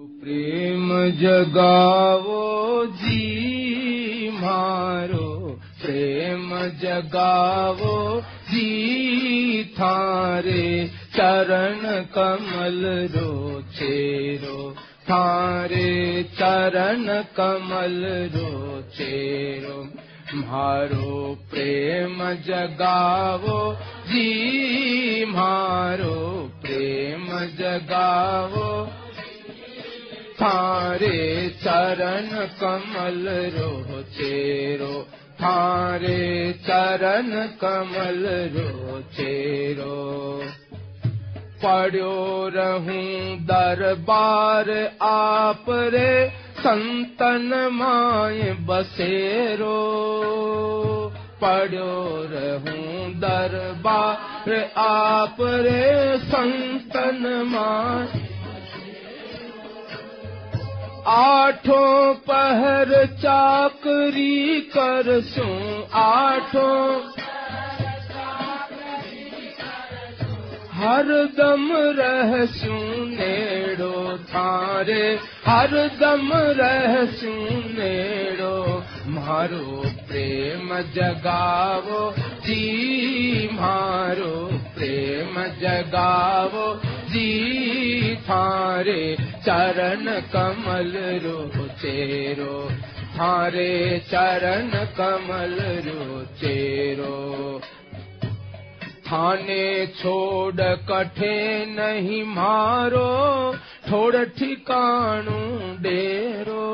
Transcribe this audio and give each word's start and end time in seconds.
प्रेम 0.00 0.88
जगावो 1.10 2.86
जी 2.86 4.30
मारो। 4.30 5.60
प्रेम 5.82 6.50
जगावो 6.58 8.20
जी 8.20 9.64
थारे। 9.64 10.90
चरण 11.14 12.04
कमल 12.04 13.08
रो 13.16 13.62
चेरो। 13.62 14.74
थारे 15.10 16.22
चरण 16.22 17.22
कमल 17.36 18.30
रो 18.34 18.82
चेरो। 18.82 19.88
मारो 20.34 21.38
प्रेम 21.50 22.32
जगावो 22.32 23.74
जी 23.82 25.24
मारो। 25.24 26.50
प्रेम 26.62 27.26
जगावो 27.30 28.88
थारे 30.36 31.48
चरण 31.48 32.46
कमल 32.46 33.28
रो 33.28 34.02
चेरो। 34.02 35.06
थारे 35.34 36.52
चरण 36.52 37.46
कमल 37.46 38.26
रो 38.54 39.00
चेरो। 39.00 39.96
पढ़ो 41.64 42.48
रहूं 42.54 43.38
दरबार 43.38 44.96
आप 45.02 45.64
रे 45.68 46.32
संतन 46.58 47.68
माए 47.72 48.52
बसेरो। 48.52 49.78
पढ़ो 51.44 52.26
रहूं 52.30 53.12
दरबार 53.20 54.70
आप 54.76 55.36
रे 55.40 56.18
संतन 56.18 57.42
माए 57.46 58.25
आठों 61.08 62.14
पहर 62.14 63.06
चाकरी 63.06 64.60
कर 64.60 65.20
थारे। 74.18 75.18
हर 75.46 75.74
दम 76.00 76.30
रह 76.34 77.04
नेड़ो 77.76 78.84
मारो 79.06 79.82
प्रेम 79.86 80.68
जगावो। 80.94 82.10
जी 82.18 83.48
मारो 83.52 84.50
प्रेम 84.76 85.42
जगावो 85.60 86.95
जी 87.16 88.16
थारे 88.16 89.16
चरण 89.20 90.20
कमल 90.20 90.92
रो 90.96 91.68
चेरो। 91.68 92.70
थारे 93.14 94.02
चरण 94.06 94.70
कमल 94.70 95.56
रो 95.60 96.24
चेरो। 96.24 97.60
थाने 99.06 99.86
छोड़ 99.86 100.60
कठे 100.60 101.66
नहीं 101.66 102.22
मारो 102.24 103.54
थोड़ 103.90 104.16
ठिकाणू 104.16 105.40
डेरो। 105.82 106.66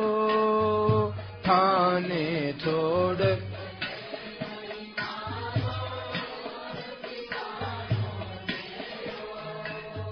थाने 1.46 2.52
छोड़ 2.52 3.51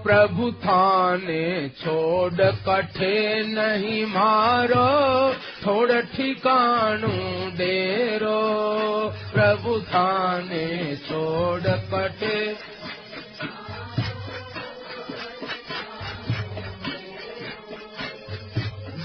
प्रभु 0.03 0.51
थाने 0.53 1.69
छोड़ 1.69 2.51
कठे 2.69 3.43
नहीं 3.43 4.07
मारो, 4.07 5.33
थोड़ 5.63 5.93
ठिकाणू 5.93 7.13
डेरो। 7.51 8.41
प्रभु 9.35 9.81
थाने 9.81 10.97
छोड़ 10.97 11.69
कठे। 11.95 12.55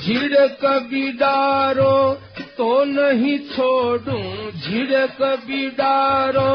झिड़क 0.04 0.66
बिडारो 0.66 2.14
तो 2.58 2.84
नहीं 2.84 3.38
छोड़ू, 3.40 4.18
झिड़क 4.52 5.18
बिडारो। 5.48 6.52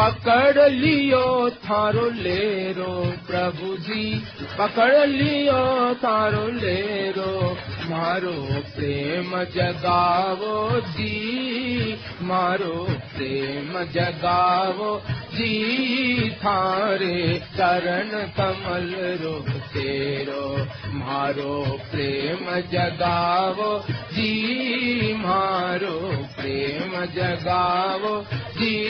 पकड़ 0.00 0.70
लियो, 0.70 1.50
थारो 1.50 2.10
लेरो 2.10 3.14
प्रभु 3.26 3.76
जी 3.76 4.24
पकड़ 4.58 5.06
लियो, 5.06 5.94
थारो 5.94 6.48
लेरो, 6.48 7.58
मारो 7.90 8.48
प्रेम 8.76 9.44
जगावो 9.44 10.80
जी। 10.80 11.98
मारो 12.22 12.88
प्रेम 12.90 13.84
जगावो 13.84 15.02
जी। 15.08 16.30
थारे 16.30 17.42
चरण 17.56 18.10
कमल 18.26 19.18
रो 19.22 19.40
तेरो, 19.58 20.66
मारो 20.94 21.78
प्रेम 21.92 22.60
जगावो 22.60 23.84
जी। 23.88 25.14
मारो 25.14 26.26
प्रेम 26.40 27.04
जगावो 27.06 28.26
जी। 28.32 28.86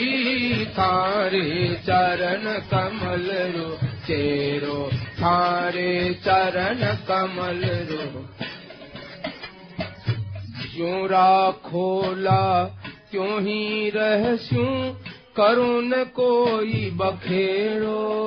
थारे 0.65 0.96
चरण 1.77 2.59
कमल 2.59 3.29
रो, 3.31 3.87
चेरो 3.87 4.89
थारे 4.93 6.13
चरण 6.13 6.95
कमल 6.95 7.61
रो। 7.65 8.25
क्यों 10.75 11.07
राखोला 11.07 12.63
क्यों 13.11 13.41
ही 13.41 13.89
रहस्यू, 13.89 14.65
करुण 15.37 15.91
कोई 15.91 16.91
बखेड़ो। 16.93 18.23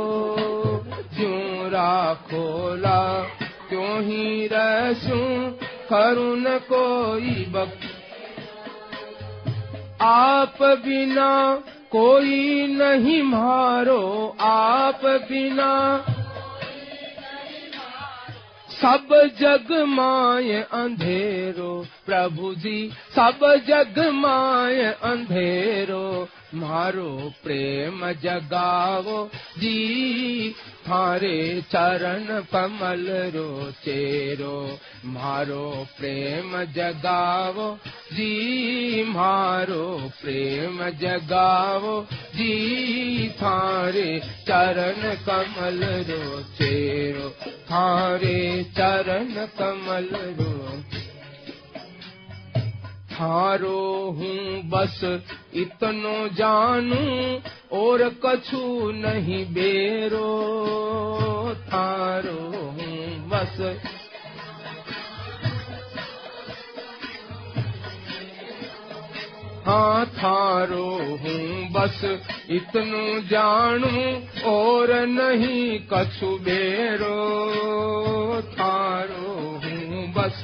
क्यों 1.16 1.70
राखोला 1.70 3.22
क्यों 3.68 4.02
ही 4.02 4.46
रहस्यू, 4.46 5.18
करुण 5.92 6.44
कोई 6.44 7.44
बख 7.48 7.78
आप 10.02 10.56
बिना 10.62 11.62
कोई 11.92 12.66
नहीं 12.66 13.22
मारो 13.22 14.02
आप 14.40 15.00
बिना। 15.30 15.70
सब 18.72 19.08
जग 19.40 19.72
माय 19.88 20.52
अंधेरो 20.72 21.72
प्रभु 22.06 22.54
जी 22.54 22.78
सब 23.16 23.40
जग 23.68 23.98
माय 24.14 24.82
अंधेरो 25.04 26.06
मारो 26.54 27.32
प्रेम 27.42 28.00
जगावो 28.22 29.18
जी 29.58 30.50
थारे 30.86 31.38
चरण 31.70 32.24
कमल 32.52 33.06
रो 33.34 33.70
चेरो। 33.84 34.56
मारो 35.06 35.86
प्रेम 35.98 36.56
जगावो 36.76 37.68
जी 38.12 39.04
मारो 39.08 40.10
प्रेम 40.22 40.82
जगावो 41.00 41.94
जी 42.34 43.28
थारे 43.28 44.08
चरण 44.48 45.14
कमल 45.28 45.84
रो 46.10 46.42
चेरो। 46.42 47.28
थारे 47.70 48.64
चरण 48.78 49.46
कमल 49.60 50.08
रो 50.40 50.50
थारो 53.20 54.10
हूँ, 54.18 54.62
बस 54.62 55.20
इतनो 55.54 56.28
जानू 56.28 57.40
और 57.78 58.08
कछु 58.26 58.92
नहीं 58.94 59.44
बेरो। 59.46 60.30
थारो 61.54 62.56
हूँ, 62.56 63.28
बस। 63.28 63.80
हाँ 69.66 70.06
थारो 70.06 70.84
हूँ, 70.94 71.68
बस 71.72 72.00
इतनु 72.50 73.20
जानू 73.20 74.14
और 74.50 75.06
नहीं 75.06 75.80
कछु 75.92 76.38
बेरो। 76.38 77.16
थारो 78.42 79.34
हूँ, 79.64 80.12
बस 80.12 80.42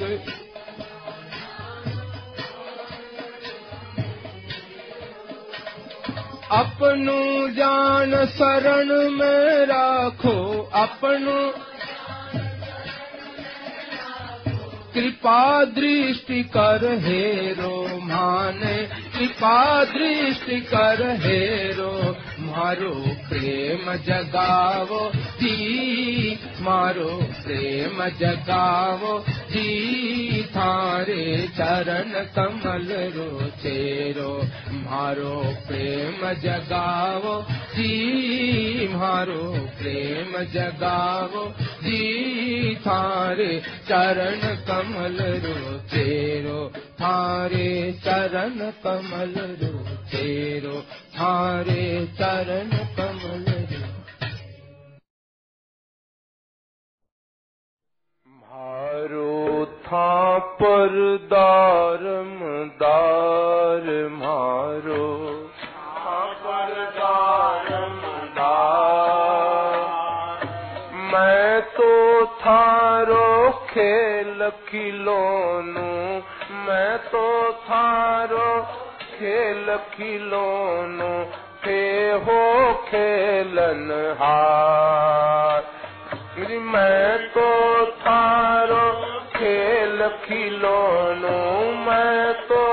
अपनु 6.51 7.47
जान 7.47 8.25
शरण 8.25 9.11
में 9.11 9.65
राखो, 9.65 10.61
अपनो। 10.73 11.39
कृपा 14.93 15.63
दृष्टि 15.63 16.43
कर 16.43 16.85
हेरो 17.01 17.99
माने 18.03 18.77
कृपा 19.17 19.83
दृष्टि 19.83 20.61
कर 20.61 21.03
हेरो 21.25 22.15
गावो 22.47 22.93
जी 27.47 27.87
मा 27.97 28.07
जगावो 28.19 29.17
जी 29.51 30.43
थारे 30.55 31.25
चरण 31.57 32.13
कमल 32.37 32.87
रो 33.15 33.29
चेरो 33.63 34.31
मा 34.85 35.13
प्रेम 35.67 36.25
जगावो 36.43 37.35
जी 37.75 38.87
मा 38.95 39.15
प्रेम 39.79 40.37
जगावो 40.55 41.45
जी 41.83 42.75
थारे 42.87 43.51
चरण 43.89 44.47
कमल 44.69 45.17
रो 45.45 45.77
चेरो 45.93 46.59
थारे 47.01 47.91
चरण 48.05 48.59
कमल 48.83 49.33
रो, 49.61 49.73
तेरो 50.11 50.81
थारे 51.17 51.83
चरण 52.19 52.69
कमल 52.97 53.45
मारो 58.27 59.65
था 59.85 60.37
पर 60.61 60.93
दारम 61.33 62.39
दार 62.81 63.85
मारो। 64.13 65.05
पर 66.43 66.73
दारम 66.97 67.95
मैं 71.11 71.61
तो 71.61 71.91
थारो 72.41 73.51
खेल 73.69 74.49
खिलौनू 74.69 75.87
मैं 76.67 76.97
तो 77.03 77.51
थारो 77.63 78.47
खेल 79.01 79.69
खिलौनों 79.91 81.19
थे 81.63 81.83
हो 82.25 82.39
खेलन 82.87 83.85
हार 84.19 85.63
मैं 86.65 87.17
तो 87.27 87.45
थारो 88.01 88.83
खेल 89.35 90.07
खिलौनों 90.25 91.45
मैं 91.85 92.33
तो 92.49 92.63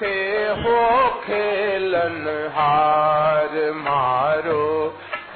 थे 0.00 0.16
हो 0.60 0.78
खेलन 1.20 2.22
हार 2.56 3.58
मारो 3.80 4.64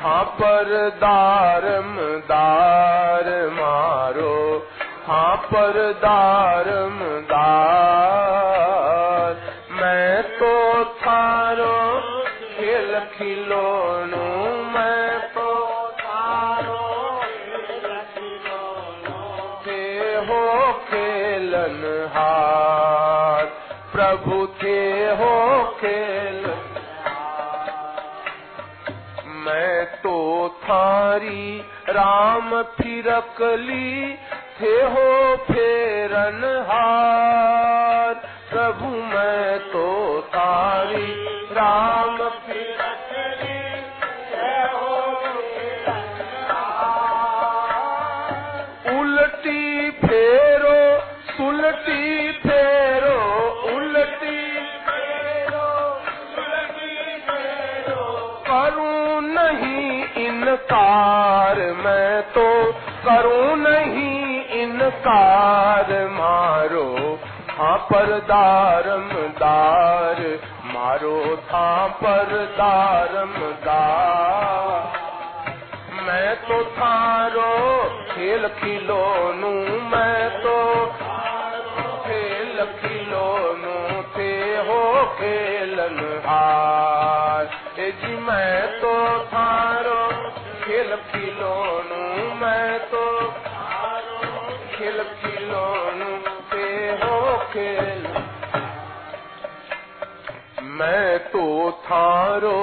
हाँ 0.01 0.25
पर 0.41 0.75
दारम 0.97 1.97
दार 2.29 3.29
मारो 3.53 3.78
हाँ 5.09 5.37
पर 5.37 5.93
दारम 5.93 7.25
दार 7.31 9.33
मैं 9.73 10.23
तो 10.23 10.85
थारो 10.85 12.01
खेल 12.57 12.99
खिलौनो, 12.99 14.65
मैं 14.75 15.29
तो 15.29 15.91
थारो 16.01 17.13
थे 19.67 20.17
हो 20.17 20.73
खेलन 20.73 22.09
प्रभु 23.93 24.47
थे 24.63 25.15
हो 25.15 25.65
खेलन 25.81 26.61
मैं 29.47 29.87
तो 29.87 30.49
थारी 30.63 31.65
राम 31.89 32.63
फिरकली 32.63 34.19
थे 34.61 34.77
हो 34.93 35.11
फेरन 35.45 36.41
हार 36.69 38.15
प्रभु, 38.51 38.89
मैं 39.11 39.59
तो 39.73 39.85
थारी 40.29 41.11
राम 41.53 42.17
उल्टी 48.99 49.91
फेरो, 50.01 50.81
सुलटी 51.29 52.33
फेरो, 52.39 53.19
उल्टी 53.75 54.41
करूँ 58.49 59.21
नहीं 59.23 60.05
इनकार, 60.27 61.57
मैं 61.85 62.23
तो 62.33 62.49
करूँ 63.05 63.57
नहीं 63.59 63.88
इनकार 64.89 65.89
मारो 66.11 66.85
हाँ 67.51 67.77
पर 67.79 68.07
दारम 68.19 69.09
दार 69.39 70.21
मारो 70.65 71.37
था 71.37 71.87
पर 71.87 72.33
मैं 76.07 76.37
तो 76.37 76.65
थारो, 76.65 77.51
खेल 78.13 78.49
खिलौनू, 78.49 79.51
मैं 79.89 80.31
तो 80.41 80.57
खेल 82.07 82.65
खिलौनू 82.81 84.03
थे 84.17 84.33
हो 84.69 84.81
खेलन 85.05 86.23
हार। 86.27 87.45
जी, 87.77 88.17
मैं 88.17 88.81
तो 88.81 88.95
थारो, 89.27 90.01
खेल 90.65 90.97
खिलौनू, 90.97 92.35
मैं 92.35 92.79
तो 92.79 93.05
खेल 94.79 95.03
खिलौनू 95.21 96.17
थे 96.51 96.67
हो 97.01 97.37
खेल। 97.53 98.03
मैं 100.73 101.19
तो 101.29 101.71
थारो 101.85 102.61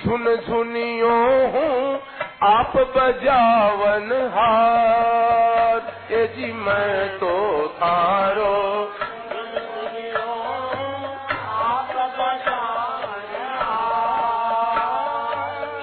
झुन 0.00 0.24
झुनियो 0.36 1.16
हूँ, 1.54 2.00
आप 2.42 2.76
बजावन 2.96 4.12
हार। 4.34 5.92
ये 6.10 6.26
जी, 6.36 6.52
मैं 6.52 7.18
तो 7.18 7.34
थारो 7.78 8.54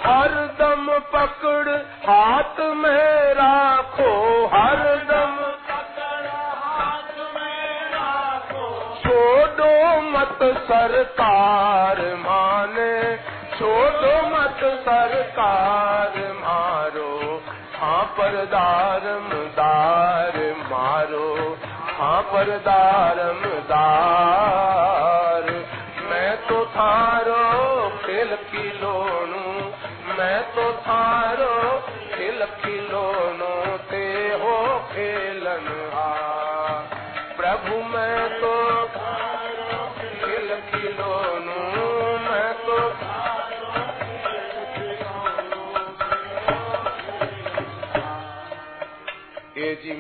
हर 0.06 0.34
दम 0.60 0.88
पकड़ 1.14 1.70
हाथ 2.08 2.60
में 2.76 3.34
राखो, 3.34 4.12
हर 4.54 5.03
मत 10.24 10.44
सरकार 10.68 11.98
माने 12.18 12.94
छोड़ो 13.56 14.12
मत 14.28 14.62
सरकार 14.86 16.16
मारो 16.36 17.10
हाँ 17.76 18.04
पर 18.18 18.36
दारम 18.54 19.28
दार 19.58 20.38
मारो 20.72 21.28
हाँ 22.00 22.22
पर 22.32 22.58
दारम 22.68 23.44
दार 23.74 25.52
मैं 26.10 26.36
तो 26.48 26.64
थारो 26.78 27.42
खेल 28.06 28.36
खिलौनू 28.52 29.44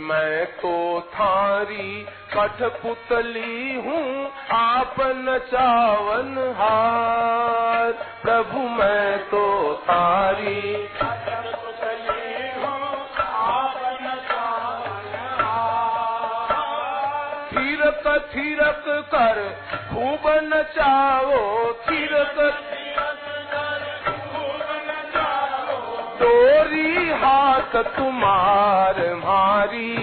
मैं 0.03 0.45
तो 0.61 1.01
थारी 1.13 2.05
कठपुतली 2.33 3.75
हूँ 3.75 4.31
आप 4.51 4.95
नचावन 4.99 6.33
हार। 6.57 7.91
प्रभु 8.23 8.59
मैं 8.79 9.17
तो 9.29 9.43
थारी 9.83 10.61
थिरक 17.53 18.29
थिरक 18.35 18.85
कर 19.13 19.39
खूब 19.89 20.27
नचाओ 20.43 21.41
थिरक 21.87 22.37
डोरी 26.23 27.09
हाथ 27.09 27.75
तुम्हार 27.83 28.99
मारी 29.15 29.95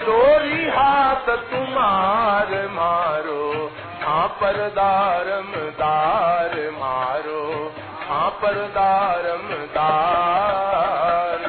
डोरी 0.00 0.68
हाथ 0.68 1.28
तुम्हार 1.50 2.50
मारो 2.70 3.72
हाँ 4.02 4.28
पर 4.28 4.56
दारम 4.68 5.52
दार 5.80 6.54
मारो 6.80 7.72
हाँ 8.08 8.30
पर 8.30 8.54
दारम 8.76 9.48
दार 9.76 11.46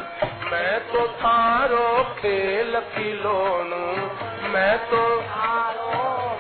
मैं 0.52 0.80
तो 0.80 1.08
थारो 1.08 2.04
खेल 2.20 2.80
खिलौनू, 2.96 3.84
मैं 4.50 4.78
तो 4.92 5.04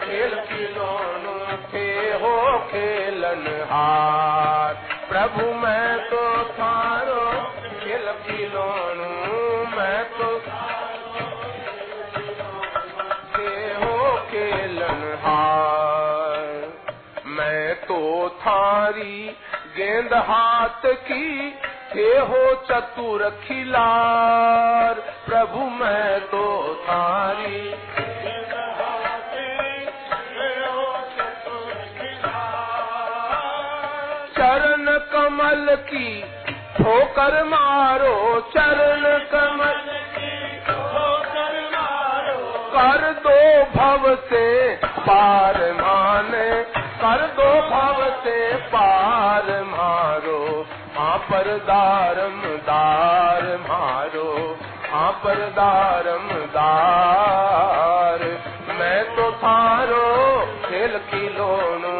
खेल 0.05 0.35
खिलौनू 0.49 1.37
थे 1.73 1.87
हो 2.21 2.35
खेलन 2.71 3.45
हार 3.71 4.73
प्रभु, 5.09 5.53
मैं 5.53 5.97
तो 6.09 6.43
थारो 6.53 7.25
तो 7.89 7.95
मैं 17.25 17.75
तो 17.75 18.29
थारी 18.29 19.35
गेंद 19.77 20.13
हाथ 20.13 20.85
की 20.85 21.59
थे 21.95 22.01
हो 22.01 22.65
चतुर 22.65 23.39
खिलार 23.47 24.93
प्रभु 25.27 25.57
मैं 25.57 26.21
तो 26.21 26.75
थारी 26.83 27.73
चरण 34.37 34.99
कमल 35.11 35.75
की 35.75 36.38
ठोकर 36.79 37.43
मारो 37.43 38.15
चरण 38.53 39.03
कमल। 39.31 39.77
कर 42.73 43.01
दो 43.23 43.39
भव 43.73 44.03
से 44.29 44.45
पार 45.07 45.57
माने 45.73 46.49
कर 47.01 47.21
दो 47.37 47.49
भव 47.69 47.99
से 48.23 48.37
पार 48.55 49.51
मारो। 49.63 50.39
हाँ 50.97 51.17
पर 51.17 51.47
दारम 51.67 52.39
दार 52.67 53.43
मारो 53.69 54.57
हाँ 54.91 55.11
पर 55.23 55.39
दारम 55.49 56.27
दार। 56.55 58.23
मैं 58.79 59.03
तो 59.15 59.31
थारो 59.31 60.07
खेल 60.65 60.97
खिलोनू 61.09 61.91
मैं 61.91 61.98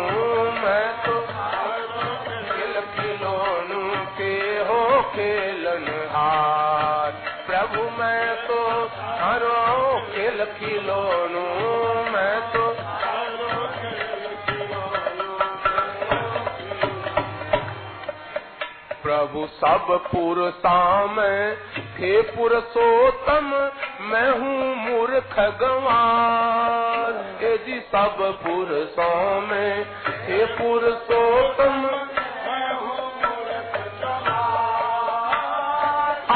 हो 5.20 5.26
खेलन 5.26 6.10
हार। 6.12 7.12
प्रभु, 7.48 8.02
मैं 8.02 8.36
तो 8.36 8.86
थारो 8.86 10.00
खेल 10.00 10.46
खिलोनू 10.46 11.42
मैं 12.12 12.42
तो 12.42 12.70
प्रभु, 19.04 19.48
सब 19.48 20.04
पुरसा 20.12 21.06
में 21.06 21.56
थे 21.80 22.22
पुरुषोत्तम। 22.22 23.72
मैं 24.02 24.32
हूँ 24.32 24.76
मूर्ख 24.76 25.40
गंवार। 25.40 27.30
सब 27.80 28.18
पुरुषों 28.44 29.42
में 29.42 29.86
थे 30.08 30.46
पुरुषोत्तम। 30.46 32.10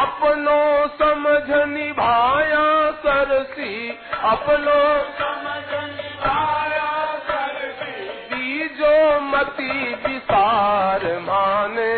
अपनो 0.03 0.61
समझ 0.99 1.49
निभाया 1.67 2.65
सरसी, 3.03 3.73
अपनो 4.23 4.79
बीजो 8.31 8.95
मती 9.21 9.93
विसार 10.03 11.05
माने, 11.21 11.93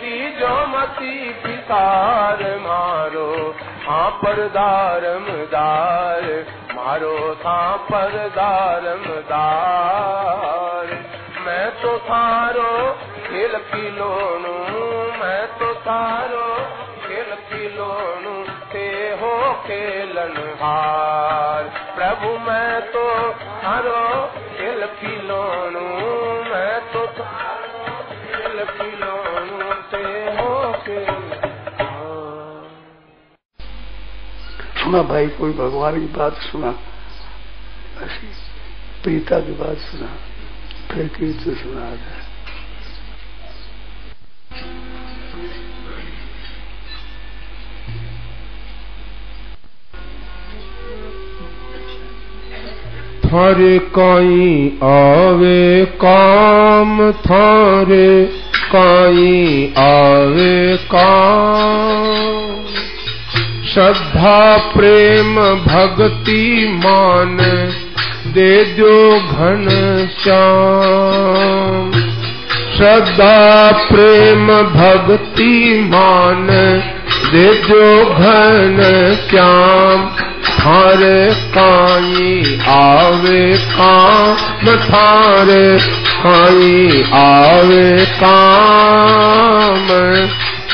बीजो 0.00 0.54
मती 0.66 1.16
विसार 1.44 2.42
मारो 2.60 3.30
हाँ 3.86 4.10
पर 4.22 4.46
दारम 4.48 5.26
दार, 5.54 6.24
मारो 6.76 7.16
हाँ 7.44 7.76
पर 7.90 8.16
दारम 8.36 9.04
दार। 9.30 10.92
मैं 11.46 11.70
तो 11.82 11.98
थारो 11.98 12.72
खेल 13.26 13.56
खिलोनू 13.70 14.56
मैं 15.20 15.46
तो 15.58 15.74
थारो 15.80 16.46
खिलोनू 17.84 18.44
ते 18.72 18.88
हो 19.10 19.54
खेलन 19.54 20.58
हार। 20.62 21.62
प्रभु, 21.96 22.28
मैं 22.38 22.80
तो 22.80 23.32
थारो 23.32 24.26
खेल 24.58 24.86
खिलोनू 24.86 25.86
मैं 26.50 26.92
तो 26.92 27.06
खेल 27.06 28.64
खिलोनू 28.64 29.74
ते 29.74 30.06
हो 30.36 30.72
खेल 30.72 31.30
सुना 34.82 35.02
भाई, 35.02 35.28
कोई 35.28 35.52
भगवान 35.52 36.00
की 36.00 36.06
बात 36.06 36.32
सुना? 36.32 36.68
ऐसी 38.02 38.26
प्रीता 39.02 39.40
की 39.40 39.52
बात 39.52 39.76
सुना? 39.76 40.16
फिर 40.94 41.08
कीर्तन 41.08 41.54
सुना। 41.54 41.96
जाए 41.96 42.23
थारे 53.34 53.78
काई 53.78 54.78
आवे 54.82 55.84
काम, 55.84 57.12
थारे 57.12 58.24
काई 58.74 59.72
आवे 59.78 60.76
काम। 60.76 62.64
श्रद्धा, 63.74 64.56
प्रेम, 64.56 65.36
भक्ति, 65.40 66.68
मान, 66.86 67.36
दे 68.26 68.64
दो 68.64 69.12
घन 69.12 69.68
श्याम। 70.22 71.92
श्रद्धा, 72.76 73.70
प्रेम, 73.72 74.46
भक्ति, 74.62 75.80
मान, 75.92 76.46
दे 77.32 77.54
दो 77.54 78.04
घन 78.04 78.78
श्याम। 79.30 80.23
थारे 80.64 81.34
काई 81.34 82.60
आवे 82.68 83.56
काम 83.56 84.76
थार 84.76 85.46
काई 86.26 87.02
आवे 87.14 88.06
काम 88.06 89.86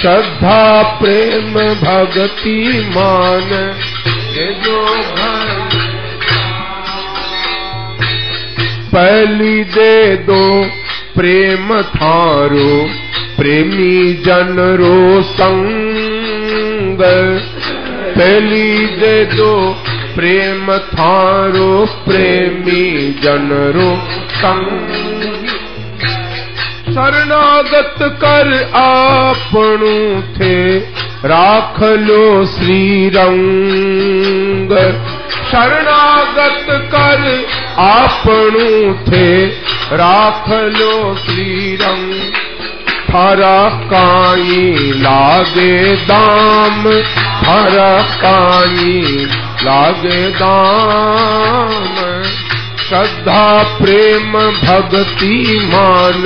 श्रद्धा, 0.00 0.82
प्रेम, 0.82 1.54
भक्ति, 1.54 2.92
मान 2.96 3.74
जो 4.64 4.86
पहली 8.94 9.64
दे 9.64 10.16
दो 10.16 10.64
प्रेम 11.16 11.82
थारो, 11.82 12.88
प्रेमी 13.36 14.14
जन 14.14 14.78
रो 14.80 15.22
संग। 15.22 16.98
पहली 18.18 18.86
दे 18.86 19.24
दो 19.24 19.79
प्रेम 20.20 20.78
थारो, 20.78 21.86
प्रेमी 21.86 23.12
जन 23.22 23.72
रो 23.76 23.98
संग। 24.30 24.92
शरणागत 26.94 27.94
कर 28.00 28.70
आपणु 28.74 30.20
थे, 30.22 30.78
राख 31.24 31.82
लो 31.82 32.46
श्री 32.46 33.08
रंग 33.08 34.76
शरणागत 35.50 36.66
कर 36.70 37.46
आपणु 37.78 38.94
थे, 38.94 39.46
राख 39.96 40.50
लो 40.50 41.14
श्री 41.14 41.76
रंग 41.76 42.12
थारा 43.10 43.68
काई 43.68 44.92
लागे 44.96 45.96
दाम, 45.96 47.02
थारा 47.42 48.02
काई 48.02 49.26
लागे 49.64 50.30
दाम 50.30 51.84
श्रद्धा, 52.88 53.62
प्रेम, 53.62 54.32
भक्ति, 54.32 55.60
मान, 55.64 56.22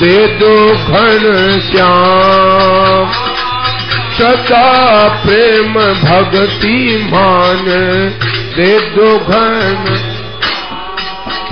दे 0.00 0.26
दो 0.26 0.74
घन 0.74 1.60
श्याम। 1.72 3.12
श्रद्धा, 4.16 5.08
प्रेम, 5.26 5.74
भक्ति, 5.74 7.10
मान, 7.12 7.64
दे 8.56 8.80
दो 8.80 9.18
घन। 9.18 10.08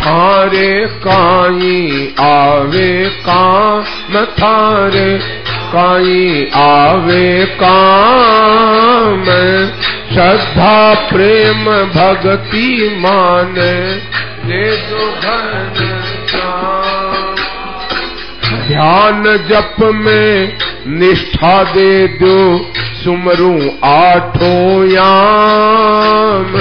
थारे 0.01 0.87
काई 0.87 2.15
आवे 2.21 3.07
काम 3.29 4.25
थारे 4.25 5.19
काई 5.73 6.51
आवे 6.55 7.45
काम 7.63 9.25
श्रद्धा 10.13 10.95
प्रेम 10.95 11.65
भक्ति 11.65 12.97
मान 12.99 13.55
दे 14.45 14.71
ध्यान 18.67 19.23
जप 19.25 19.77
में 19.81 20.59
निष्ठा 20.87 21.63
दे 21.63 22.09
दो, 22.09 22.73
सुमरू 23.05 23.55
आठों 23.85 24.87
याम। 24.87 26.53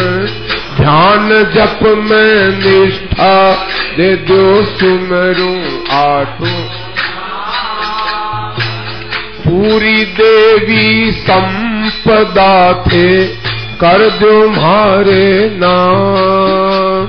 ध्यान 0.78 1.30
जप 1.30 1.80
में 1.84 2.60
निष्ठा 2.66 3.54
दे 3.98 4.16
दो, 4.16 4.64
सुमरू 4.64 5.56
आठों। 5.96 6.64
पूरी 9.40 10.06
देवी 10.06 11.12
संपदा 11.90 12.74
थे 12.88 13.26
कर 13.82 14.02
दो 14.10 14.34
मारे 14.50 15.30
नाम। 15.54 17.06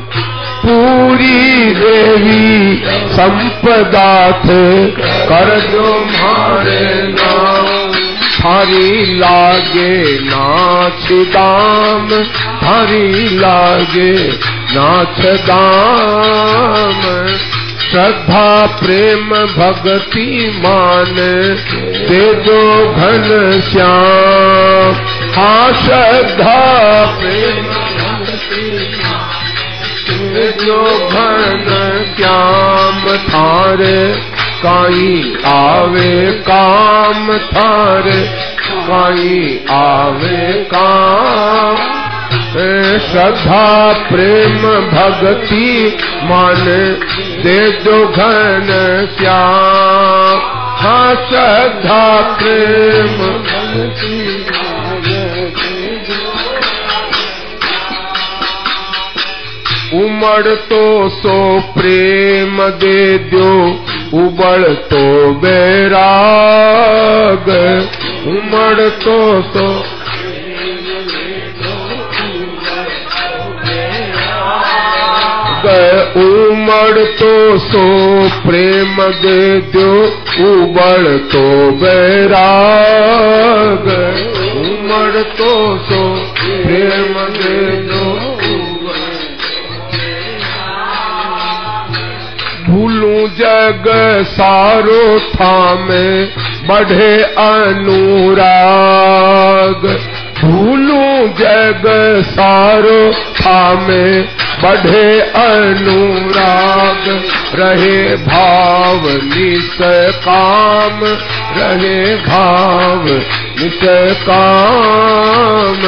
पूरी 0.63 1.75
देवी 1.75 2.83
संपदा 3.13 4.13
थे 4.45 4.87
कर 5.31 5.51
दो 5.73 5.85
मारे 6.07 6.81
नाम। 7.11 7.93
थारी 8.35 9.19
लागे 9.19 9.95
नाच 10.25 11.07
दाम 11.35 12.09
थारी 12.63 13.39
लागे 13.39 14.13
नाच 14.75 15.21
दाम। 15.49 17.01
श्रद्धा 17.91 18.67
प्रेम 18.67 19.31
भक्ति 19.31 20.61
मान 20.65 21.15
दे 22.09 22.35
दो 22.35 22.93
घन 22.93 23.61
श्याम। 23.71 24.95
श्रद्धा 25.73 27.05
प्रेम 27.21 27.65
दो 30.51 31.09
घन 31.09 31.67
श्याम। 32.17 33.17
थारे 33.17 34.15
काई 34.63 35.35
आवे 35.45 36.33
काम, 36.33 37.39
थारे 37.39 38.27
काई 38.71 39.61
आवे 39.71 40.65
काम। 40.75 42.00
श्रद्धा, 42.33 43.93
प्रेम, 43.93 44.91
भक्ति, 44.91 45.99
मन, 46.23 46.65
दे 47.43 47.71
दो 47.71 48.09
घन 48.09 49.09
हाँ 50.79 51.15
श्रद्धा, 51.15 52.39
प्रेम। 52.39 53.21
उमड़ 60.01 60.43
तो 60.43 61.09
सो 61.09 61.61
प्रेम 61.61 62.63
दे 62.63 63.19
दो, 63.19 63.67
उबड़ 64.15 64.69
तो 64.69 65.35
बैराग 65.35 67.49
उमड़ 68.27 68.89
तो 68.89 69.43
सो 69.43 69.90
उमड़ 76.61 77.03
तो 77.19 77.35
सो 77.59 77.83
प्रेम 78.47 78.97
दे 79.21 79.43
दो 79.75 79.85
उबड़ 80.47 81.13
तो 81.33 81.45
बैराग 81.83 83.87
उमड़ 84.61 85.23
तो 85.39 85.53
सो 85.87 86.01
प्रेम 86.43 87.15
दे 87.37 87.61
दो 87.87 88.03
भूलू 92.69 93.17
जग 93.39 93.89
सारो 94.33 95.05
थामे 95.31 96.05
बढ़े 96.69 97.15
अनुराग। 97.47 99.81
भूलू 100.43 101.07
जग 101.41 101.89
सारो 102.27 103.01
थामे 103.41 104.05
बढ़े 104.63 105.21
अनुराग, 105.21 107.05
रहे 107.55 108.17
भाव 108.17 109.01
निस 109.07 109.79
काम, 110.25 111.01
रहे 111.57 112.17
भाव 112.17 113.05
निस 113.61 113.81
काम। 114.29 115.81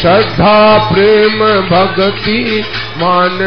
श्रद्धा, 0.00 0.90
प्रेम, 0.92 1.38
भक्ति, 1.70 2.64
मान 2.98 3.38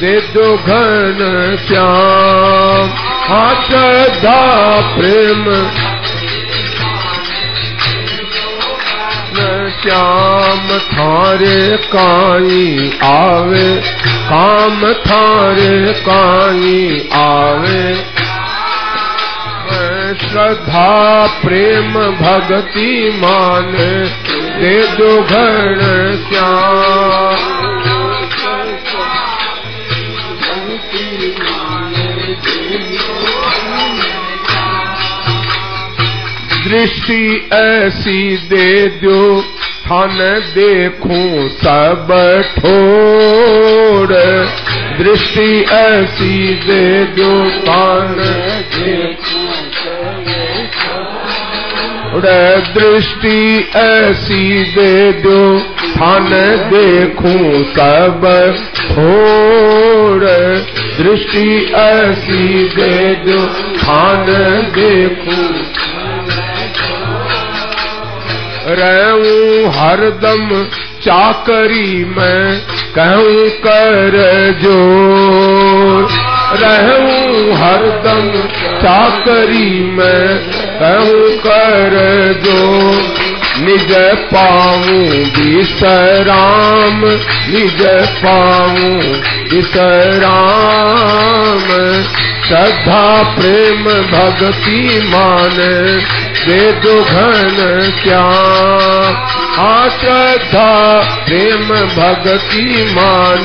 दे 0.00 0.20
दो 0.20 0.56
घन 0.56 1.56
श्याम। 1.68 2.90
हाँ 3.28 3.54
श्रद्धा, 3.54 4.40
प्रेम 4.98 5.44
श्याम 9.82 10.78
थारे 10.78 11.76
काई 11.76 12.90
आवे, 13.02 13.82
काम 14.04 14.92
थारे 14.92 15.92
काई 15.92 17.08
आवे। 17.12 17.94
श्रद्धा 20.14 21.26
प्रेम 21.26 21.92
भक्ति 21.92 23.20
मान, 23.22 23.72
दे 24.60 24.82
दो 24.82 25.22
श्याम। 26.30 27.58
दृष्टि 36.68 37.48
ऐसी 37.52 38.36
दे 38.36 38.88
दो 38.88 39.44
थन 39.88 40.18
देखूँ 40.54 41.48
सब 41.48 42.08
ठोर। 42.58 44.12
दृष्टि 44.98 45.62
ऐसी 45.72 46.54
दे 46.54 47.04
दो 47.18 47.30
थन 47.60 48.18
दृष्टि 52.74 53.70
ऐसी 53.76 54.64
दे 54.74 55.12
दो 55.22 55.40
थन 55.96 56.28
देखूँ 56.72 57.64
सब 57.72 58.28
ठोर। 58.76 60.26
दृष्टि 60.98 61.48
ऐसी 61.76 62.68
दे 62.76 63.14
दो 63.26 63.42
थन 63.78 64.26
देखूँ। 64.74 65.87
रहूँ 68.70 69.72
हरदम 69.74 70.48
चाकरी 71.02 72.04
में, 72.04 72.60
कहूँ 72.96 73.48
कर 73.66 74.16
जो 74.62 74.78
रहूँ 76.62 77.54
हरदम 77.54 78.30
चाकरी 78.82 79.70
में, 79.96 80.38
कहूँ 80.80 81.30
कर 81.46 81.96
जो 82.44 82.60
निज 83.64 83.92
पाऊँ 84.32 84.98
विश्राम, 85.38 87.00
निज 87.52 87.82
पाऊँ 88.24 88.92
विश्राम। 89.52 90.78
श्रद्धा 92.48 93.22
प्रेम 93.36 93.84
भक्ति 94.10 94.82
मान 95.08 95.56
दे 96.44 96.60
दो 96.82 96.94
घन 97.02 97.58
श्याम 97.98 99.16
हाँ 99.56 99.88
श्रद्धा 99.96 100.70
प्रेम 101.26 101.68
भक्ति 101.96 102.84
मान 102.94 103.44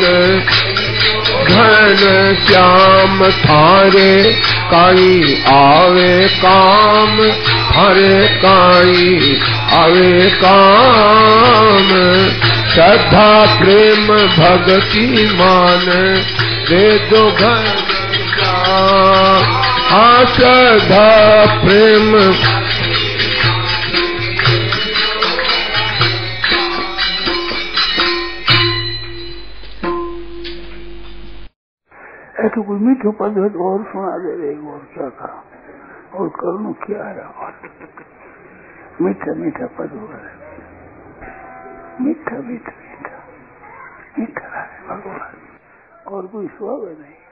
घन 1.44 2.02
श्याम 2.48 3.24
थारे 3.42 4.16
काई 4.72 5.36
आवे 5.54 6.28
काम 6.46 7.22
थारे 7.74 8.28
काई 8.46 9.38
आवे 9.82 10.30
काम। 10.44 11.90
श्रद्धा 12.74 13.30
प्रेम 13.60 14.08
भक्ति 14.40 15.30
मान 15.40 15.86
दे 16.70 16.86
दो 17.10 17.30
घन 17.32 17.73
हाँ 18.74 19.66
प्रेम। 21.66 22.16
ऐसे 22.16 22.62
कोई 32.62 32.80
मीठो 32.80 33.12
पद 33.12 33.38
है 33.38 33.50
तो 33.50 33.70
और 33.70 33.84
सुना 33.84 34.18
दे 34.18 34.36
रहे 34.36 34.72
और 34.72 34.80
क्या 34.80 35.10
कहा 35.10 35.44
और 36.14 36.30
करूँ 36.30 36.74
क्या 36.74 37.06
है 37.06 37.22
और 37.22 37.54
मीठा 39.02 39.34
मीठा 39.34 39.66
पद 39.66 39.80
हो 39.80 40.12
रहा 40.12 40.18
है। 40.18 40.34
मीठा 42.02 42.32
मीठा 42.32 42.72
मीठा। 42.72 43.24
मीठा 44.20 44.62
है, 44.62 44.88
भगवान। 44.88 45.34
और 46.08 46.28
कोई 46.28 46.48
स्वभाव 46.48 46.86
नहीं। 46.86 47.23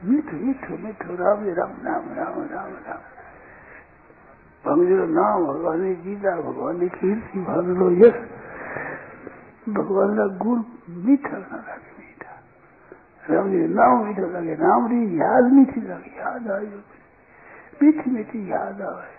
मीठो 0.00 0.36
मीठो 0.36 0.76
मीठो 0.82 1.14
राम 1.16 1.40
राम 1.56 1.72
राम 1.84 2.04
राम 2.18 2.36
राम 2.50 2.70
राम 2.86 3.00
भगवान 4.64 5.10
नाम 5.12 5.44
भगवान 5.46 5.80
की 5.80 5.94
गीता 6.04 6.32
भगवान 6.40 6.78
की 6.80 6.88
कीर्ति 6.96 7.40
भंगलो 7.48 7.88
यश 8.00 8.16
भगवान 9.76 10.16
का 10.16 10.26
गुण 10.40 10.62
मीठा 11.06 11.36
ना 11.38 11.58
मीठा 11.98 12.32
राम 13.28 13.50
जी 13.50 13.60
नाम 13.74 14.04
मीठो 14.06 14.26
लगे 14.36 14.54
नाम 14.62 14.88
री 14.92 15.00
याद 15.20 15.52
मीठी 15.52 15.80
लगे 15.80 16.12
याद 16.20 16.50
आई 16.56 16.70
मीठी 17.82 18.10
मीठी 18.10 18.40
याद 18.52 18.80
आवे 18.92 19.10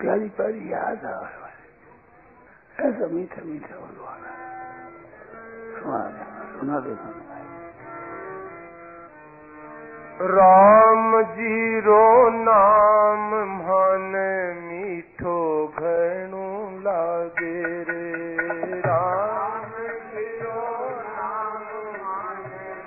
प्यारी 0.00 0.28
प्यारी 0.36 0.72
याद 0.72 1.04
आवे 1.12 1.48
ऐसा 2.88 3.06
मीठा 3.14 3.44
मीठा 3.44 3.74
भगवान 3.78 4.20
सुना 5.78 6.80
सुना 6.80 7.17
राम 10.20 11.12
जी 11.34 11.80
रो 11.80 12.04
नाम 12.30 13.34
मन 13.58 14.14
मीठो 14.62 15.34
घणो 15.78 16.48
लागे 16.86 17.60
रे। 17.88 18.80
राम 18.86 19.76
जी 20.08 20.24
रो 20.40 20.64
नाम 21.04 21.68
मन 22.00 22.42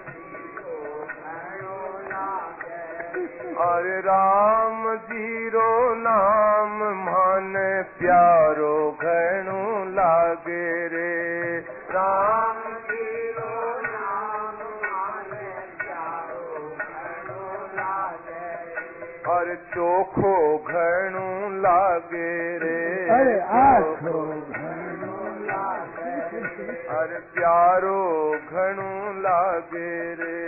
मीठो 0.08 0.76
घणो 1.06 1.80
लागे 2.10 3.24
अरे 3.68 4.00
राम 4.10 4.94
जी 5.08 5.50
रो 5.56 5.70
नाम 6.04 6.84
मन 7.08 7.54
प्यारो 8.00 8.76
घणो 9.02 9.64
लागे 9.96 10.68
रे। 10.96 11.10
राम 11.96 12.61
और 19.28 19.56
चोखो 19.74 20.58
घणो 20.58 21.50
लागे 21.62 22.58
रे। 22.58 22.80
अरे 26.96 27.20
प्यारो 27.34 28.00
घणो 28.52 29.12
लागे 29.22 30.14
रे। 30.14 30.40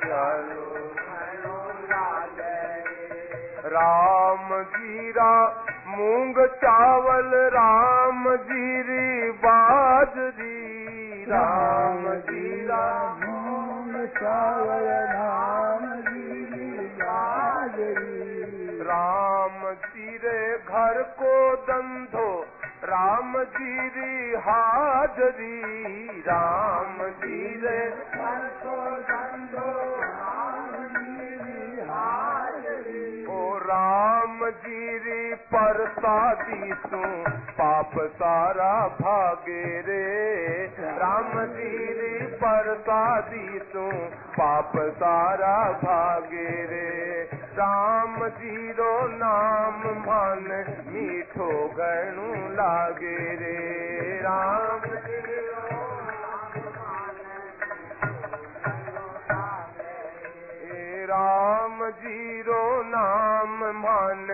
प्यारो 0.00 0.66
राम 3.72 4.48
जीरा 4.72 5.32
मूंग 5.86 6.36
चावल 6.62 7.30
राम 7.54 8.24
जीरी 8.36 9.30
बाजरी 9.44 11.24
राम 11.28 12.04
जीरा 12.28 12.84
मूंग 13.24 14.06
चावल 14.06 14.86
राम 15.12 15.84
राम 18.88 19.74
जीरे 19.74 20.58
घर 20.58 21.02
को 21.02 21.56
दंधो, 21.56 22.46
राम 22.84 23.44
जीरी 23.44 24.34
हाजरी। 24.34 25.62
राम 26.20 27.08
जीरे 27.08 27.90
घर 27.90 28.60
को 28.62 28.90
दंधो, 28.90 30.00
राम 30.00 30.70
जीरी 30.86 31.80
हाजरी। 31.80 33.17
राम 33.56 34.50
जीरी 34.50 35.34
परसादी 35.34 36.74
सु 36.86 37.00
पाप 37.28 37.90
सारा 37.98 38.88
भागे 38.88 39.80
रे। 39.80 40.66
राम 40.98 41.32
जीरी 41.44 42.26
परसादी 42.26 43.58
सु 43.58 43.90
पाप 44.38 44.72
सारा 44.76 45.56
भागे 45.84 46.50
रे। 46.64 47.22
राम 47.34 48.28
जीरो 48.28 49.08
नाम 49.08 49.78
मन 49.78 50.64
मीठो 50.88 51.68
घणो 51.68 52.48
लागे 52.52 53.16
रे। 53.16 53.58
राम 54.22 54.78
जीरो 54.78 55.57
राम 61.18 61.78
जीरो 62.00 62.64
नाम 62.88 63.54
मन 63.76 64.28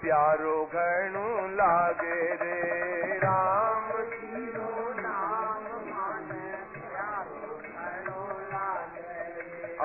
प्यारो 0.00 0.54
घणो 0.74 1.26
लागे 1.58 2.18
रे। 2.40 3.18
राम 3.24 3.92
जीरो 4.14 4.70
नाम 4.96 5.68
मन 5.90 6.32
प्यारो 6.72 7.52
घणो 7.68 8.24
लागे 8.54 9.14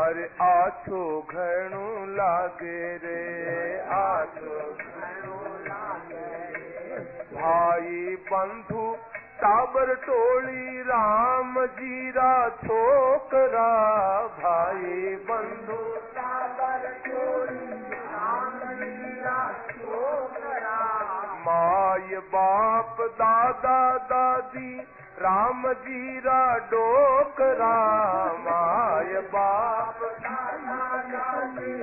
अरे 0.01 0.25
आछो 0.47 1.03
घणो 1.21 1.85
लागे 2.15 2.81
रे 3.05 3.21
आछो 3.99 4.59
घणो 4.73 5.39
लागे 5.69 6.27
भाई 7.37 8.15
बंधु 8.31 8.87
टाबर 9.41 9.93
टोली 10.05 10.81
राम 10.81 11.53
जीरा 11.77 12.33
छोकरा 12.57 13.69
भाई 14.39 15.15
बंधु। 15.29 15.77
टाबर 16.15 16.83
टोली 17.05 17.79
राम 18.11 18.59
जीरा 18.81 19.37
छोकरा 19.71 20.77
माय 21.45 22.17
बाप 22.33 22.97
दादा 23.21 23.79
दादी 24.11 24.79
राम 25.21 25.67
जीरा 25.81 26.41
डोकरा 26.71 27.75
माय 28.45 29.19
बाप 29.33 29.99
दादा 30.23 30.85
दादी 31.11 31.73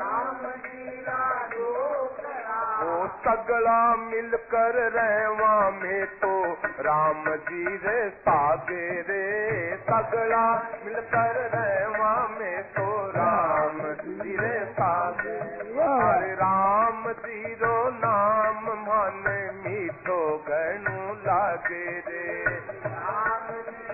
राम 0.00 0.46
जीरा 0.66 1.22
डोकरा 1.52 2.45
ओ 2.66 3.06
सगला 3.24 3.80
मिलकर 3.96 4.74
रहवा 4.92 5.70
में 5.70 6.06
तो 6.06 6.32
राम 6.80 7.24
जी 7.36 7.76
रे 7.76 8.08
सागे 8.10 8.88
रे। 9.02 9.76
सगला 9.76 10.46
मिलकर 10.84 11.38
रहवा 11.54 12.14
में 12.28 12.62
तो 12.62 12.88
राम 13.16 13.78
जी 14.02 14.36
रे 14.36 14.64
सागे। 14.72 15.38
अरे 15.86 16.32
राम 16.34 17.12
जी 17.12 17.54
रो 17.54 17.76
नाम 17.90 18.68
मन 18.88 19.24
मीठो 19.66 20.20
घणो 20.38 21.14
लागे 21.26 21.86
रे। 22.08 22.44
राम 22.86 23.48
जी 23.68 23.85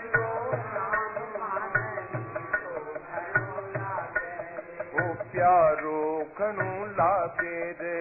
प्यारो 5.43 6.27
खनु 6.39 6.87
लागे 6.87 7.71
रे 7.71 7.95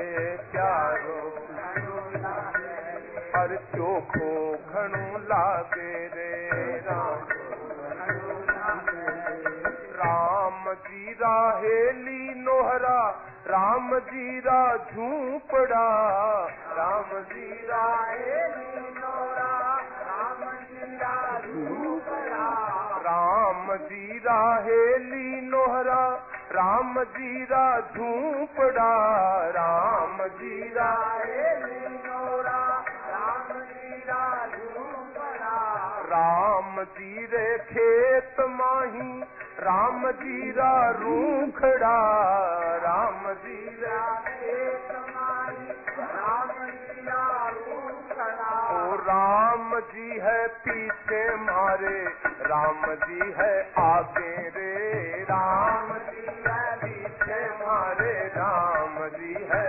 प्यारो। 0.52 1.22
हर 3.36 3.56
चोखो 3.72 4.34
खनु 4.68 5.18
लागे 5.18 5.94
रे 6.08 6.30
राम। 10.02 10.74
जी 10.74 11.14
राहेली 11.14 12.34
नोहरा 12.42 13.00
राम 13.48 14.00
जी 14.00 14.40
रा 14.40 14.62
झूपड़ा। 14.78 15.88
राम 16.78 17.20
जी 17.22 17.50
राहेली 17.70 19.00
नोहरा 19.00 19.54
राम 20.10 20.44
जी 20.60 20.98
रा 20.98 21.18
झूपड़ा। 21.40 22.46
राम 23.08 23.76
जी 23.76 24.18
राहेली 24.18 25.42
नोहरा 25.42 26.04
राम 26.56 27.02
जीरा 27.16 27.66
झूपड़ा 27.96 28.92
राम 29.58 30.18
जीरा 30.40 30.90
राम 36.12 36.82
जीरा 36.98 37.46
खेत 37.70 38.40
माही 38.58 39.12
राम 39.66 40.10
जीरा 40.22 40.72
रूखड़ा 41.00 41.98
राम 42.86 43.32
जीरा 43.44 44.02
खेत 44.28 44.92
माही 45.16 45.68
राम 46.00 46.52
जीरा 46.68 47.24
ओ 48.22 48.96
राम 49.06 49.72
जी 49.92 50.20
है 50.24 50.40
पीछे 50.66 51.22
मारे 51.36 52.00
राम 52.50 52.84
जी 53.04 53.32
है 53.38 53.54
आगे 53.84 54.34
रे। 54.58 55.24
राम 55.30 55.88
जी 56.10 56.26
है 56.48 56.76
पीछे 56.84 57.40
मारे 57.62 58.14
राम 58.36 59.00
जी 59.16 59.34
है 59.52 59.66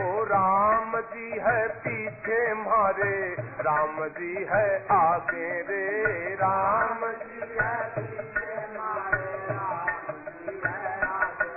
ओ 0.00 0.24
राम 0.32 0.96
जी 1.12 1.28
है 1.46 1.58
पीछे 1.84 2.40
मारे 2.62 3.14
राम 3.68 4.04
जी 4.18 4.34
है 4.52 4.66
आगे 4.96 5.50
रे। 5.68 5.84
राम 6.42 7.06
जी 7.12 7.52
है 7.60 7.74
पीछे 7.98 8.56
मारे 8.78 9.30
राम 9.50 10.10
जी 10.38 10.60
है 10.64 10.80
आगे 11.10 11.52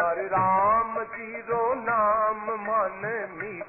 हरे 0.00 0.26
राम 0.36 1.02
जी 1.16 1.30
रो 1.50 1.62
नाम 1.84 2.50
मन 2.68 3.02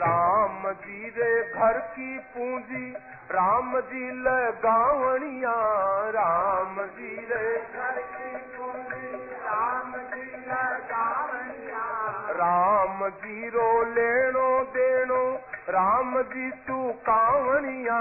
राम 0.00 0.64
जी 0.84 1.10
घर 1.10 1.78
पूंजी 2.32 2.90
राम 3.32 3.78
जी 3.90 4.10
लगावणिया 4.24 5.54
राम 6.16 6.80
जी 6.96 7.12
राम 9.46 9.94
जी 10.12 10.26
लगावणिया 10.48 11.84
राम 12.40 13.06
जी 13.22 13.48
रो 13.54 13.68
लेणो 13.94 14.48
देणो 14.76 15.22
राम 15.68 16.20
जी 16.34 16.50
तू 16.68 16.90
कावणिया 17.08 18.00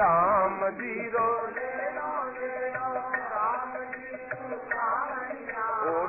राम 0.00 0.68
जी 0.80 1.08
रो 1.14 1.28
लेणो 1.58 2.12
देणो 2.38 2.94
राम 3.34 3.76
जी 3.92 4.16
तू 4.32 4.56
कावणिया 4.72 5.68
ओ 5.90 6.06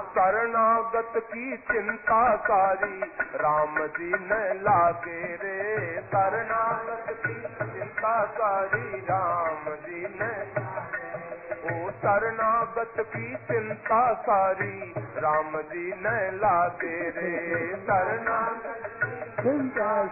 शरणागत 0.88 1.18
की 1.18 1.58
चिंता 1.58 2.36
सारी 2.36 3.00
राम 3.36 3.76
जी 3.88 4.12
न 4.14 4.36
शरणागत 6.12 7.10
की 7.26 7.34
चिंता 7.42 8.14
सारी 8.26 9.00
राम 9.00 9.70
जी 9.76 10.04
शरणागत 11.98 12.94
की 12.98 13.36
चिंता 13.36 14.14
सारी 14.14 14.94
राम 15.18 15.58
जी 15.62 15.92
न 15.98 16.16
शरणागत 17.78 18.80
चिंता 19.42 20.08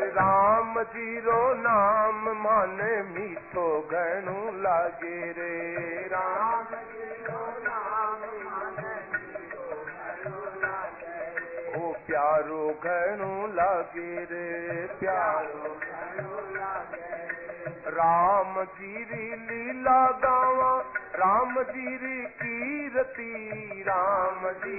राम 0.00 0.80
जीरो 0.94 1.40
नाम 1.62 2.28
माने 2.42 2.90
मीतो 3.12 3.66
घणो 3.90 4.40
लागे 4.62 5.32
रे 5.38 5.54
राम 6.12 6.74
प्यारो 12.08 12.66
घणो 12.82 13.46
लागे 13.54 14.24
रे 14.30 14.86
प्यारो 15.00 15.74
राम 17.96 18.62
जी 18.78 19.04
लीला 19.48 20.00
गावा 20.24 20.72
राम 21.20 21.60
जीरती 21.70 22.56
राम 23.88 24.48
जी 24.64 24.78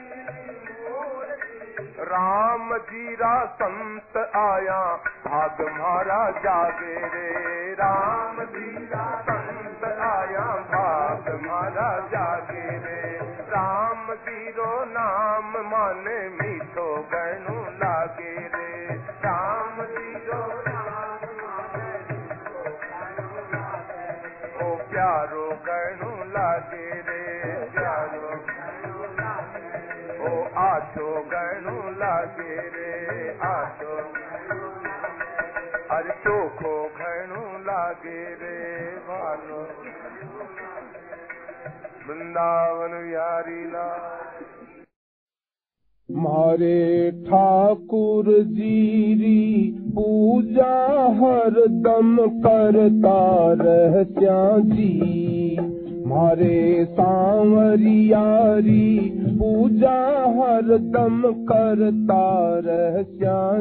रा 2.01 3.45
संत 3.45 4.17
आया, 4.35 4.95
भाग 4.95 5.61
मारा 5.61 6.29
जागे 6.31 6.95
रे। 6.95 7.73
राम 7.73 8.43
जीरा 8.43 9.21
संत 9.21 9.83
आया, 9.99 10.45
भाग 10.71 11.41
मारा 11.45 11.99
जागे 11.99 12.69
रे। 12.77 13.19
राम 13.41 14.13
ज़ीरो 14.13 14.85
नाम 14.85 15.45
माने 15.45 16.29
मीठो 16.29 17.07
गणु 17.13 17.61
लागे 17.61 18.35
रे। 18.55 18.95
राम 19.09 19.70
आठो 30.91 31.11
गणु 31.23 31.91
लागे 31.91 32.55
रे 32.55 33.29
आठो 33.39 33.95
अरे 35.95 36.09
चोखो 36.09 36.73
घणो 36.85 37.43
लागे 37.59 38.23
रे 38.41 38.57
वालो। 39.07 39.59
वृंदावन 42.07 42.97
विहारी 43.03 43.63
लाल। 43.71 44.35
मारे 46.09 47.11
ठाकुर 47.11 48.25
जीरी 48.25 49.71
पूजा 49.95 50.75
हर 51.21 51.65
दम 51.67 52.17
करता 52.19 53.19
रह 53.63 54.03
जी 54.59 54.91
मारे 56.11 56.85
सांवरियारी 56.85 58.87
पूजा 59.39 59.99
हर 60.37 60.77
दम 60.77 61.21
करता 61.51 62.23
रह 62.65 62.97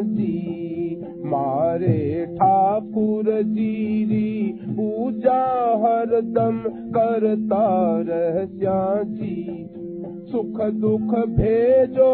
जी। 0.03 0.97
मारे 1.25 2.27
ठाकुर 2.27 3.31
जीरी 3.43 4.53
पूजा 4.71 5.43
हर 5.85 6.21
दम 6.21 6.59
करता 6.97 7.67
रह 8.09 8.45
जी। 9.05 9.69
सुख 10.33 10.61
दुख 10.81 11.15
भेजो 11.29 12.11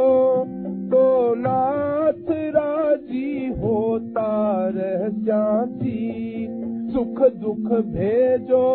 तो 0.90 1.34
नाथ 1.38 2.30
राजी 2.56 3.46
होता 3.62 4.68
रह 4.68 5.08
जाती 5.08 6.46
सुख 6.92 7.22
दुख 7.40 7.72
भेजो 7.86 8.66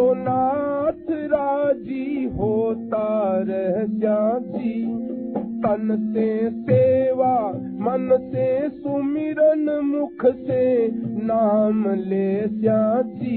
तो 0.00 0.14
नाथ 0.14 1.10
राज़ी 1.10 2.24
होता 2.24 3.08
रह 3.48 3.74
जाती 3.98 4.72
तन 5.64 6.12
से 6.14 6.28
सेवा, 6.50 7.34
मन 7.80 8.08
से 8.22 8.68
सुमिरन, 8.68 9.68
मुख 9.84 10.26
से 10.26 10.88
नाम 11.24 11.84
ले 11.92 12.32
जाती 12.60 13.36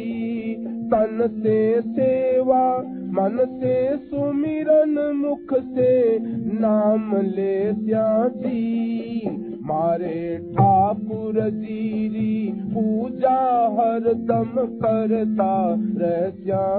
तन 0.93 1.27
से 1.43 1.81
सेवा, 1.81 2.77
मन 3.11 3.37
से 3.59 3.75
सुमिरन, 3.97 4.95
मुख 5.15 5.53
से 5.59 6.19
नाम 6.59 7.15
ले 7.21 7.73
जी 7.73 9.29
मारे 9.65 10.37
ठाकुर 10.53 11.39
जीरी, 11.49 12.51
पूजा 12.73 13.39
हर 13.77 14.13
दम 14.13 14.55
करता 14.81 15.53
रह 15.97 16.29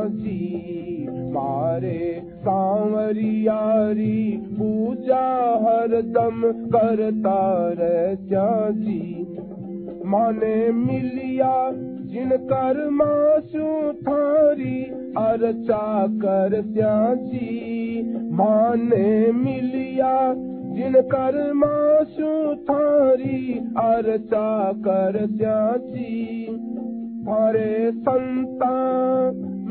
जी 0.06 1.06
मारे 1.10 2.22
सांवरियारी, 2.36 4.36
पूजा 4.36 5.54
हर 5.54 6.02
दम 6.02 6.52
करता 6.52 7.74
रह 7.78 8.70
जी 8.70 9.26
माने 10.06 10.72
मिलिया, 10.72 11.72
जिन 12.04 12.30
कर 12.30 12.90
मासू 12.90 13.92
थारी, 13.92 14.84
अर्चा 15.18 16.06
कर 16.06 16.62
जी 17.16 18.02
माने 18.32 19.32
मिलिया, 19.32 20.34
जिन 20.74 20.92
कर 20.92 21.52
मासू 21.52 22.54
थारी, 22.54 23.60
अर्चा 23.76 24.72
कर 24.72 25.26
जी 25.26 26.46
थारे 27.24 27.90
संता 27.92 28.72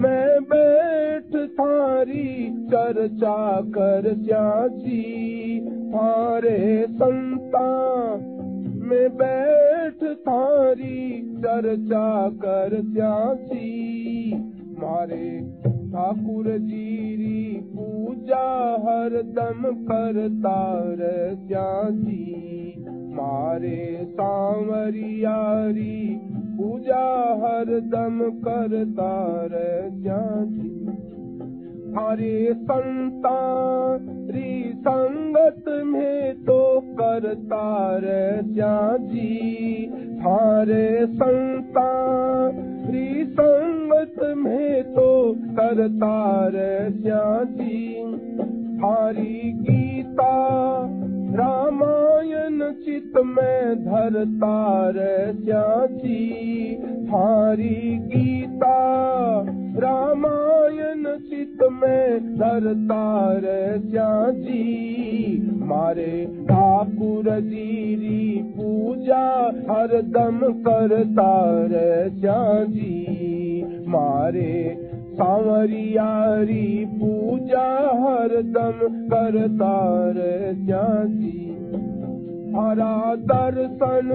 मैं 0.01 0.43
बैठ 0.43 1.35
थारी 1.53 2.49
चर्चा 2.71 3.61
कर 3.75 4.13
जी 4.13 5.59
अरे 5.95 6.85
संता 6.91 7.67
मैं 8.87 9.09
बैठ 9.17 10.03
थारी 10.27 11.21
चर्चा 11.37 12.29
कर 12.43 12.81
जासी 12.97 14.33
मारे 14.79 15.29
ठाकुर 15.93 16.47
जीरी 16.59 17.41
पूजा 17.73 18.45
हर 18.85 19.15
दम 19.35 19.65
जी 21.97 22.23
मारे 23.17 23.81
सांवरियारी 24.13 25.97
पूजा 26.57 27.03
हर 27.43 27.71
दम 27.93 28.17
जी 30.55 30.73
हरे 31.97 32.53
संता 32.53 33.39
री 34.31 34.53
संगत 34.77 35.65
में 35.85 36.33
तो 36.45 36.61
करता 36.99 37.65
जी 39.01 39.85
हरे 40.23 41.05
संता 41.05 41.89
री 42.89 43.25
संगत 43.39 44.15
में 44.37 44.83
तो 44.95 45.09
करता 45.59 46.15
जी 47.57 47.83
हरी 48.83 49.51
गीता 49.61 50.33
रामायण 51.35 52.59
चित 52.83 53.13
में 53.25 53.85
धरता 53.85 54.57
रे 54.89 55.33
चाची 55.33 56.75
थारी 57.07 57.97
गीता। 58.11 58.75
रामायण 59.77 61.03
चित 61.29 61.63
में 61.71 62.37
धरता 62.37 63.05
रे 63.37 63.79
चाची 63.89 64.61
मारे 65.63 66.25
ठाकुर 66.43 67.29
जीरी 67.39 68.41
पूजा 68.57 69.25
हरदम 69.71 70.39
करता 70.67 71.31
रे 71.71 72.09
चाची 72.19 73.63
मारे 73.87 74.53
सांवरियारी 75.13 76.85
पूजा 76.85 77.67
हरदम 78.01 78.79
करता 79.09 79.75
रे 80.15 80.53
चाची 80.67 81.39
हरा 82.55 82.95
दर्शन 83.31 84.09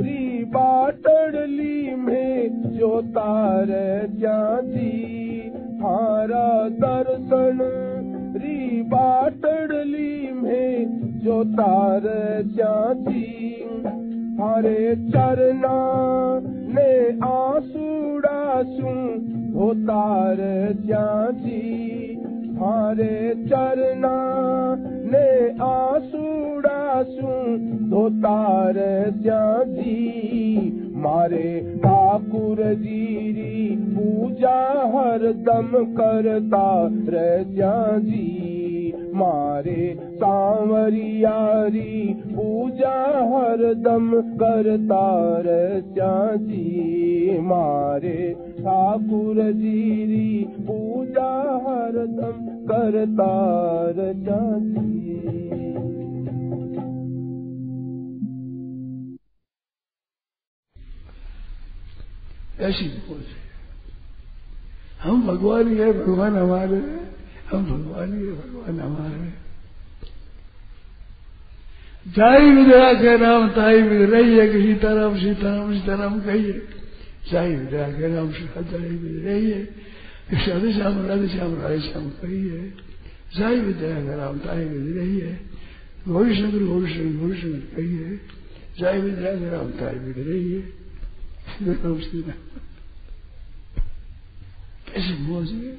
री 0.00 0.44
बाटड़ली 0.44 1.94
में 1.96 2.62
जो। 2.78 3.00
तार 3.16 3.66
जाती 4.14 4.90
हरा 5.82 6.48
दर्शन 6.84 7.58
री 8.34 8.82
बाटड़ली 8.90 10.32
में 10.32 11.20
जो 11.24 11.42
तार 11.56 12.02
चाची 12.56 13.24
हरे 14.38 14.94
चरना 15.10 15.74
ने 16.74 16.92
आसूड़ा 17.26 18.62
सू 18.62 18.94
होतार 19.58 20.36
चाची 20.86 21.60
हरे 22.60 23.34
चरना 23.44 24.16
ने 25.12 25.28
आसूड़ा 25.64 27.02
सू 27.02 27.56
धोतार 27.90 28.78
चाची 29.26 30.00
मारे 31.02 31.78
ठाकुर 31.78 32.62
जीरी, 32.74 33.76
पूजा 33.76 34.58
हरदम 34.94 35.70
करता 35.96 36.88
रजा 37.08 37.98
जी 37.98 38.92
मारे 39.14 39.94
सांवरियारी 40.14 42.14
पूजा 42.28 42.94
हरदम 43.32 44.10
करता 44.42 45.04
रजा 45.46 46.36
जी 46.36 47.38
मारे 47.40 48.34
ठाकुर 48.60 49.42
जीरी, 49.52 50.44
पूजा 50.60 51.30
हरदम 51.66 52.46
करता 52.70 53.30
रजा 53.98 54.40
जी। 54.58 54.92
ऐसी 62.60 62.84
बोल 63.08 63.18
है 63.18 63.40
हम 65.02 65.26
भगवान 65.26 65.68
ही 65.68 65.76
है 65.76 65.92
भगवान 65.92 66.36
हमारे 66.36 66.76
हैं, 66.76 67.00
हम 67.52 67.64
भगवान 67.66 68.12
ही 68.18 68.26
है 68.26 68.32
भगवान 68.32 68.80
हमारे 68.80 69.20
हैं। 69.20 69.40
जाई 72.06 72.50
विद्या 72.56 72.92
के 73.00 73.16
नाम 73.18 73.48
ताई 73.56 73.82
विद 73.82 74.10
रही 74.10 74.38
है 74.38 74.46
कि 74.48 74.62
सीताराम 74.66 75.18
सीताराम 75.20 75.72
सीताराम 75.78 76.20
कहिए 76.20 76.52
जाई 77.32 77.54
विद्या 77.56 77.88
के 77.98 78.08
नाम 78.14 78.30
जाई 78.32 78.88
विद 78.88 79.24
रही 79.26 79.50
है 79.50 79.64
कि 80.30 80.50
राधे 80.50 80.72
श्याम 80.72 81.06
राधे 81.06 81.28
श्याम 81.28 81.54
राधे 81.62 81.80
श्याम 81.88 82.08
कहिए 82.22 82.72
जाई 83.38 83.60
विद्या 83.60 83.94
के 84.06 84.16
नाम 84.16 84.38
ताई 84.46 84.64
विद 84.64 84.96
रही 84.98 85.18
है 85.18 85.38
गौरी 86.08 86.34
शंकर 86.36 86.64
गौरी 86.66 86.92
शंकर 86.94 87.18
गौरी 87.20 87.40
शंकर 87.40 87.76
कहिए 87.76 88.18
जाई 88.80 89.00
विद्या 89.00 89.32
के 89.34 89.50
नाम 89.56 89.70
ताई 89.80 89.98
विद 90.06 90.18
रही 90.28 90.52
है 90.52 90.81
सीताराम 91.52 92.00
सीताराम 92.00 92.50
कैसे 94.88 95.14
मौज 95.22 95.52
है 95.52 95.78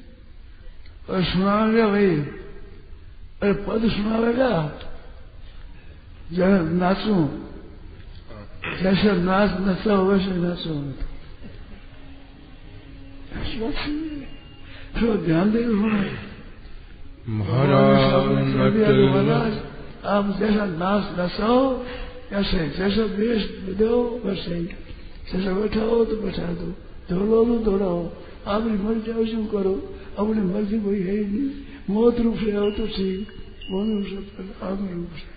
और 1.08 1.24
सुनावेगा 1.24 1.86
भाई 1.88 2.10
अरे 3.42 3.52
पद 3.64 3.88
सुनावेगा 3.92 4.52
जब 6.32 6.70
नाचू 6.80 7.14
जैसे 8.82 9.12
नाच 9.22 9.50
नचता 9.60 9.94
हो 9.94 10.04
वैसे 10.04 10.36
नाचो 10.36 10.74
तो 14.94 15.16
ध्यान 15.24 15.50
दे 15.52 15.64
महाराज 17.34 19.62
आप 20.06 20.36
जैसा 20.38 20.64
नाच 20.80 21.04
नचाओ 21.18 21.60
ऐसे 22.40 22.68
जैसा 22.78 23.04
वेश 23.14 23.44
दो 23.78 23.94
वैसे 24.24 24.54
ही 24.54 24.66
जैसा 25.32 25.52
बैठाओ 25.52 26.04
तो 26.04 26.16
बैठा 26.16 26.42
दो। 26.42 26.66
दौड़ो 27.10 27.44
तो 27.44 27.70
दौड़ाओ 27.70 28.10
अपनी 28.46 28.70
मर्ज़ी 28.70 29.12
आओ 29.12 29.24
शू 29.24 29.44
करो। 29.44 29.94
अपनी 30.18 30.40
मर्ज़ी 30.40 30.80
कोई 30.80 31.00
है 31.02 31.16
ही 31.16 31.24
नहीं। 31.24 31.50
मौत 31.90 32.20
रूप 32.20 32.36
से 32.36 32.56
आओ 32.56 32.70
तो 32.70 32.86
ठीक। 32.86 33.28
मौन 33.70 33.94
रूप 33.94 34.06
से 34.06 34.66
आत्म 34.66 34.88
रूप 34.94 35.08
से। 35.16 35.34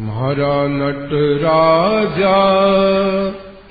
महारा 0.00 0.68
नट 0.68 1.10
राजा, 1.42 2.36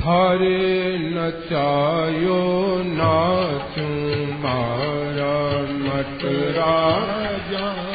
थारे 0.02 0.98
नचायो 0.98 2.44
नाचू। 2.86 4.08
मारा 4.44 5.62
नट 5.62 6.20
राजा। 6.58 7.87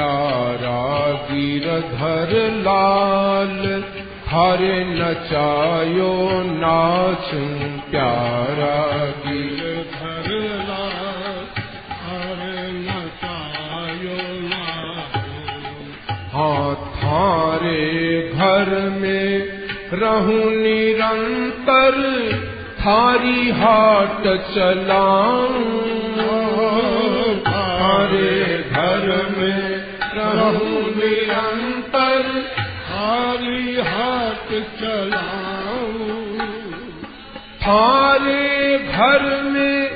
प्यारा 0.00 0.76
गिरधर 1.30 2.30
लाल 2.66 3.82
थारे 4.28 4.76
नचायो 4.84 6.12
नाचू 6.44 7.40
प्यारा 7.90 8.78
गिरधर 9.24 10.28
लाल 10.68 11.42
थारे 11.90 12.62
नचायो 12.78 14.16
नाचू। 14.46 15.26
हाँ 16.32 16.74
थारे 16.96 17.84
घर 18.34 18.72
में 19.00 19.32
रहूँ 19.92 20.44
निरंतर, 20.56 22.00
थारी 22.80 23.50
हाट 23.50 24.22
चलाऊं। 24.54 25.90
थारे 27.40 28.58
घर 28.70 29.06
में 29.38 29.79
रहूँ 30.32 30.80
निरंतर 30.96 32.22
थारी 32.88 33.80
हाट 33.80 34.48
चलाऊं। 34.80 36.10
थारे 37.62 38.78
घर 38.78 39.42
में 39.42 39.90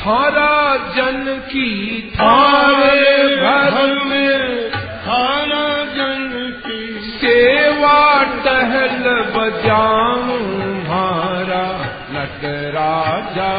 थारा 0.00 0.76
जन 0.96 1.42
की 1.48 1.70
थारे 2.14 3.36
घर 3.36 4.04
में 4.04 4.70
थारा 5.06 5.66
जन 5.96 6.26
की 6.66 7.10
सेवा 7.18 7.98
टहल 8.44 9.04
बजाऊं। 9.36 10.40
मारा 10.88 11.66
नट 12.10 12.44
राजा 12.74 13.52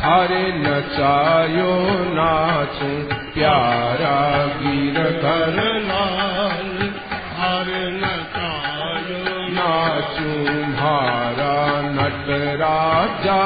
थारे 0.00 0.44
नचायो 0.56 1.72
नाचूं। 2.14 3.27
प्यारा 3.38 4.14
वीर 4.60 4.96
कर 5.22 5.58
लाल 5.82 6.78
थारे 7.34 7.82
नचायो 7.90 9.34
नाचूं 9.48 10.62
भारा 10.72 11.54
नट 11.96 12.26
राजा, 12.62 13.38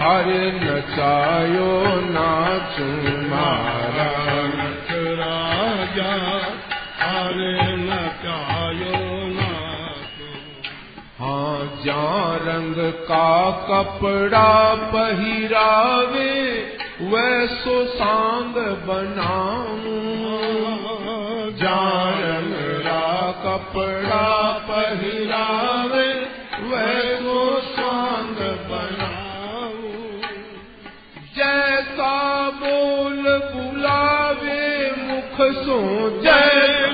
हरे 0.00 0.46
नचायो 0.52 1.68
नाचूं 2.06 3.28
मारा 3.28 4.08
नट 4.54 4.88
राजा, 5.20 6.10
हरे 7.02 7.76
नचायो 7.76 9.02
नाचूं। 9.34 10.32
हाँ 11.20 11.58
जा 11.84 12.06
रंग 12.46 12.80
का 13.10 13.28
कपड़ा 13.68 14.74
पहिरावे 14.74 16.32
वैसो 17.00 17.84
सांग 17.84 18.54
बनाऊँ। 18.86 19.94
जा 21.52 22.10
रंग 22.10 22.82
का 22.82 23.32
कपड़ा 23.44 24.52
पहिरावे, 24.70 26.14
वैसो 26.60 27.60
सांग 27.60 28.36
बनाऊँ। 28.70 30.20
जैसा 31.36 32.50
बोल 32.50 33.22
बुलावे 33.38 34.90
मुख 34.90 35.54
सो 35.54 36.10
जैसा 36.22 36.93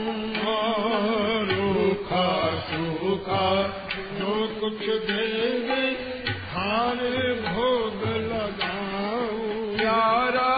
रूखा 1.46 2.60
सूखा 2.60 3.68
जो 4.12 4.60
कुछ 4.62 4.88
देवे 4.90 5.92
हारे 6.52 7.34
भोग 7.34 8.04
लगाऊं। 8.32 9.78
प्यारा 9.78 10.54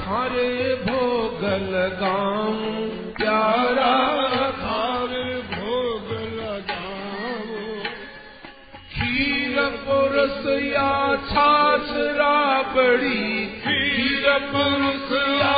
थारे 0.00 0.74
भोग 0.74 1.44
लगाऊं। 1.44 2.86
प्यारा 3.12 4.15
पुरुष 10.16 10.44
या 10.64 10.90
छाछ 11.28 11.88
राबड़ी 12.18 13.46
खीर 13.64 14.28
पुरुष 14.52 15.10
या 15.40 15.56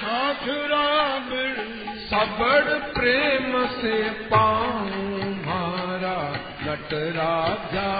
ठाकुरा 0.00 0.84
बड़ी 1.30 1.96
सबड़ 2.10 2.76
प्रेम 2.98 3.56
से 3.80 3.96
पाऊं 4.30 5.32
मारा 5.46 6.18
नट 6.66 6.94
राजा 7.16 7.90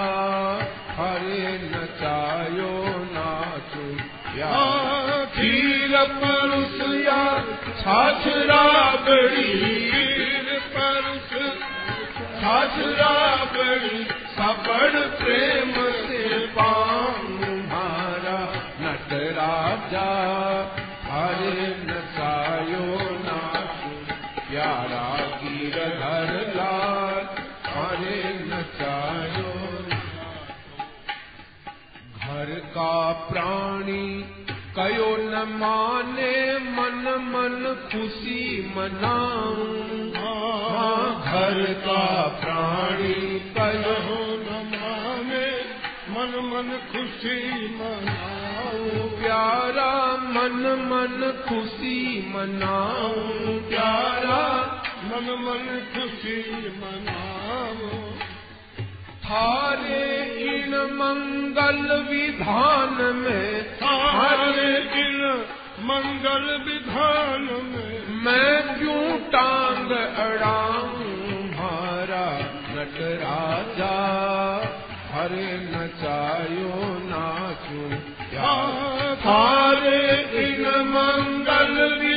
हरे 0.99 1.51
नचायो 1.65 2.71
नाचो 3.11 3.87
प्यार 4.31 5.25
खीर 5.35 5.97
पुरुष 6.21 6.79
या 7.03 7.23
छाछ 7.81 8.27
राबड़ी 8.53 9.43
खीर 9.91 10.55
पुरुष 10.77 11.35
छाछ 12.39 12.79
राबड़ी 13.01 14.05
सबड़ 14.37 14.99
प्रेम 15.19 15.71
से 16.07 16.47
पाऊँ 16.47 17.53
मारा 17.69 18.39
नट 18.81 19.13
राजा 19.37 20.09
हरे 21.05 21.63
नचायो 21.87 22.85
नाचो 23.23 23.89
प्यारा 24.49 25.07
गिरधर 25.41 26.53
लाल। 26.55 27.25
हरे 27.67 28.21
नचायो 28.51 29.55
घर 32.21 32.53
का 32.69 33.11
प्राणी 33.31 34.05
कयो 34.79 35.09
न 35.17 35.43
माने 35.57 36.37
मन 36.59 37.03
मन 37.33 37.75
खुशी 37.91 38.73
मनाऊं। 38.77 39.67
हाँ, 40.15 41.21
घर 41.25 41.73
का 41.73 42.05
प्राणी 42.41 43.39
कयो 43.57 43.97
न 44.13 44.26
मन 46.57 46.69
खुशी 46.91 47.39
मनाओ 47.71 49.01
प्यारा 49.17 49.91
मन 50.35 50.63
मन 50.89 51.19
खुशी 51.47 51.97
मनाऊं, 52.33 53.57
प्यारा 53.69 54.39
मन 55.09 55.27
मन 55.43 55.67
खुशी 55.93 56.37
मनाओ 56.77 57.89
थारे 59.25 60.09
इन 60.45 60.73
मंगल 60.93 61.93
विधान 62.09 62.97
में 63.15 63.77
हरे 64.17 64.73
इन 65.03 65.21
मंगल 65.91 66.49
विधान 66.65 67.49
में 67.69 68.23
मैं 68.25 68.79
क्यों 68.79 69.17
टांग 69.29 69.91
अड़ाऊं, 70.25 71.43
मारा 71.53 72.27
नट 72.69 73.01
राजा 73.23 74.56
हरे 75.27 75.47
नचायो 75.71 76.75
नाचो 77.07 77.87
थारे 79.23 79.99
इन 80.43 80.63
मंगल 80.91 81.73
विधान 82.01 82.16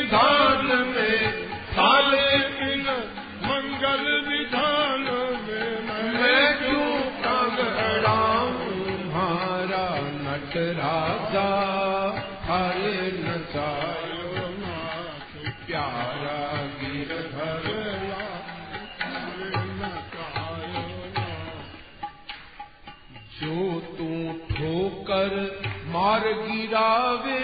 ठोकर 25.11 25.63
मार 25.87 26.21
गिरावे 26.23 27.41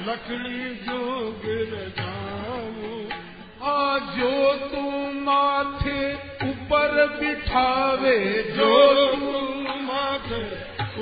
लकड़ी 0.08 0.74
जो 0.86 1.00
गिर 1.44 1.74
जाऊँ। 1.98 3.04
आ 3.62 3.98
जो 4.16 4.32
तू 4.68 4.80
माथे 5.20 6.00
ऊपर 6.48 7.06
बिठावे 7.20 8.18
जो 8.56 8.72
तू 9.14 9.38
माथे 9.84 10.42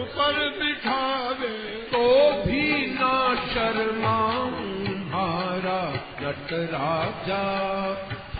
ऊपर 0.02 0.48
बिठावे 0.58 1.54
तो 1.86 2.06
भी 2.42 2.86
ना 2.94 3.34
शर्माऊं 3.46 4.22
हारा 4.22 4.31
नट 6.32 6.52
राजा 6.52 7.42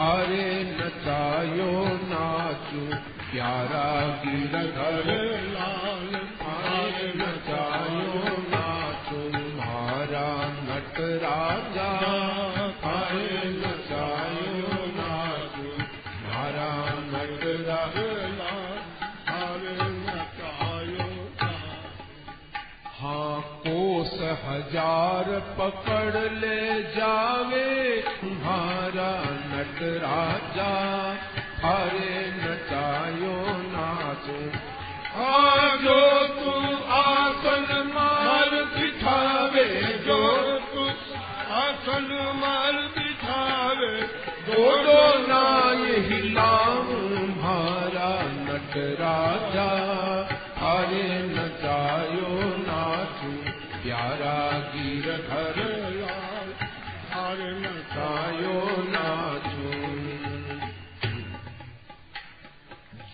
हरे 0.01 0.64
नचायो 0.64 1.72
नाचू। 1.95 2.97
प्यारा 2.97 4.07
गिरधर 4.24 5.09
लाल 5.43 6.14
हरे 6.43 7.12
नचायो 7.16 8.36
नाचू। 8.38 9.38
मारा 9.38 10.47
नट 10.47 11.01
राजा 11.01 12.32
हजार 24.53 25.29
पकड़ 25.59 26.21
ले 26.41 26.65
जावे 26.95 27.69
तुम्हारा 28.21 29.13
नट 29.53 29.79
राजा। 30.03 30.73
हरे 31.63 32.19
हाँ 35.15 35.77
जो 35.77 36.01
तू 36.37 36.53
आसन 36.97 37.91
मार 37.95 38.51
बिठावे 38.75 39.65
जो 40.07 40.21
तू 40.75 40.87
आसन 41.61 42.09
मार 42.43 42.81
बिठावे। 42.99 43.91
दोडो 44.49 45.03
नाय 45.29 45.85
भारा 47.43 48.13
नट 48.47 48.77
राजा 49.01 49.91
गिरधर 55.33 55.91
लाल 55.91 56.55
हरे 57.12 57.51
नचायो 57.61 58.83
नाचू 58.89 59.72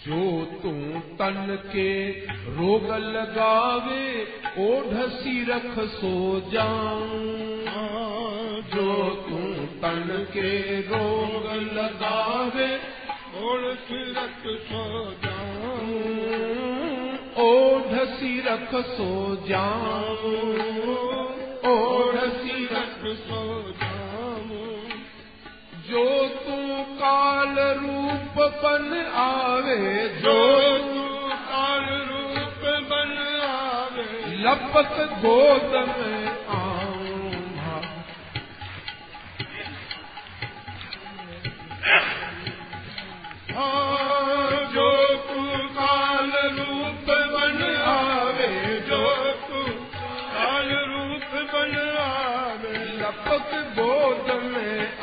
जो 0.06 0.44
तू 0.44 0.98
तन 1.00 1.62
के 1.66 2.10
रोग 2.28 2.84
लगावे 2.86 4.22
ओढ़ 4.58 4.94
रख 5.50 5.78
सो 5.78 6.40
जाऊं। 6.50 7.48
जो 8.74 9.08
तू 9.08 9.66
तन 9.66 10.26
के 10.30 10.80
रोग 10.80 11.52
लगावे 11.72 12.76
और 13.42 13.74
सिरक 13.74 14.42
सो 14.46 15.12
जाऊं। 15.24 16.18
ओढ़ 17.48 17.98
रख 18.48 18.74
सो 18.74 19.36
जाऊं 19.48 21.37
ओढ़ 21.66 22.16
सिरक 22.32 23.00
सो 23.20 23.42
जाऊँ। 23.82 24.88
जो 25.88 26.04
तू 26.44 26.56
काल 27.00 27.54
रूप 27.78 28.38
बन 28.62 28.88
आवे 29.22 29.76
जो 30.22 30.36
तू 30.78 31.28
काल 31.50 31.86
रूप 32.10 32.66
बन 32.90 33.16
आवे 33.48 34.06
लपक 34.44 34.96
गोद 35.24 35.72
में 35.88 36.28
आऊँ 36.58 37.36
हाँ, 43.50 44.47
गोद 53.46 54.42
में 54.42 54.98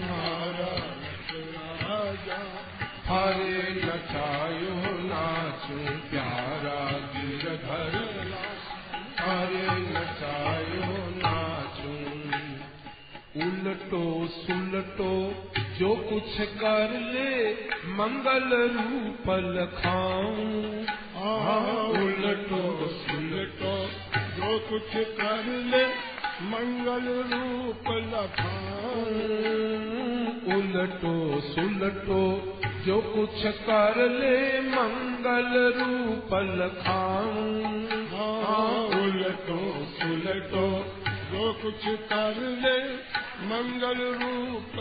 मारा 0.00 0.76
राजा 1.82 2.40
हरे 3.06 3.62
नचायो 3.84 4.74
नाचूं 5.02 5.96
प्यारा 6.10 6.90
गिरधर 6.90 7.94
हरे 9.20 9.80
नचायो 9.80 10.94
नाचूं। 11.16 12.22
उलटो 13.42 14.26
सुलटो 14.26 15.34
जो 15.78 15.94
कुछ 15.94 16.40
कर 16.40 16.90
ले 16.90 17.52
मंगल 17.86 18.48
रूप 18.72 19.30
लखाऊं। 19.30 20.62
उलटो 21.88 22.86
सुलटो 22.88 23.86
जो 24.36 24.58
कुछ 24.58 24.90
कर 24.96 25.44
ले 25.44 26.11
मंगल 26.50 27.06
रूप 27.32 27.88
लखाऊं 28.12 29.12
उलटो 30.54 31.14
सुलटो 31.40 32.22
जो 32.86 32.96
कुछ 33.08 33.44
कर 33.66 33.98
ले 34.10 34.36
मंगल 34.68 35.52
रूप 35.76 36.34
सुलटो 39.98 40.66
जो 41.32 41.52
कुछ 41.62 41.84
कर 42.12 42.40
ले 42.62 42.76
मंगल 43.50 44.02
रूप 44.22 44.76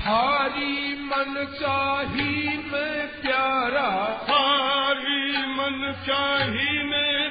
थारी 0.00 0.94
मन 1.04 1.34
चाही 1.60 2.56
मैं 2.70 3.06
प्यारा 3.20 3.88
हारी 4.28 5.46
मन 5.56 5.92
चाही 6.06 6.82
में 6.82 7.30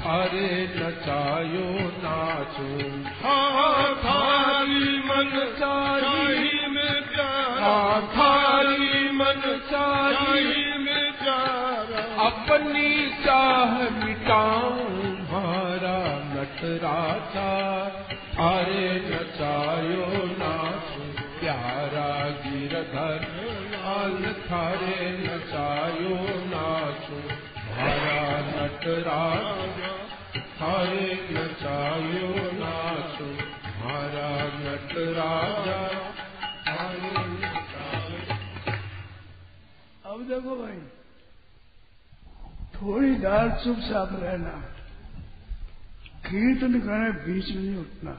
थारे 0.00 0.48
नचायो 0.76 1.68
नाचो। 2.04 2.70
हाँ 3.24 3.94
थारी 3.94 4.98
मन 4.98 5.30
चाही 5.58 6.66
में 6.66 7.02
प्यारा। 7.02 8.00
थारी 8.00 9.10
मन 9.12 9.60
चाही 9.70 10.78
में 10.78 11.12
प्यारा। 11.12 12.26
अपनी 12.26 13.08
चाह 13.24 14.04
मिटाऊं 14.04 15.04
मारा 15.32 15.98
नट 16.34 16.60
राजा 16.84 17.50
थारे 18.34 18.88
नचायो 19.06 20.06
नाचूं 20.38 20.63
आल 24.04 24.32
थारे 24.32 25.18
नचायो 25.18 26.16
नाचूं। 26.44 27.24
मारा 27.76 28.40
नट 28.40 28.80
राजा 28.86 29.96
थारे 30.38 31.14
नचायो 31.30 32.50
नाचूं। 32.52 33.36
नचायो 37.38 38.32
अब 40.12 40.28
देखो 40.28 40.56
भाई, 40.56 40.78
थोड़ी 42.74 43.14
देर 43.14 43.50
चुपचाप 43.64 44.08
रहना। 44.12 44.64
कीर्तन 46.30 46.80
करने 46.80 47.10
बीच 47.10 47.48
में 47.48 47.62
नहीं 47.62 47.76
उठना। 47.76 48.12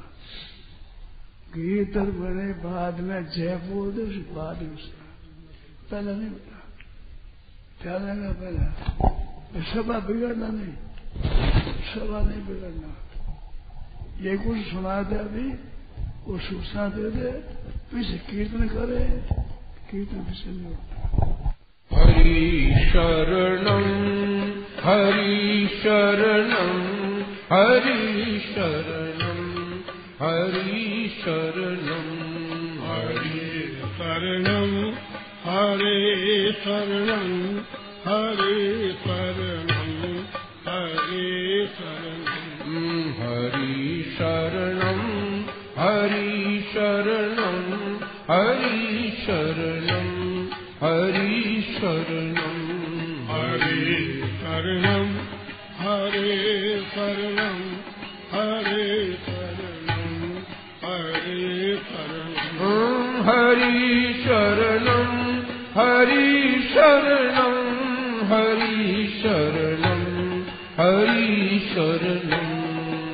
कीर्तन 1.53 2.05
बने 2.05 2.69
बाद 2.69 2.99
में 2.99 3.25
जय 3.25 3.55
बोल 3.55 3.91
बाद 4.35 4.61
में 4.61 5.04
पहले 5.91 6.15
नहीं 6.15 6.29
उठना 6.29 6.59
ध्यान 7.81 7.99
देना 8.05 8.31
पहले। 8.31 9.73
सभा 9.73 9.99
बिगड़ना 9.99 10.47
नहीं। 10.47 10.73
सभा 11.91 12.19
नहीं 12.21 12.41
बिगड़ना। 12.41 12.91
ये 14.21 14.37
कुछ 14.37 14.57
सुना 14.57 15.01
दे 15.01 15.15
अभी 15.15 15.49
वो 16.27 16.39
सूचना 16.39 16.87
दे 16.87 17.09
दे 17.09 17.31
पीछे 17.91 18.17
कीर्तन 18.17 18.67
करे। 18.67 19.05
कीर्तन 19.91 20.17
पीछे 20.17 20.49
नहीं 20.49 20.65
उठना 20.65 20.95
हरि 21.93 22.71
शरणं 22.89 23.85
हरि 24.83 25.69
शरणं 25.83 26.95
हरि 27.53 28.39
शरणं 28.53 29.41
हरि 30.21 31.11
शरणं। 31.21 32.25
हरि 32.87 33.81
शरणं। 33.97 34.74
हरे 35.45 36.51
शरणं 36.51 37.57
हरे 38.05 38.91
शरणं 38.91 40.15
हरे 40.67 41.65
शरणं। 41.65 42.45
हरि 43.19 44.03
शरणं 44.15 45.41
हरि 45.77 46.61
शरणं 46.73 47.93
हरि 48.29 49.11
शरणं 49.19 50.41
हरि 50.81 51.61
शरणं। 51.61 52.55
हरे 53.29 54.21
शरणं 54.41 55.17
हरे 55.79 56.79
शरणं 56.79 57.59
हरे 58.31 59.11
शरणं 59.11 60.35
हरे 60.83 61.75
शरणं। 61.75 63.21
हरि 63.21 64.13
शरणं। 64.25 65.04
हरि 65.77 66.61
शरणं 66.73 67.55
हरि 68.25 69.07
शरणं 69.23 70.05
हरि 70.77 71.59
शरणं। 71.59 72.55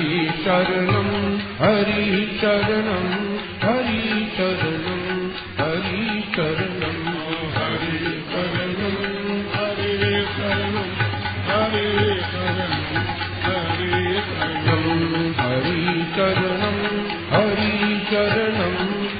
हरि 0.00 0.20
शरणं 0.44 1.08
हरि 1.60 2.20
शरणं 2.40 3.08
हरि 3.62 3.98
शरणं 4.36 5.02
हरि 5.58 6.20
शरणं 6.34 6.94
हरि 7.56 7.98
शरणं 8.30 8.94
हरे 9.54 9.90
शरणं 10.36 10.86
हरे 11.48 11.84
शरणं 12.30 12.78
हरे 13.44 13.90
शरणं 13.90 15.36
हरि 15.42 15.84
शरणं 16.14 16.80
हरि 17.34 17.60
शरणं 17.66 17.68
हरि 17.68 17.98
शरणं 18.10 18.74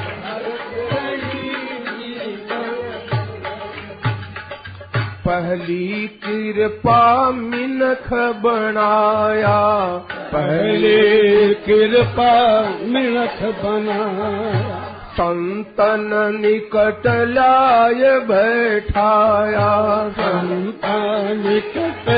पहली 5.53 6.07
कृपा 6.07 7.31
मिनख 7.31 8.13
बनाया। 8.13 9.87
पहले 10.33 11.53
कृपा 11.53 12.59
मिलख 12.81 13.43
बनाया। 13.43 14.89
संतन 15.13 16.09
निकट 16.41 17.03
लाय 17.07 18.19
बैठाया। 18.19 20.09
संतान 20.09 21.43
निकट 21.47 22.09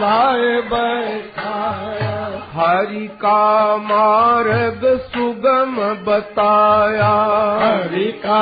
लाए 0.00 0.60
बैठाया 0.60 2.31
हरि 2.54 3.06
का 3.20 3.76
मार्ग 3.82 4.80
सुगम 5.04 5.76
बताया। 6.04 7.12
हरि 7.60 8.10
का 8.24 8.40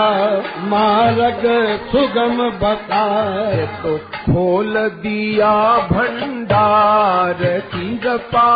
मार्ग 0.65 1.45
सुगम 1.91 2.43
बताए 2.61 3.67
तो 3.83 3.97
खोल 4.17 4.79
दिया 5.03 5.53
भंडार 5.93 7.45
की 7.67 7.97
कृपा 7.99 8.51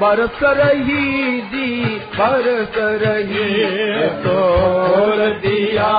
बरस 0.00 0.42
रही 0.58 1.40
जी 1.52 1.70
बरस 2.16 2.78
रही। 3.02 3.48
तो 4.22 4.38
खोल 4.86 5.26
दिया 5.40 5.92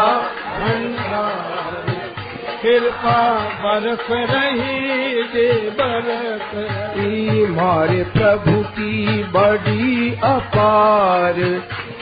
भंडार 0.51 1.70
कृपा 2.63 3.39
बरस 3.63 4.07
रही 4.11 5.23
जे 5.23 5.69
बरस। 5.69 6.51
रही 6.53 7.43
हमारे 7.43 8.03
प्रभु 8.03 8.63
की 8.63 9.23
बड़ी 9.23 10.15
अपार। 10.23 11.33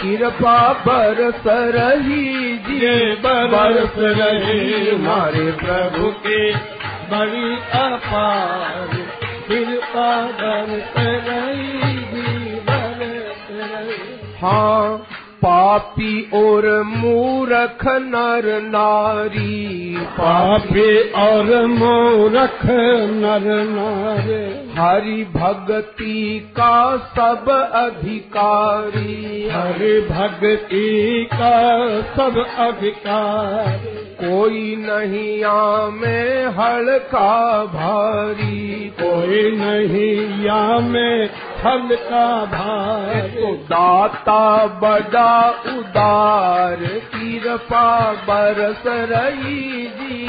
कृपा 0.01 0.74
बरस 0.74 1.43
रही 1.47 2.57
जी। 2.57 3.16
बरस 3.16 3.93
रही 3.97 4.95
हमारे 4.95 5.51
प्रभु 5.51 6.10
के 6.28 6.53
बड़ी 7.16 7.55
अपार। 7.80 8.89
कृपा 9.47 10.26
बरस 10.26 10.93
रही 10.97 11.93
जी 11.93 12.55
बरस 12.55 13.47
रही। 13.51 14.38
हाँ 14.41 15.03
पापी 15.45 16.31
और 16.33 16.83
मूरख 16.83 17.85
नर 17.85 18.61
नारी। 18.61 19.95
पापी 19.99 21.11
और 21.11 21.65
मूरख 21.65 22.65
नर 23.11 23.63
नारे। 23.69 24.69
हरि 24.77 25.23
भक्ति 25.35 26.51
का 26.51 26.97
सब 26.97 27.71
अधिकारी। 27.73 29.49
हरि 29.53 30.01
भक्ति 30.01 31.27
का 31.33 31.85
सब 32.01 32.45
अधिकार। 32.59 33.79
कोई 34.23 34.75
नहीं 34.75 35.39
में 35.91 36.45
हल्का 36.45 37.63
भारी। 37.65 38.93
कोई 39.01 39.51
नहीं 39.51 40.45
या 40.45 40.79
में 40.79 41.29
फल 41.59 41.95
का 41.95 42.45
भार। 42.45 43.21
तो 43.21 43.53
दाता 43.53 44.67
बड़ा 44.67 45.28
उदार 45.71 46.86
कृपा 47.13 47.88
बरस 48.27 48.84
रही 49.11 49.86
जी 49.97 50.27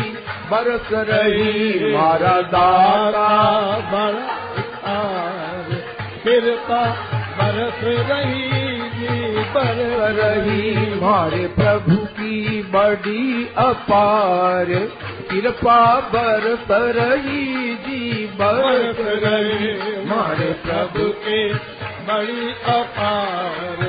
बरस 0.51 0.89
रही 1.09 1.95
मारा 1.95 2.37
बड़ा 2.53 3.31
उतार 4.59 5.67
कृपा 6.25 6.83
बरस 7.39 7.81
रही 8.11 8.49
जी 8.91 9.45
बरस 9.55 10.01
रही। 10.19 10.75
हमारे 10.85 11.47
प्रभु 11.59 11.97
की 12.19 12.63
बड़ी 12.75 13.49
अपार 13.59 14.67
कृपा 15.31 15.81
बरस 16.15 16.71
रही 16.97 17.75
जी 17.87 18.27
बरस 18.41 19.01
रही। 19.25 19.73
हमारे 19.97 20.53
प्रभु 20.67 21.09
के 21.27 21.43
बड़ी 22.11 22.53
अपार 22.75 23.85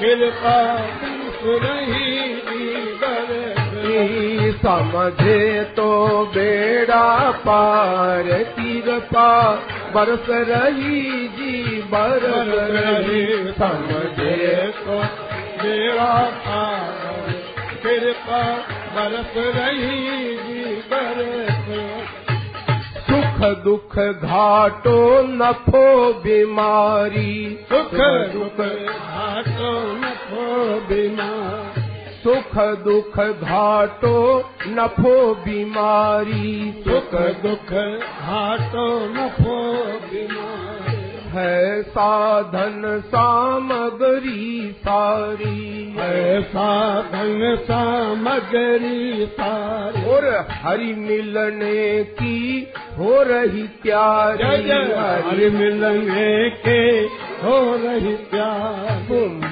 कृपा 0.00 0.58
रही 1.46 2.14
समझे 4.52 5.64
तो 5.76 5.86
बेड़ा 6.34 7.30
पार 7.30 8.28
कृपा 8.58 9.28
बरस 9.94 10.26
रही 10.48 11.28
जी 11.28 11.82
बरस 11.92 12.52
रही। 12.74 13.52
समझे 13.52 14.72
को 14.78 14.98
देवा 15.62 16.12
पार 16.46 17.32
कृपा 17.84 18.42
बरस 18.96 19.32
रही 19.56 20.36
जी 20.36 20.64
सुख 20.90 22.23
दुख 23.44 23.98
घाटो 23.98 25.22
नफो 25.22 26.12
बीमारी। 26.12 27.58
सुख 27.72 27.94
दुख 28.32 28.66
घाटो 28.86 29.72
नफो 29.92 30.74
बीमार। 30.80 31.82
सुख 32.24 32.58
दुख 32.58 33.20
घाटो 33.20 34.44
नफो 34.68 35.34
बीमारी। 35.34 36.74
सुख 36.88 37.14
दुख 37.14 37.72
घाटो 38.00 39.00
नफो 39.00 39.74
बीमार 39.82 41.03
है 41.34 41.82
साधन 41.82 43.02
सामग्री 43.06 44.74
सारी। 44.78 45.96
ऐसा 45.98 47.00
धन 47.02 47.56
सामग्री 47.60 49.26
सारी। 49.26 50.04
और 50.04 50.46
हरि 50.50 50.94
मिलने 50.94 52.04
की 52.04 52.72
हो 52.98 53.22
रही 53.22 53.62
प्यारी 53.62 54.70
हरि 54.70 55.50
मिलने 55.50 56.50
के 56.50 56.80
हो 57.44 57.58
रही 57.76 58.14
प्यार। 58.14 59.06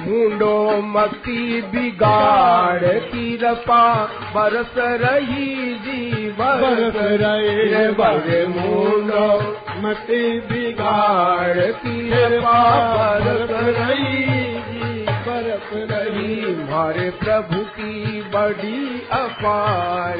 मुंडो 0.07 0.81
मक्की 0.81 1.61
बिगाड़ 1.61 2.83
की 2.83 3.35
रपा 3.43 4.05
बरस 4.35 4.73
रही 4.77 5.73
जी 5.75 6.31
बरस 6.31 6.93
रहे 6.95 7.87
बड़े 7.91 8.47
मुंडो 8.47 9.57
मती 9.77 10.39
बिगाड़ 10.39 11.72
की 11.73 12.11
रपा 12.11 13.19
बरस 13.19 13.49
रही 13.51 14.23
जी 14.59 15.03
बरस 15.03 15.69
रही। 15.73 16.53
हमारे 16.53 17.09
प्रभु 17.09 17.63
की 17.65 18.21
बड़ी 18.21 19.07
अपार 19.11 20.19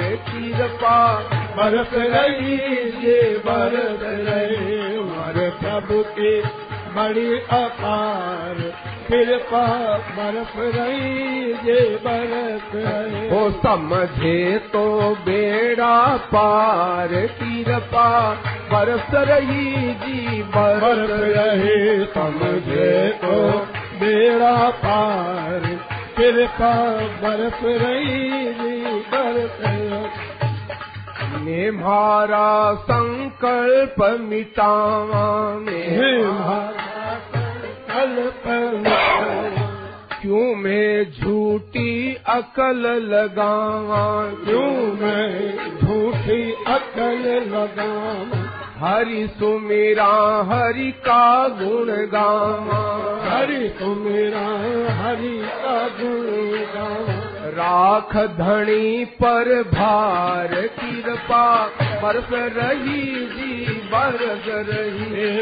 ये 3.05 3.41
बरस 3.45 3.99
रहे। 4.03 4.97
हमारे 4.97 5.49
प्रभु 5.49 6.03
की 6.03 6.41
बड़ी 6.95 7.39
अपार 7.51 8.55
कृपा 9.07 9.67
बरस 10.17 10.53
रही 10.75 11.43
बरस 12.05 12.75
रहे। 12.75 13.27
हो 13.29 13.39
समझे 13.63 14.57
तो 14.73 14.83
बेड़ा 15.25 15.95
पार 16.33 17.09
कृपा 17.39 18.09
बरस 18.73 19.13
रही 19.29 19.93
जी 20.03 20.41
बरस 20.55 21.09
रहे 21.11 22.05
समझे 22.13 23.09
तो 23.23 23.41
बेड़ा 23.99 24.55
पार 24.85 25.67
कृपा 26.17 26.73
बरस 27.23 27.59
रही 27.63 28.53
जी 28.53 28.81
बरस 29.11 29.59
रही 29.61 30.42
ने 31.43 31.71
मारा 31.71 32.73
संकल्प 32.73 34.19
मिटावा 34.21 35.53
हे 35.53 36.17
में 36.17 36.23
महाराज। 36.23 37.23
क्यों 40.21 40.55
मैं 40.55 41.11
झूठी 41.11 42.17
अकल 42.27 42.85
लगावा? 43.03 44.25
क्यों 44.45 44.93
मैं 45.01 45.57
झूठी 45.79 46.51
अकल 46.51 47.23
लगाऊँ 47.51 48.43
हरि 48.79 49.27
सुमेरा 49.39 50.43
हरि 50.51 50.91
का 50.91 51.47
गुण 51.47 51.87
गावा। 51.87 52.83
हरि 53.29 53.69
को 53.69 53.95
मेरा 53.95 54.47
हरि 55.03 55.37
का 55.45 55.87
गुण 55.87 56.25
गाऊं 56.75 57.32
राख 57.45 58.15
धनी 58.35 59.05
पर 59.21 59.47
भार 59.63 60.53
कृपा 60.77 61.45
बरस 62.03 62.29
रही 62.57 63.01
जी 63.31 63.65
बरस 63.93 64.45
रही 64.69 65.41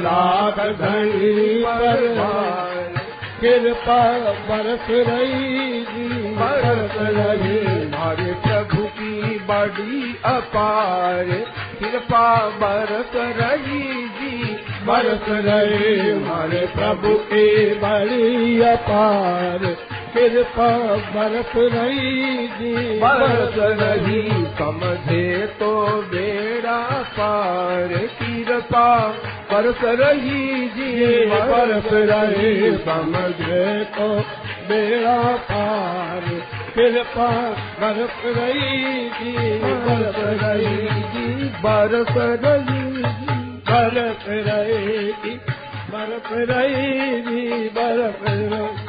राख 0.00 0.58
धनी 0.78 1.62
पर 1.64 2.06
भार 2.16 3.02
कृपा 3.40 4.02
बरस 4.48 4.86
रही 5.08 5.80
जी 5.80 6.08
बरस 6.34 6.96
रही। 7.16 7.58
हमारे 7.64 8.32
प्रभु 8.44 8.82
की 8.98 9.38
बड़ी 9.48 10.16
अपार 10.24 11.24
कृपा 11.80 12.28
बरस 12.62 13.12
रही 13.40 13.82
जी 14.18 14.54
बरस 14.86 15.28
रहे। 15.46 16.10
हमारे 16.10 16.66
प्रभु 16.76 17.14
की 17.32 17.74
बड़ी 17.74 18.60
अपार 18.62 19.76
कृपा 20.14 20.68
बरस 21.14 21.52
रही 21.74 22.48
जी। 22.48 22.74
बरस 23.00 23.54
रही 23.80 24.20
समझे 24.58 25.46
तो 25.60 25.70
बेड़ा 26.12 26.80
पार 27.16 27.88
कृपा 28.20 28.86
बरस 29.52 29.82
रही 30.00 30.68
जी 30.76 30.90
बरस 31.30 31.88
रहे 32.10 32.52
समझे 32.84 33.64
तो 33.96 34.08
बेड़ा 34.68 35.16
पार। 35.50 36.28
कृपा 36.76 37.28
बरस 37.80 38.22
रही 38.38 39.08
जी 39.18 39.58
बरस 39.86 40.16
रही 40.42 40.86
जी 41.12 41.48
बरस 41.64 42.14
रही 42.44 43.02
जी 43.02 43.36
बरस 45.92 46.28
रही 46.46 47.22
जी 47.22 47.68
बरस 47.76 48.16
रही 48.30 48.83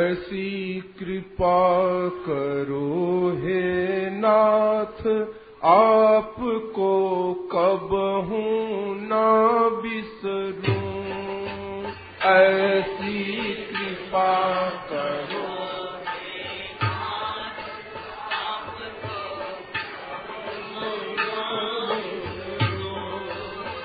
ऐसी 0.00 0.80
कृपा 0.98 1.78
करो 2.08 3.30
हे 3.38 4.10
नाथ, 4.10 5.28
आपको 5.64 6.92
कब 7.34 7.90
हूँ 8.28 8.96
ना 9.00 9.26
बिसरूं। 9.68 10.90
ऐसी 12.30 13.54
कृपा 13.54 14.70
करो 14.70 15.50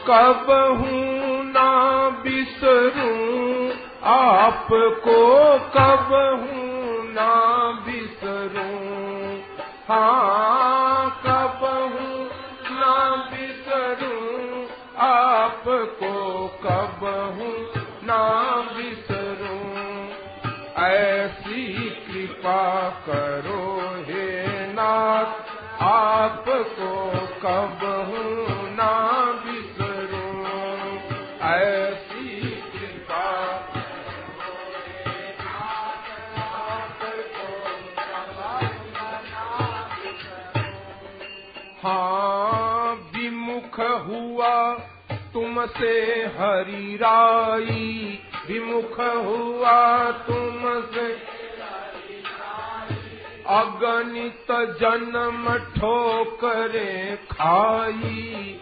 कब 0.07 0.51
हूँ 0.79 1.45
ना 1.45 2.09
बिसरूं। 2.09 3.44
आपको 4.05 4.91
कब 5.59 6.13
हूँ 6.13 7.05
ना 7.13 7.35
बिसरूं? 7.71 9.39
हाँ 9.89 11.21
कब 11.25 11.65
हूँ 11.65 12.29
ना 12.79 13.15
बिसरूं? 13.15 14.65
आपको 14.97 16.47
कब 16.63 17.05
हूँ 17.39 17.83
ना 18.03 18.55
बिसरूं? 18.77 19.85
ऐसी 20.83 21.89
कृपा 21.89 22.89
करो 22.89 23.79
हे 24.07 24.47
नाथ, 24.73 25.33
आपको 25.81 26.63
कब 27.43 27.79
हूँ 27.83 28.69
ना 28.69 29.21
बिसरूं? 29.45 30.45
ऐसी 31.41 31.84
हाँ 41.85 42.95
विमुख 43.15 43.79
हुआ 43.79 44.73
तुमसे 45.33 46.01
हरि 46.37 46.95
राई। 46.95 48.19
विमुख 48.47 48.99
हुआ 48.99 50.11
तुमसे 50.11 51.13
अगणित 53.47 54.51
जन्म 54.51 55.57
ठोकरे 55.57 57.15
खाई। 57.15 58.61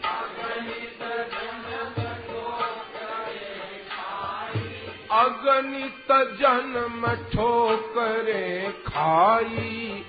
अगणित 5.11 6.11
जन्म 6.11 7.07
ठोकरे 7.07 8.71
खाई। 8.87 10.05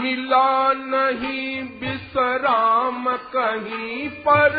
मिला 0.00 0.72
नहीं 0.72 1.62
विश्राम 1.62 3.16
कहीं 3.16 4.08
पर, 4.08 4.52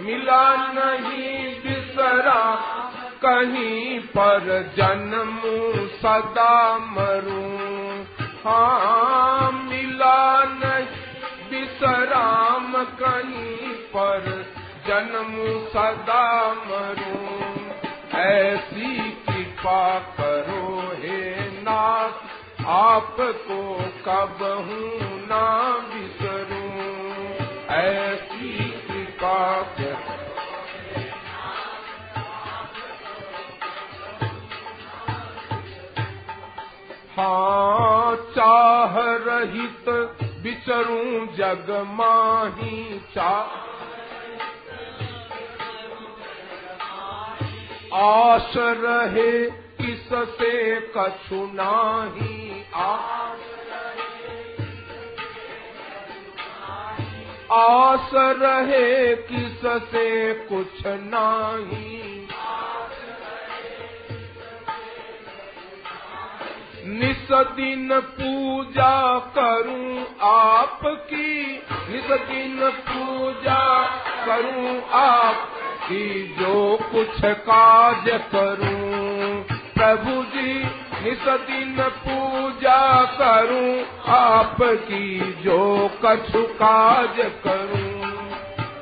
मिला 0.00 0.56
नहीं 0.56 1.60
विश्राम 1.60 2.88
कहीं 3.24 4.00
पर, 4.00 4.72
जन्म 4.76 5.40
सदा 5.88 6.78
मरूं। 6.78 8.04
हाँ 8.44 9.52
मिला 9.52 10.44
नहीं 10.44 11.06
विश्राम 11.50 12.84
कहीं 12.84 13.68
पर, 13.68 14.46
जन्म 14.86 15.34
सदा 15.68 16.54
मरूं। 16.54 17.56
ऐसी 18.20 19.10
कृपा 19.10 19.98
करो 19.98 20.92
हे 20.96 21.36
नाथ। 21.60 22.25
आपको 22.66 23.58
कब 24.06 24.38
हूँ 24.42 25.20
ना 25.26 25.44
बिसरूं? 25.78 26.66
ऐसी 27.74 28.70
कृपा 28.70 29.36
हाँ 37.18 38.16
चाह 38.16 38.94
रहित 38.96 39.88
बिचरूं 40.42 41.26
जग 41.26 41.70
माही 41.88 43.00
चाह 43.14 43.66
आश 48.02 48.52
रहे 48.56 49.65
किससे 49.80 50.80
कछु 50.80 51.50
नाही 51.54 52.64
आश 52.74 53.40
आस 57.52 58.10
रहे। 58.14 59.16
किससे 59.16 60.34
कुछ 60.34 60.86
नाही। 60.86 62.28
निस 66.88 67.32
दिन 67.32 68.00
पूजा 68.00 69.18
करूँ 69.18 70.06
आपकी। 70.20 71.56
निस 71.66 72.10
दिन 72.10 72.70
पूजा 72.70 73.84
करूँ 74.26 74.82
आपकी। 74.90 76.36
जो 76.38 76.78
कुछ 76.82 77.20
काज 77.24 78.04
करूँ 78.34 79.55
प्रभु 79.76 80.22
जी 80.22 80.64
निस 81.04 81.28
दिन 81.28 81.76
पूजा 81.80 83.04
करूँ, 83.04 83.84
आपकी 84.08 85.18
जो 85.18 85.90
कछु 86.04 86.42
काज 86.42 87.16
करूँ। 87.46 87.96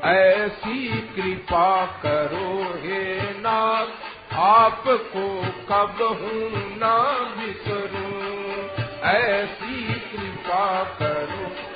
ऐसी 0.04 1.00
कृपा 1.00 1.86
करो 1.86 2.80
हे 2.82 3.20
नाथ, 3.40 3.86
आपको 4.34 5.42
कब 5.68 6.02
हूँ 6.02 6.78
ना 6.78 7.12
बिसरूं। 7.38 8.34
ऐसी 9.02 9.94
कृपा 9.94 10.84
करो। 10.84 11.73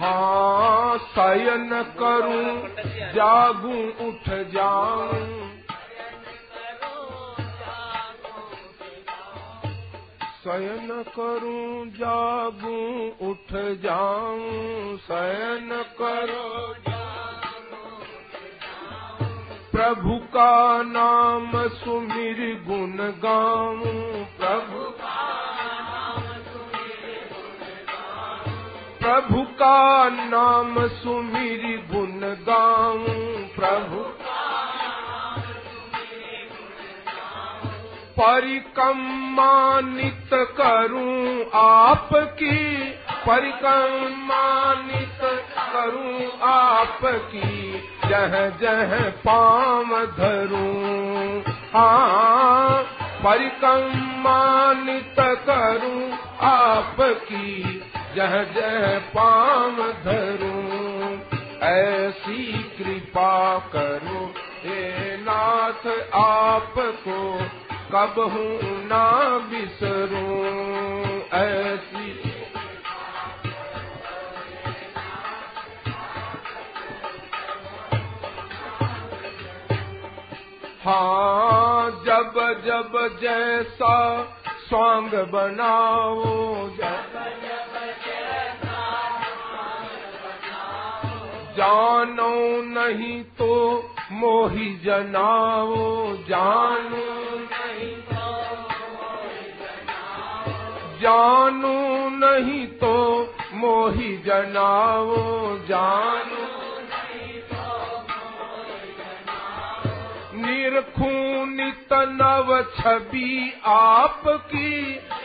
हाँ 0.00 0.98
शयन 0.98 1.70
करूँ, 1.98 2.68
जागूं, 3.12 4.08
उठ 4.08 4.28
जाऊँ। 4.28 5.36
शयन 10.44 11.04
करूँ, 11.18 11.86
जागूं, 11.86 13.10
उठ 13.28 13.52
जाऊँ। 13.82 14.96
शयन 14.96 15.84
करो, 16.02 16.74
प्रभु 19.72 20.16
का 20.16 20.82
नाम 20.82 21.68
सुमिर 21.68 22.64
गुण 22.66 22.96
गाऊं। 22.96 24.24
प्रभु 24.24 24.96
प्रभु 29.06 29.42
का 29.42 30.08
नाम 30.08 30.88
सुमिरी 30.88 31.76
गुण 31.76 32.20
गाऊं। 32.20 33.46
प्रभु 33.56 33.96
परिकम्मानित 38.20 40.30
करूँ 40.32 41.44
आपकी 41.54 42.92
परिकम्मानित 43.28 45.18
करूँ 45.58 46.42
आपकी। 46.42 47.82
जह 48.08 48.48
जह 48.48 49.10
पाम 49.10 50.04
धरूं। 50.04 51.42
हाँ 51.74 52.82
परिकम्मानित 53.26 55.14
करूँ 55.20 56.18
आपकी। 56.40 57.82
जह 58.16 58.42
जह 58.44 58.98
पाम 58.98 59.76
धरूं, 60.04 61.18
ऐसी 61.62 62.44
कृपा 62.78 63.58
करो। 63.58 64.20
हे 64.62 65.16
नाथ, 65.16 65.86
आपको 66.14 67.18
कब 67.92 68.14
हूँ 68.18 68.86
ना 68.86 69.04
बिसरूं। 69.50 70.46
ऐसी 71.40 72.06
हाँ 80.84 81.90
जब 82.06 82.34
जब 82.66 83.18
जैसा 83.22 84.22
स्वांग 84.68 85.10
बनाओ, 85.10 86.24
जब 86.68 87.65
जानो 91.56 92.32
नहीं 92.72 93.22
तो 93.38 93.52
मोही 94.12 94.68
जनाओ 94.84 95.76
जानो 96.28 97.04
जानू 101.00 101.74
नहीं 102.18 102.66
तो 102.82 102.94
मोही 103.54 104.16
जनाओ 104.26 105.16
जानू 105.68 106.44
निर्खूनित 110.46 111.92
नव 112.20 112.50
छवि 112.78 113.52
आपकी 113.66 114.70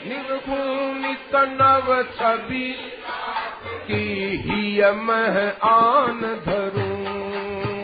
निर्खूनित 0.10 1.36
नव 1.62 1.94
छवि 2.18 2.68
की 3.66 4.36
ही 4.38 4.82
मह 4.82 5.50
आन 5.70 6.42
धरूं 6.46 7.02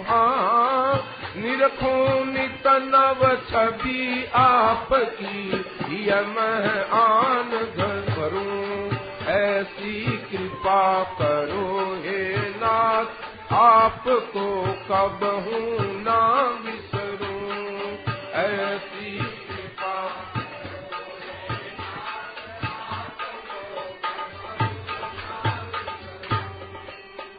हाँ 0.03 1.03
निर्खूनित 1.37 2.63
नव 2.67 3.35
छवि 3.49 4.31
आपकी 4.35 5.65
ही 5.81 6.11
मह 6.11 6.97
आन 6.97 7.49
धरूं। 7.77 8.97
ऐसी 9.27 10.17
कृपा 10.17 11.03
करो 11.03 12.01
हे 12.05 12.37
नाथ, 12.37 13.05
आपको 13.53 14.61
कब 14.61 15.19
हूँ 15.23 16.01
ना 16.01 16.43
बिसरूं 16.43 16.86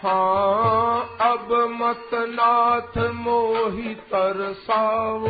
हाँ 0.09 1.17
अब 1.21 1.53
मत 1.53 2.11
नाथ 2.15 2.97
तरसाओ। 3.95 5.27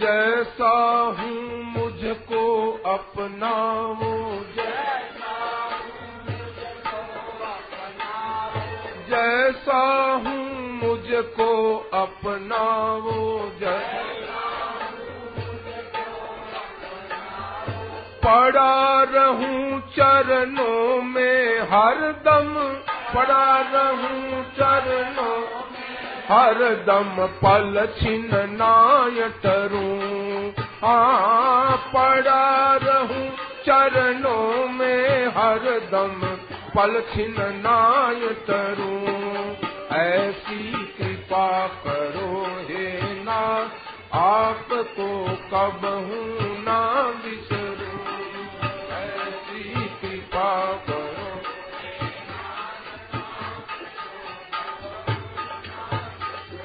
जैसा 0.00 0.72
हूँ 1.20 1.62
मुझको 1.64 2.72
अपनाओ। 2.86 3.96
जैसा 9.10 10.12
हूँ 10.26 10.48
मुझको 10.72 11.76
अपनाओ। 11.94 13.38
जैसा 13.60 14.07
पड़ा 18.28 19.02
रहूँ 19.10 19.80
चरणों 19.90 21.02
में, 21.02 21.60
हर 21.70 22.00
दम 22.26 22.48
पड़ा 23.14 23.44
रहूँ 23.72 24.42
चरणों 24.58 25.36
हर 26.30 26.58
दम 26.86 27.14
पल 27.42 27.86
छिन 27.98 28.28
नाय 28.50 29.28
टरूं 29.44 30.50
हाँ 30.82 31.76
पड़ा 31.94 32.76
रहूँ 32.82 33.28
चरणों 33.66 34.68
में, 34.72 35.26
हर 35.36 35.64
दम 35.92 36.20
पल 36.74 37.00
छिन 37.14 37.34
नाय 37.64 38.28
टरूं 38.50 39.16
ऐसी 39.98 40.72
कृपा 40.98 41.48
करो 41.86 42.44
हे 42.68 42.90
नाथ, 43.24 43.80
आपको 44.18 45.08
कब 45.52 45.86
हूँ 45.86 46.58
ना 46.64 46.80
करो 47.24 47.67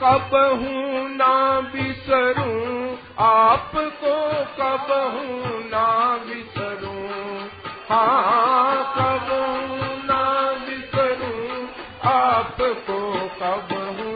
कब 0.04 0.36
हूँ 0.36 1.10
ना 1.10 1.62
बिसरूं, 1.62 2.98
आपको 3.20 4.22
कब 4.58 4.91
हूँ 4.91 5.64
ना 5.66 6.18
बिसरूं। 6.18 7.48
हाँ 7.89 8.94
कब 8.98 9.32
हूँ 9.32 10.04
ना 10.06 10.52
बिसरूं, 10.52 11.68
आपको 12.12 13.14
कब 13.41 13.74
हूँ। 13.74 14.14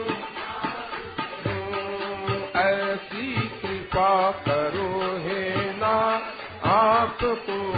ऐसी 2.64 3.48
कृपा 3.48 4.32
करो 4.32 5.18
हे 5.18 5.72
ना, 5.78 6.22
आपको 6.72 7.77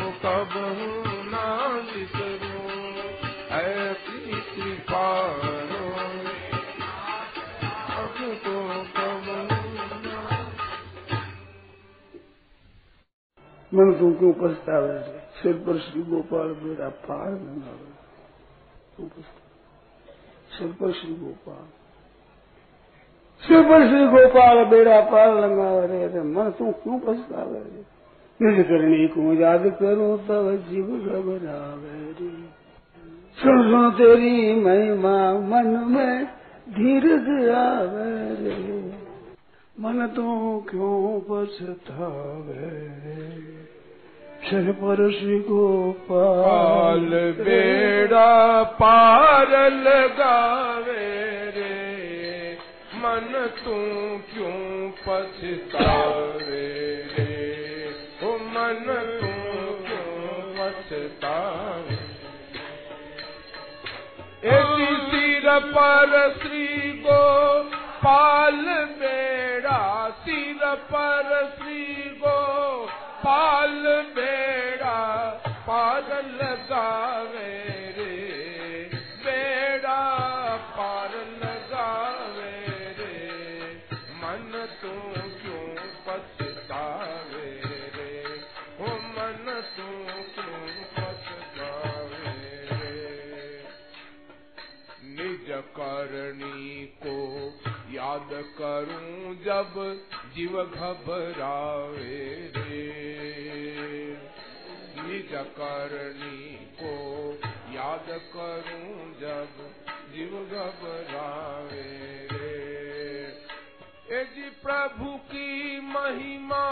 मन 13.74 13.92
तू 13.94 14.12
क्यों 14.14 14.34
पछतावे 14.34 15.00
सिर 15.42 15.54
पर 15.66 15.78
श्री 15.80 16.02
गोपाल 16.02 16.56
मेरा 16.64 16.90
पार 16.90 17.32
न 17.32 17.76
सिर 20.58 20.72
पर 20.80 20.92
श्री 20.92 21.14
गोपाल। 21.16 21.66
सिर 23.44 23.62
पर 23.64 23.88
श्री 23.88 24.06
गोपाल 24.08 24.64
बेड़ा 24.66 25.00
पार 25.02 25.34
लगावे 25.40 25.88
रे 25.88 26.04
अरे 26.04 26.22
मन 26.22 26.50
तू 26.50 26.72
क्यों 26.72 27.00
पछतावे 27.00 27.60
रे 27.60 27.84
निज 28.40 28.66
करनी 28.68 29.08
को 29.08 29.34
याद 29.34 29.68
करो 29.80 30.18
तब 30.18 30.50
जीव 30.70 30.88
घबरावे 30.98 32.00
रे। 32.12 32.32
सुन 33.38 33.62
सुन 33.70 33.92
तेरी 33.92 34.56
महिमा 34.56 35.18
मन 35.34 35.70
में 35.88 36.26
धीरज 36.70 37.30
आवे 37.50 38.12
रे। 38.36 39.09
मन 39.82 40.06
तू 40.08 40.32
क्यों 40.70 41.20
पछतावे 41.28 42.72
सिर 44.50 44.72
पर 44.72 45.02
श्री 45.12 45.40
गोपाल 45.40 47.06
पाल 47.10 47.14
बेड़ा 47.38 48.64
पार 48.64 49.54
लगावे 49.72 51.08
रे 51.58 52.52
मन 52.96 53.32
तू 53.60 53.78
क्यों 54.34 54.90
पछतावे 55.08 56.68
रे 57.14 57.30
ओ 58.24 58.36
मन 58.50 58.86
तू 59.22 59.32
क्यों 59.88 60.44
पछतावे 60.58 61.98
एसी 64.58 64.90
ਪਾਲ 68.04 68.56
ਮੇਰਾ 68.86 70.12
ਸਿਰ 70.26 70.76
ਪਰ 70.76 71.52
ਸ੍ਰੀ 71.58 72.10
ਗੋ 72.20 72.90
ਪਾਲ 73.24 74.04
ਮੇਰਾ 74.16 75.40
ਪਾਲ 75.68 76.04
ਲਗਾਵੇ 76.24 77.66
ਰੇ, 77.98 78.90
ਮੇਰਾ 79.26 80.60
ਪਾਰ 80.78 81.10
ਲਗਾਵੇ 81.16 82.66
ਰੇ। 82.98 83.80
ਮਨ 84.14 84.68
ਤੂੰ 84.82 85.14
ਕਿਉਂ 85.14 85.76
ਪਛਤਾਵੇ 86.06 87.62
ਰੇ? 87.98 88.24
ਹੋ 88.80 89.00
ਮਨ 89.02 89.62
ਤੂੰ 89.78 90.06
ਕਿਉਂ 90.36 90.84
ਪਛਤਾਵੇ 90.96 92.34
ਰੇ? 92.72 93.64
ਨਿਜ 95.04 95.52
ਕਰਨੀ 95.76 96.79
याद 98.10 98.30
करूं 98.58 99.34
जब 99.46 99.74
जीव 100.36 100.54
घबरावे 100.64 102.22
रे। 102.56 102.86
निज 104.98 105.34
करनी 105.58 106.56
को 106.80 106.94
याद 107.74 108.08
करूं 108.36 108.96
जब 109.22 109.62
जीव 110.14 110.34
घबरावे 110.46 111.86
रे। 112.32 112.58
ए 114.18 114.24
जी 114.26 114.50
प्रभु 114.64 115.16
की 115.18 115.80
महिमा 115.82 116.66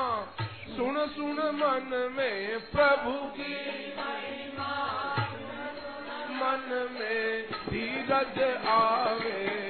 सुन 0.76 1.06
सुन 1.08 1.40
मन 1.60 2.14
में 2.18 2.60
प्रभु 2.72 3.16
की 3.38 3.56
मन 6.34 6.68
में 6.92 7.48
धीरज 7.70 8.44
आवे 8.68 9.67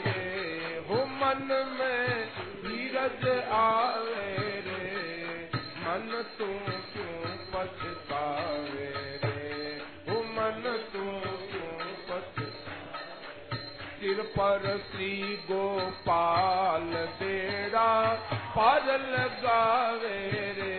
मन 1.27 1.47
में 1.79 2.27
धीरज 2.63 3.23
आवे 3.53 4.27
रे 4.67 4.91
मन 5.85 6.11
तू 6.37 6.45
क्यों 6.91 7.31
पछतावे 7.53 8.85
रे 9.23 9.73
हो 10.09 10.19
मन 10.37 10.61
तू 10.93 11.03
क्यों 11.49 11.89
पछतावे 12.09 13.59
सिर 13.99 14.21
पर 14.37 14.67
श्री 14.91 15.11
गोपाल 15.49 16.89
बेड़ा 17.21 17.89
पार 18.55 18.87
लगावे 19.11 20.17
रे 20.61 20.73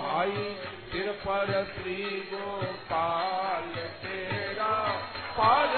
भाई 0.00 0.48
सिर 0.92 1.12
पर 1.26 1.52
श्री 1.74 2.02
गोपाल 2.32 3.72
तेरा 4.06 4.72
पार 5.38 5.76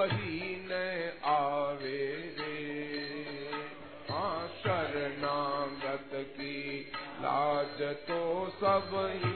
ही 0.00 0.68
न 0.68 0.72
आवे 1.24 2.34
रे। 2.38 2.58
हाँ 4.10 4.48
शरणागत 4.48 6.10
की 6.14 6.92
लाज 7.20 7.82
तो 7.82 8.50
ही 8.60 9.32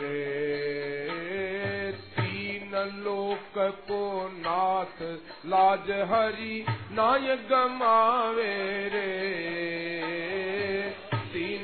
रे। 0.00 1.92
तीन 1.92 2.70
लोक 3.04 3.58
को 3.58 4.28
नाथ 4.32 5.02
लाज 5.46 5.90
हरि 5.90 6.64
गमावे 7.50 8.88
रे 8.88 9.40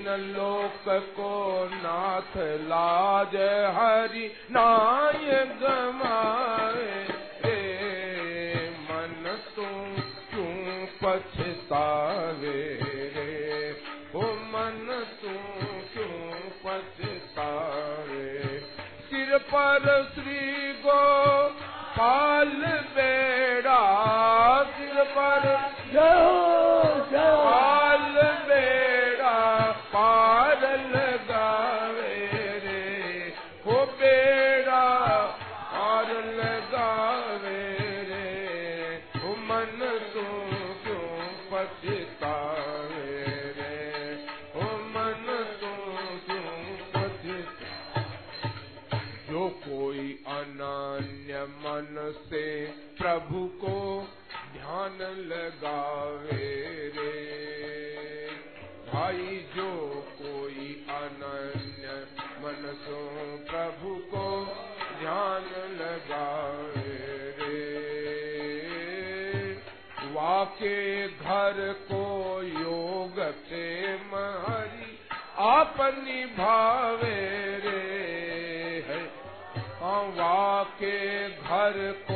लोक 0.08 0.84
को 0.88 1.68
नाथ 1.72 2.36
लाज 2.36 3.36
हरि 3.76 4.26
नाय 4.50 5.44
गमावे 5.44 7.06
रे 7.44 8.68
मन 8.70 9.38
तू 9.56 9.62
क्यों 10.30 10.86
पछतावे 11.02 12.78
रे? 13.16 13.82
ओ 14.14 14.22
मन 14.22 15.06
तू 15.22 15.34
क्यों 15.92 16.38
पछतावे? 16.64 18.58
सिर 19.08 19.38
पर 19.38 20.12
श्री 20.14 20.72
गो 20.72 21.48
पाल 21.98 22.62
बेड़ा 22.96 23.82
सिर 24.62 25.04
पर 25.04 25.56
पाल 25.56 26.65
प्रभु 53.16 53.46
को 53.46 54.08
ध्यान 54.52 54.98
लगावे 55.28 56.64
रे। 56.96 57.12
भाई, 58.92 59.46
जो 59.56 59.70
कोई 60.22 60.86
अनन्य 60.90 62.06
मन 62.20 62.74
सो 62.82 62.96
प्रभु 63.50 63.94
को 63.94 64.44
ध्यान 65.00 65.42
लगावे 65.74 67.34
रे। 67.40 67.86
वाके 70.12 71.08
घर 71.08 71.72
को 71.72 72.42
योग 72.42 73.14
प्रेम 73.20 74.10
हरि 74.46 74.98
आप 75.38 75.76
निभावे 75.80 77.58
रे। 77.64 77.96
है, 78.86 79.26
वाके 80.06 81.28
घर 81.28 81.92
को 82.10 82.15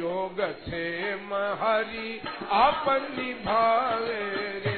योग 0.00 0.40
क्षेम 0.64 1.34
हरि 1.62 2.20
आप 2.58 2.84
निभावे 3.18 4.69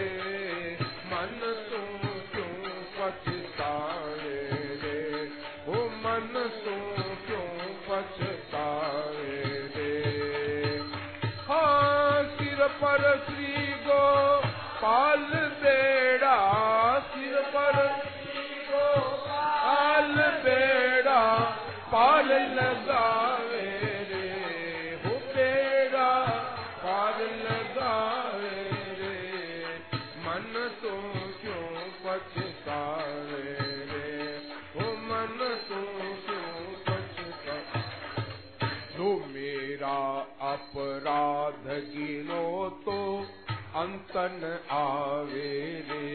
अंतन 44.16 44.58
आवे 44.70 45.84
रे। 45.88 46.08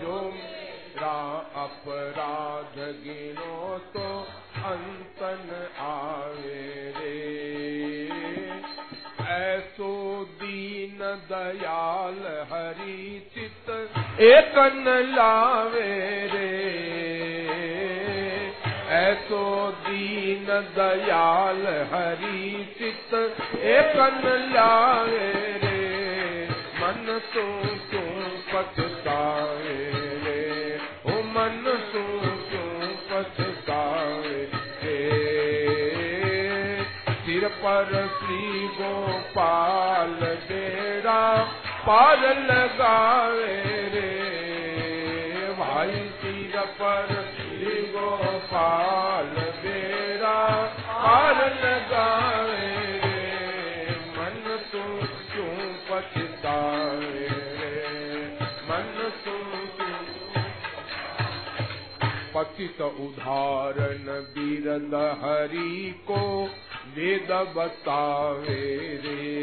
जो 0.00 0.16
अपराध 1.56 2.78
गिनो 2.78 3.78
तो 3.78 4.26
अंतन 4.64 5.70
आवे 5.78 6.94
रे। 6.98 7.20
ऐसो 9.28 10.24
दीन 10.24 10.98
दयाल 11.28 12.46
हरि 12.52 13.30
चित 13.34 13.70
एकन 14.20 15.14
लावे 15.16 16.26
रे। 16.26 16.52
ऐसो 18.88 19.71
दीन 20.42 20.60
दयाल 20.76 21.66
हरि 21.66 22.74
चित 22.78 23.14
एकन 23.54 24.22
लावे 24.54 25.32
रे। 25.64 26.48
मन 26.50 27.20
तो 27.34 27.44
क्यों 27.90 28.30
पछतावे 28.52 29.90
रे। 30.24 30.80
ओ 31.06 31.22
मन 31.22 31.62
तो 31.92 32.02
क्यों 32.50 32.88
पछतावे 33.10 34.48
रे। 34.84 34.98
सिर 37.12 37.48
पर 37.48 38.18
श्री 38.18 38.68
गोपाल 38.68 40.18
डेरा 40.48 41.38
पार 41.86 42.18
लगावे 42.20 43.56
रे। 43.94 44.10
भाई 45.58 45.94
सिर 45.94 46.60
पर 46.60 47.32
श्री 47.36 47.82
गोपाल 47.82 49.41
पतित 62.34 62.80
उदाहरण 62.80 64.06
बीरद 64.20 64.94
हरि 64.94 66.04
को 66.10 66.44
वेद 66.94 67.32
बतावे 67.32 68.76
रे। 69.04 69.42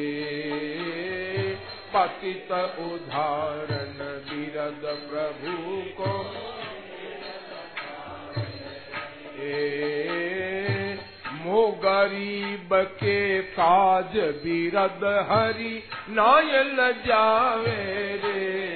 पतित 1.95 2.51
उदाहरण 2.79 3.99
बीरद 4.29 4.81
प्रभु 4.83 5.81
को 6.01 6.13
ए 9.43 10.68
मो 11.49 11.67
गरीब 11.67 12.69
के 12.73 13.41
काज 13.41 14.17
बीरद 14.17 15.27
हरि 15.31 15.83
नायल 16.09 16.91
जावे 17.07 18.21
रे। 18.25 18.69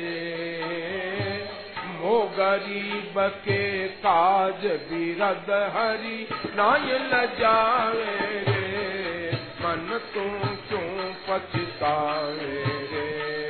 मो 1.87 2.33
गरीब 2.37 3.13
के 3.17 3.87
काज 3.87 4.65
बीरद 4.65 5.71
हरि 5.75 6.27
नायल 6.33 7.09
जावे 7.39 8.43
रे। 8.47 9.31
मन 9.35 10.01
तू 10.13 10.39
क्यों 10.69 11.13
पछतावे 11.13 12.63
रे? 12.91 13.49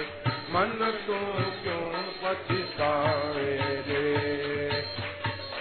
मन 0.49 1.03
तू 1.07 1.13
क्यों 1.63 1.93
पछतावे 2.23 3.57
रे? 3.87 4.13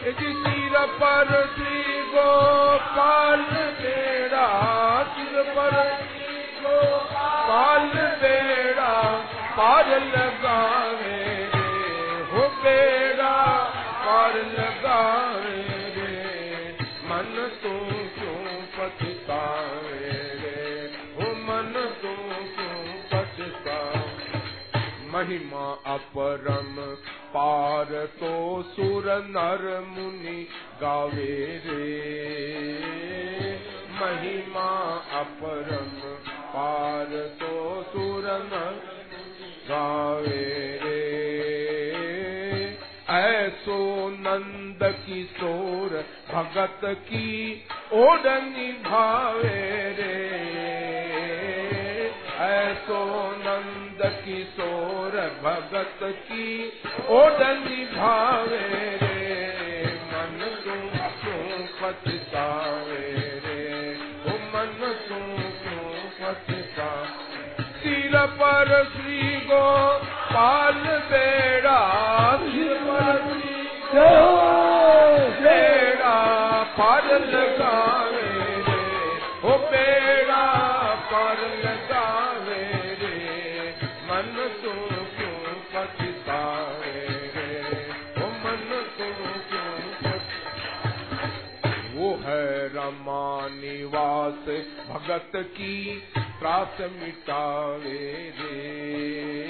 सिर 0.02 0.86
पर 0.86 1.52
श्री 1.54 1.91
गोपाल 2.12 3.42
बेड़ा 3.80 4.48
सिर 5.04 5.42
पर। 5.42 5.76
गोपाल 6.62 7.88
बेड़ा 8.22 8.92
पार 9.56 9.88
लगावे 10.00 11.22
हो 12.32 12.42
बेड़ा 12.62 13.34
पार 14.04 14.36
लगावे 14.36 15.58
मन 17.08 17.32
तू 17.62 17.72
क्यों 18.16 18.44
पछतावे 18.76 20.12
हो 21.16 21.30
मन 21.46 21.72
तू 22.02 22.14
क्यों 22.56 22.84
पछतावे? 23.12 24.40
महिमा 25.08 25.66
अपरम 25.94 26.76
पार 27.34 27.90
तो 28.20 28.62
सुर 28.62 29.04
नर 29.28 29.62
मुनि 29.88 30.40
गावे 30.80 31.36
रे। 31.66 31.86
महिमा 33.92 34.70
अपरम 35.20 35.94
पार 36.48 37.14
तो 37.40 37.82
सुर 37.82 38.24
नर 38.44 38.80
गावे 39.68 40.44
रे। 40.82 41.00
ऐसो 43.12 43.78
नंद 44.18 44.82
किशोर 45.06 45.90
भगत 46.32 46.80
की 47.08 47.30
ओड 47.94 48.26
निभावे 48.46 49.60
रे। 49.98 51.11
ऐसो 52.42 53.00
नंद 53.38 54.00
किशोर 54.22 55.16
भगत 55.42 56.00
की 56.28 56.46
ओड 57.16 57.42
निभावे 57.58 58.60
रे 59.02 59.84
मन 60.12 60.38
तू 60.64 60.76
क्यों 61.20 61.58
पछतावे 61.80 63.10
रे। 63.44 63.60
ओ 64.26 64.34
मन 64.54 64.80
तू 65.08 65.20
क्यों 65.62 65.92
पछता 66.18 66.90
सिर 67.82 68.16
पर 68.40 68.70
श्री 68.92 69.22
गो 69.46 69.68
पाल 70.32 70.82
बेड़ा 71.10 71.80
सिर 72.42 72.74
पर 72.82 73.12
श्री 73.28 73.56
बेड़ा 75.42 76.16
पार 76.78 77.06
लगावे। 77.26 78.11
निवास 94.22 94.66
भगत 94.88 95.32
की 95.36 96.02
त्रास 96.18 96.76
मिटावे 96.80 98.32
रे। 98.38 99.48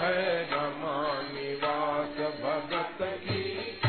है 0.00 0.42
रमा 0.42 1.22
निवास 1.32 2.16
भगत 2.40 2.98
की 3.02 3.80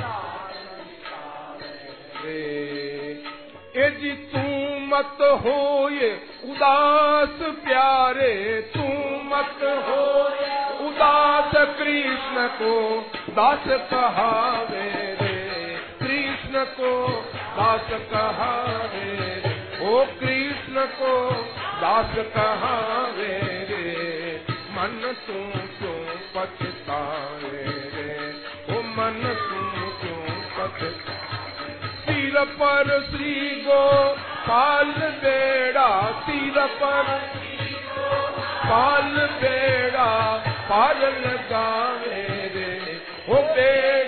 रे। 2.26 3.90
जी, 3.90 4.12
तू 4.12 4.40
मत 4.86 5.18
हो 5.22 5.90
ये 5.90 6.12
उदास 6.44 7.56
प्यारे, 7.66 8.62
तू 8.62 8.84
मत 9.24 9.60
हो 9.88 10.06
उदास 10.88 11.52
कृष्ण 11.56 12.48
को 12.48 13.02
दास 13.30 13.64
कहावे 13.68 15.15
कृष्ण 16.56 16.66
को 16.66 17.22
दास 17.56 17.88
कहावे 18.12 19.16
रे 19.46 19.88
ओ 19.88 20.06
कृष्ण 20.20 20.86
को 20.86 21.32
दास 21.82 22.14
कहावे 22.18 23.40
रे, 23.70 24.46
मन 24.48 25.16
तू 25.28 25.34
क्यों 25.80 26.00
पछतावे 26.36 27.64
रे? 27.96 28.30
ओ 28.76 28.82
मन 28.82 29.20
तू 29.42 29.90
क्यों 30.02 30.38
पछता 30.56 31.18
सिर 32.06 32.46
पर 32.46 33.04
श्री 33.12 33.64
गो 33.68 34.16
पाल 34.48 34.94
बेड़ा, 35.24 35.90
सिर 36.12 36.66
पर 36.66 37.14
पाल 38.66 39.14
बेड़ा 39.42 40.38
पार 40.70 40.98
लगावे 40.98 42.26
रे। 42.56 43.02
हो 43.28 43.42
बेड़ा 43.42 44.05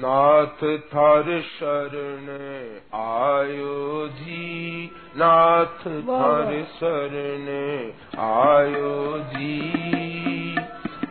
नाथ 0.00 0.62
थार 0.92 1.28
शरण 1.50 2.26
आयो 2.98 4.06
जी 4.16 4.90
नाथ 5.16 5.84
थार 6.08 6.50
शरण 6.72 7.46
आयो 8.24 8.92
जी 9.34 10.56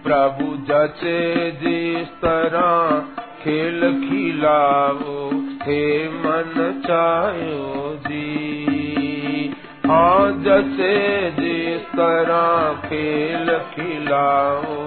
प्रभु 0.03 0.49
जचे 0.69 1.19
जिस 1.63 2.11
तरह 2.25 2.99
खेल 3.43 3.81
खिलाओ 4.01 5.17
हे 5.63 5.83
मन 6.19 6.81
चायो 6.85 7.95
जी। 8.07 9.49
हाँ 9.85 10.31
जचे 10.45 10.95
जिस 11.39 11.87
तरह 11.95 12.87
खेल 12.87 13.57
खिलाओ 13.73 14.77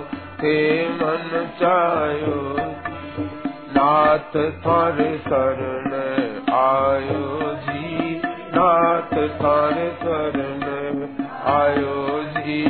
हे 0.42 0.58
मन 0.88 1.30
चायो 1.60 2.87
नाथ 3.80 4.50
थारे 4.52 5.18
शरण 5.18 5.92
आयो 6.54 7.40
जी। 7.54 8.22
नाथ 8.26 9.12
थारे 9.12 9.90
शरण 9.90 10.58
आयो 11.44 12.24
जी। 12.24 12.64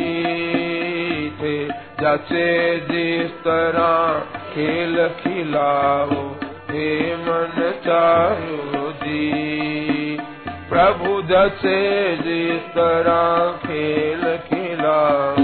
थे 1.41 1.69
जचे 1.69 2.77
जिस 2.77 3.31
तरह 3.31 4.19
खेल 4.55 5.09
खिलाओ, 5.09 6.27
हे 6.71 7.17
मन 7.17 7.81
चाहो 7.87 8.93
जी। 8.93 9.29
प्रभु 10.71 11.23
जचे 11.23 12.17
जिस 12.17 12.63
तरह 12.63 13.53
खेल 13.67 14.37
खिलाओ 14.37 15.38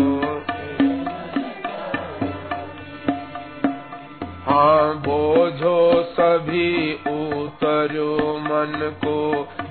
उतरो 7.84 8.38
मन 8.38 8.96
को 9.04 9.16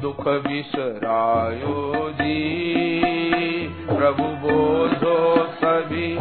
दुख 0.01 0.27
बिसरायो 0.27 2.09
जी। 2.09 2.35
प्रभु 3.85 4.23
बोझो 4.23 5.15
सभी 5.53 6.13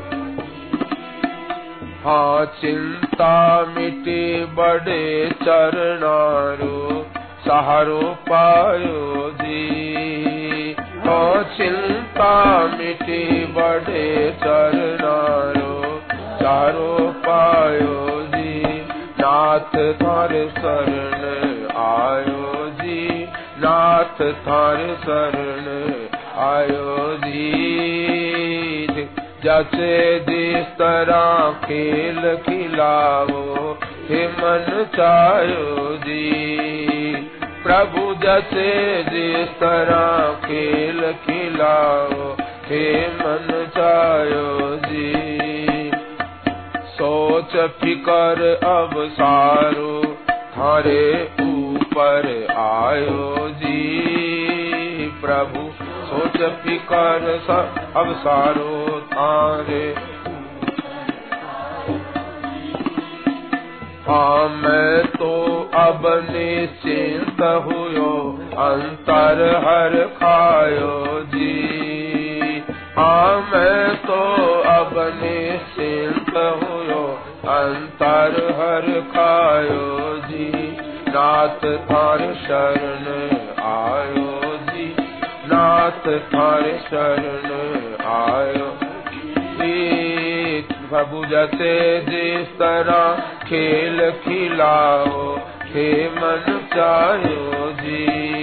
हाँ 2.05 2.45
चिंता 2.61 3.33
मिटे 3.67 4.45
बड़े 4.45 5.31
चरणारो, 5.43 7.07
सहारो 7.47 8.01
पायो 8.03 9.31
जी। 9.43 10.77
हाँ 11.07 11.43
चिंता 11.57 12.33
मिटे 12.79 13.47
बड़े 13.47 14.31
चरणारो 14.45 15.54
चारो 16.45 17.13
पायो 17.27 18.23
जी, 18.35 18.81
नाथ 19.21 19.77
थारे 19.95 20.49
शरण 20.49 21.23
आयो 21.77 22.67
जी, 22.81 23.25
नाथ 23.59 24.21
थारे 24.33 24.95
शरण 24.95 25.69
आयो 26.45 26.97
जी। 27.25 27.55
जैसे 29.45 30.21
जिस 30.21 30.67
तरह 30.67 31.51
खेल 31.65 32.37
खिलाओ 32.37 33.73
हे 34.11 34.27
मन 34.29 34.87
चायो 34.97 35.97
जी। 35.97 36.31
प्रभु 37.65 38.15
जैसे 38.15 38.71
जिस 39.03 39.49
तरह 39.49 40.33
खेल 40.47 41.13
खिलाओ 41.13 42.33
हे 42.65 43.09
मन 43.09 43.49
चायो 43.79 44.77
जी। 44.77 45.24
सोच 47.05 47.55
फिकर 47.81 48.39
अब 48.65 48.93
सारो 49.13 50.17
थारे 50.53 51.03
ऊपर 51.41 52.29
आयो 52.59 53.49
जी। 53.49 53.81
प्रभु, 55.21 55.65
सोच 56.07 56.39
फिकर 56.63 57.27
अब 57.97 58.13
सारो 58.15 59.01
थारे 59.13 59.83
हाँ 64.09 64.49
मैं 64.49 65.07
तो 65.07 65.35
अब 65.75 66.03
निश्चिंत 66.31 67.43
हुयो, 67.67 68.11
अंतर 68.65 69.47
हर 69.67 70.03
खायो 70.17 71.21
जी। 71.35 72.04
हाँ 72.97 73.41
मैं 73.41 73.97
तो 73.97 74.21
अब 74.61 74.93
निश्चिंत 74.97 76.37
हुयो, 76.37 77.19
अंतर 77.49 78.37
हर 78.59 79.01
खायो 79.01 80.17
जी। 80.27 80.77
नाथ 81.09 81.65
थार 81.89 82.19
शरण 82.19 83.07
आयो 83.65 84.57
जी। 84.57 84.97
नाथ 85.47 86.09
थार 86.19 86.63
शरण 86.63 87.51
आयो 88.07 88.75
प्रभु 90.91 91.25
जैसे 91.25 92.01
जिस 92.01 92.49
तरह 92.49 93.23
खेल 93.49 94.11
खिलाओ 94.11 95.37
हे 95.65 96.09
मन 96.09 96.69
चाहो 96.75 97.71
जी। 97.71 98.34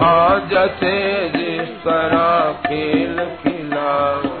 हाँ 0.00 0.48
जैसे 0.48 0.94
जिस 1.28 1.68
तरह 1.84 2.52
खेल 2.66 3.24
खिलाओ। 3.42 4.36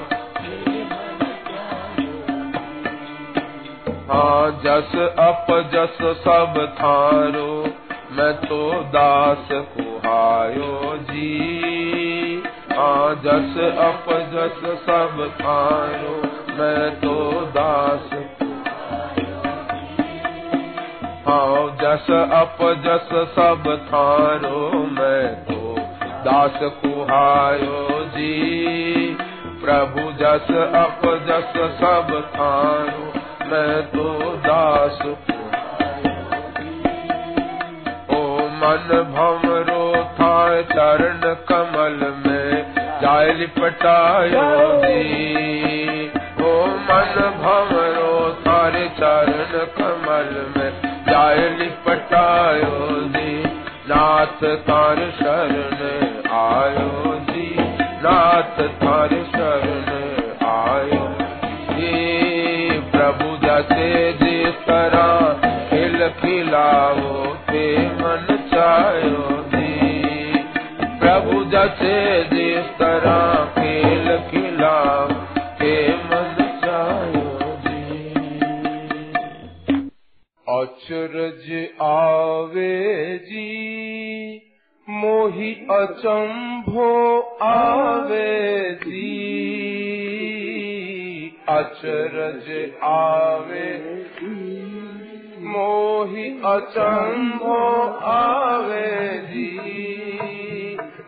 जस 4.56 4.94
अप 5.18 5.46
जस 5.72 5.98
सब 6.20 6.54
थारो, 6.78 7.64
मैं 8.12 8.32
तो 8.34 8.72
दास 8.72 9.48
कुहायो 9.52 10.96
जी। 10.96 12.42
हाँ 12.72 13.14
जस 13.14 13.58
अप 13.78 14.06
जस 14.32 14.60
सब 14.80 15.34
थारो, 15.40 16.16
मैं 16.58 16.90
तो 17.00 17.40
दास 17.40 18.10
हाँ 21.26 21.76
जस 21.80 22.06
अप 22.10 22.58
जस 22.84 23.08
सब 23.34 23.64
थारो 23.88 24.58
मैं 24.90 25.22
तो। 25.44 25.76
दास 26.24 26.58
कुहायो 26.62 28.04
जी, 28.04 29.16
प्रभु 29.64 30.04
जस 30.20 30.50
अप 30.80 31.02
जस 31.28 31.56
सब 31.80 32.12
थारो 32.34 33.06
मैं 33.50 33.82
तो। 33.86 34.06
दास 34.46 35.00
ओ 38.14 38.22
मन 38.60 38.88
भमरो 39.14 40.04
था 40.14 40.62
चरण 40.62 41.34
कमल 41.48 41.98
में, 42.26 42.74
जाय 43.02 43.32
लिपटायो 43.32 44.46
जी। 44.84 46.08
ओ 46.44 46.54
मन 46.86 47.18
भमरो 47.42 48.14
थारे 48.46 48.88
चरण 48.88 49.64
कमल 49.78 50.30
में 50.48 50.55
जाय 51.16 51.36
लिपटायो 51.36 52.88
जी। 53.00 53.44
नाथ 53.88 54.56
तार 54.56 54.96
शरण 54.96 55.78
आयो 56.30 57.14
जी। 57.30 57.56
नाथ 57.78 58.60
तार 58.68 59.08
शरण 59.08 59.86
आयो 60.46 61.16
जी। 61.74 62.80
प्रभु 62.80 63.46
जैसे 63.46 64.12
जिस 64.12 64.54
तरह 64.54 65.32
खिल 65.70 66.08
खिलाओ, 66.08 67.26
ते 67.26 67.88
मन 67.88 68.26
चायो 68.54 69.44
जी। 69.54 69.92
प्रभु 71.00 71.44
जैसे 71.44 72.24
जिस 72.24 72.78
तरह 72.78 73.35
अचरज 80.86 81.46
आवे 81.82 83.18
जी 83.18 83.46
मोहि 84.88 85.52
अचंभो 85.70 86.90
आवे 87.42 88.28
जी 88.84 89.08
अचरज 91.48 92.50
आवे 92.90 93.66
मोहि 95.46 96.42
अचंभो 96.44 97.82
आवे 98.04 99.18
जी। 99.18 99.46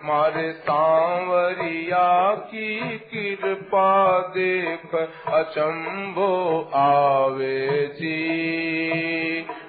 मारे 0.04 0.52
सांवरिया 0.52 2.34
की 2.34 2.98
कृपा 2.98 4.18
देख 4.20 4.94
अचंभो 5.26 6.70
आवे 6.74 7.86
जी। 7.86 8.38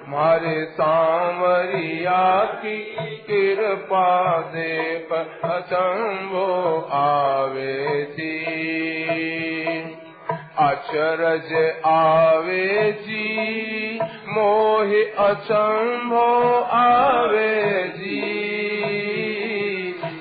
मारे 0.08 0.64
सांवरिया 0.64 2.44
की 2.44 2.78
कृपा 3.30 4.40
देख 4.40 5.12
अचंभो 5.44 6.80
आवे 6.92 8.04
जी। 8.04 8.40
अचरज 10.58 11.80
आवे 11.84 12.92
जी 12.92 13.98
मोह 14.28 14.90
अचंभो 15.28 16.48
आवे 16.72 17.84
जी। 17.84 18.20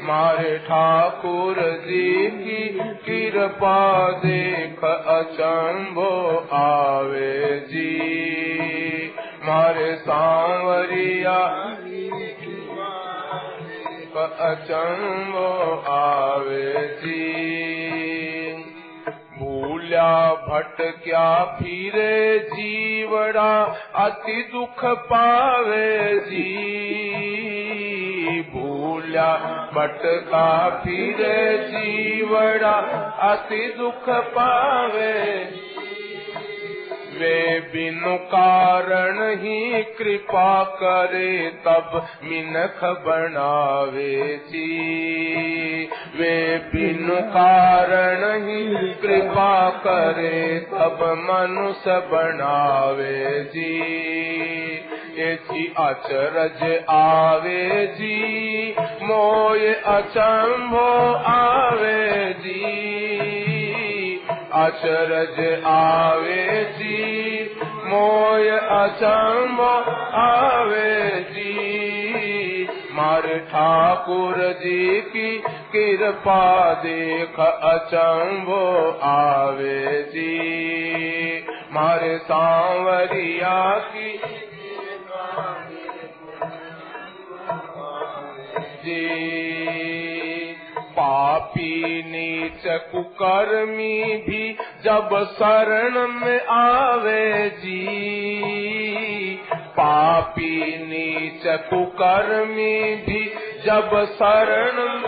मारे 0.00 0.58
ठाकुर 0.58 1.54
जी 1.60 2.26
की 2.26 2.68
कृपा 3.06 4.10
देख 4.10 4.84
अचंभो 4.84 6.46
आवे 6.52 7.60
जी 7.60 8.18
मारे 9.48 9.96
सांवरिया। 9.96 11.64
अचंभो 14.40 15.82
आवे 15.88 16.88
जी 16.88 17.28
भूल्या 19.38 20.34
भटक्या 20.34 21.44
फिरे 21.44 22.38
जीवड़ा, 22.38 23.64
अति 23.94 24.48
दुख 24.52 24.84
पावे 24.84 26.18
जी। 26.18 26.54
भूल्या 28.40 29.36
भटका 29.74 30.70
फिरे 30.84 31.58
जीवड़ा, 31.58 32.76
अति 33.20 33.74
दुख 33.78 34.08
पावे 34.08 35.44
वे 37.20 37.38
बिनु 37.72 38.16
कारण 38.32 39.20
ही 39.42 39.82
कृपा 39.98 40.50
करे 40.82 41.32
तब 41.66 41.94
मिनख 42.24 42.84
बनावे 43.06 44.16
जी 44.50 44.68
वे 46.18 46.36
बिनु 46.72 47.20
कारण 47.36 48.24
ही 48.46 48.92
कृपा 49.02 49.52
करे 49.86 50.38
तब 50.72 51.02
मनुष्य 51.28 51.98
बनावे 52.12 53.42
जी 53.54 53.74
जी 55.18 55.64
अचरज 55.78 56.62
आवे 56.90 57.86
जी 57.98 58.74
मोय 59.02 59.72
अचंभो 59.94 60.86
आवे 61.32 62.32
जी 62.44 63.47
अचरज 64.52 65.64
आवे 65.64 66.64
जी 66.64 67.60
मोय 67.62 68.48
अचंभो 68.50 69.90
आवे 70.16 71.20
जी। 71.20 72.68
मारे 72.92 73.38
ठाकुर 73.38 74.52
जी 74.52 75.00
की 75.00 75.42
कृपा 75.72 76.74
देख 76.74 77.40
अचंभो 77.40 78.98
आवे 79.02 80.02
जी। 80.02 81.46
मारे 81.72 82.18
सांवरिया 82.18 83.78
की 83.78 84.20
जी 88.84 89.87
पापी 90.98 92.02
नीच 92.02 92.62
कुकर्मी 92.66 94.16
भी 94.16 94.52
जब 94.84 95.08
शरण 95.32 96.08
में 96.08 96.46
आवे 96.46 97.48
जी। 97.50 97.98
पापी 99.56 100.78
नीच 100.78 101.42
कुकर्मी 101.46 102.94
भी 102.94 103.24
जब 103.66 104.04
शरण 104.04 105.02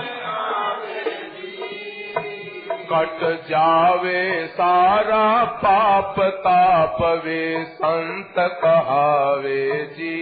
कट 2.93 3.49
जावे 3.49 4.47
सारा 4.47 5.45
पाप, 5.45 6.15
ताप 6.21 7.23
वे 7.25 7.65
संत 7.65 8.35
कहावे 8.39 9.85
जी। 9.85 10.21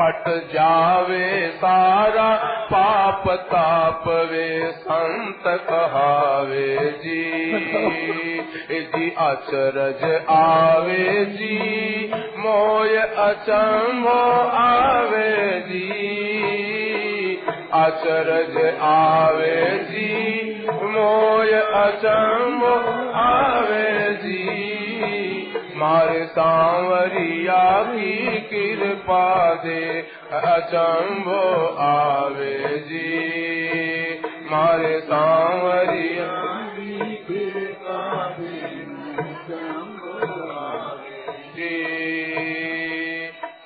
कट 0.00 0.24
जावे 0.52 1.48
सारा 1.48 2.36
पाप 2.72 3.28
ताप 3.28 4.04
वे 4.08 4.72
संत 4.72 5.42
कहावे 5.46 6.76
जी। 6.76 7.42
जी 8.70 9.14
अचरज 9.18 10.26
आवे 10.28 11.24
जी, 11.24 12.10
मोय 12.14 12.96
अचंभो 12.98 14.48
आवे 14.48 15.60
जी। 15.60 16.12
अचरज 17.72 18.80
आवे 18.80 19.78
जी, 19.78 20.42
मोय 20.68 21.52
अचंभो 21.60 22.74
आवे 23.14 24.14
जी। 24.14 24.71
मारे 25.82 26.26
सांवरिया 26.26 27.82
की 27.82 28.40
कृपा 28.40 29.54
दे, 29.54 30.06
अचंभो 30.32 31.76
आवे 31.78 32.78
जी। 32.78 33.22
मारे 34.52 35.00
सांवरिया 35.00 36.42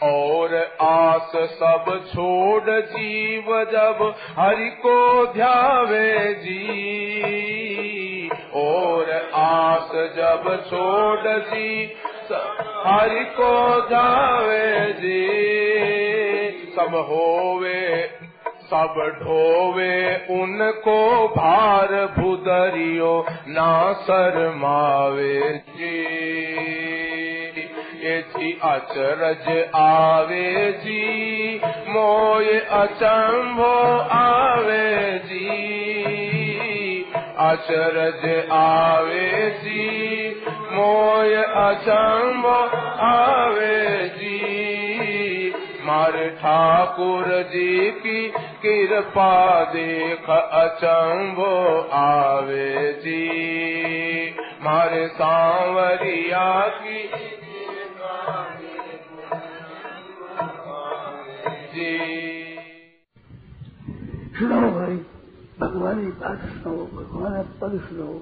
और 0.03 0.77
आस 0.81 1.33
सब 1.37 1.85
छोड़ 2.07 2.81
जीव 2.81 3.65
जब 3.65 4.15
हरि 4.39 4.71
को 4.71 5.27
ध्यावे 5.33 6.35
जी। 6.35 7.07
और 8.57 9.31
आस 9.35 9.91
जब 9.93 10.65
छोड़ 10.71 11.39
जी 11.39 11.97
हरि 12.87 13.25
को 13.25 13.81
ध्यावे 13.89 14.93
जी। 14.93 15.27
सब 16.77 16.95
होवे, 16.95 18.11
सब 18.63 19.19
ढोवे, 19.23 20.27
उनको 20.31 21.29
भार 21.29 21.89
भुदरियो 22.19 23.27
ना 23.31 23.93
शरमावे 23.93 25.63
जी। 25.69 26.17
जी 28.39 28.61
अचरज 28.63 29.71
आवे 29.75 30.73
जी, 30.73 31.61
मोय 31.65 32.59
अचंभो 32.59 33.99
आवे 34.11 35.19
जी। 35.19 36.26
अचरज 37.45 38.23
आवे 38.53 39.51
जी 39.63 40.29
मोय 40.73 41.35
अचंभो 41.35 42.55
आवे 43.07 44.09
जी 44.09 45.53
मारे 45.85 46.29
ठाकुर 46.39 47.27
जी 47.51 47.91
की 48.01 48.29
कृपा 48.63 49.35
देख 49.73 50.31
अचंभो 50.31 51.53
आवे 51.99 52.93
जी 53.05 53.25
मारे 54.63 55.07
सांवरिया 55.09 56.49
की 56.79 57.03
जी 61.75 61.93
भाई। 64.43 65.16
भगवान 65.61 66.05
की 66.05 66.11
बात 66.11 66.39
सुनो 66.39 66.77
भगवान 66.77 67.43
पद 67.43 67.81
सुनो। 67.81 68.21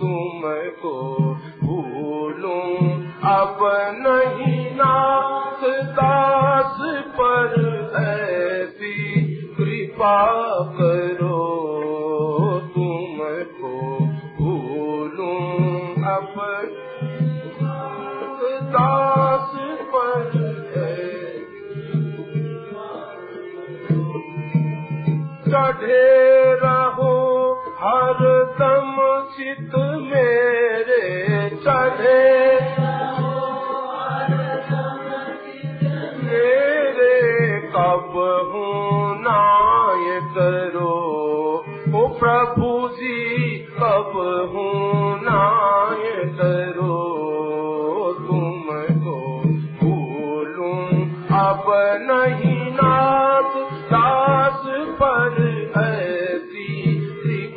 तुमको 0.00 1.20
भूलूं। 1.64 2.90
अब 3.22 3.58
नहीं 3.96 4.70
नाथ 4.74 5.82
दास 5.82 6.78
पर 7.20 7.50
ऐसी 7.96 9.24
कृपा 9.58 10.49
चढ़े 25.50 26.02
रहो 26.62 27.14
हर 27.80 28.18
दम 28.60 28.96
चित 29.36 29.74
मेरे 30.10 31.02
चढ़े 31.64 32.79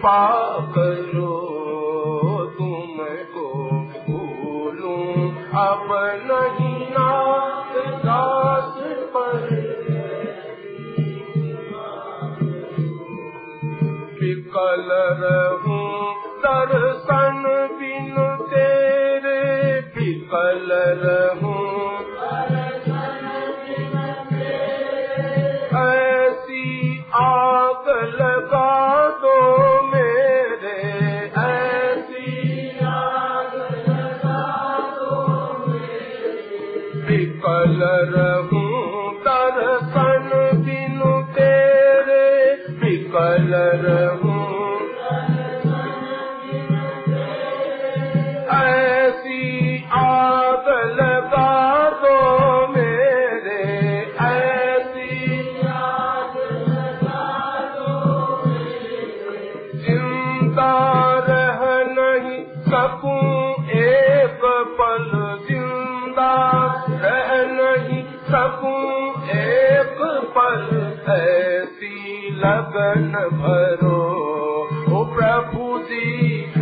कृपा 0.04 0.60
करो 0.76 1.34
तुमको 2.58 3.46
भूलूं 4.08 5.30
अब 5.60 5.88
नहीं 6.24 6.88
नाथ 6.90 7.72
दास 8.04 8.76
पर 9.16 9.48
विकल 14.20 14.92
रहूँ 15.22 15.88
दर्शन 16.46 17.42
बिन 17.80 18.16
तेरे, 18.52 19.40
विकल 19.96 20.72
रहूँ 21.06 21.73
लगन 72.46 73.30
भरो। 73.32 74.24
ओ 74.94 75.06
प्रभु 75.06 75.64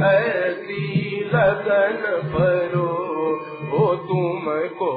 ऐसी 0.06 1.22
लगन 1.34 2.30
भरो। 2.34 3.12
ओ 3.78 3.95
तुमको 3.95 4.91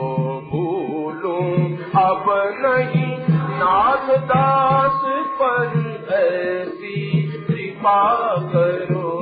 भूलूं। 0.53 1.77
अब 2.05 2.25
नहीं 2.59 3.17
नाथ 3.31 4.19
दास 4.19 5.03
पर 5.43 6.07
ऐसी 6.15 7.23
कृपा 7.23 8.35
करो। 8.37 9.21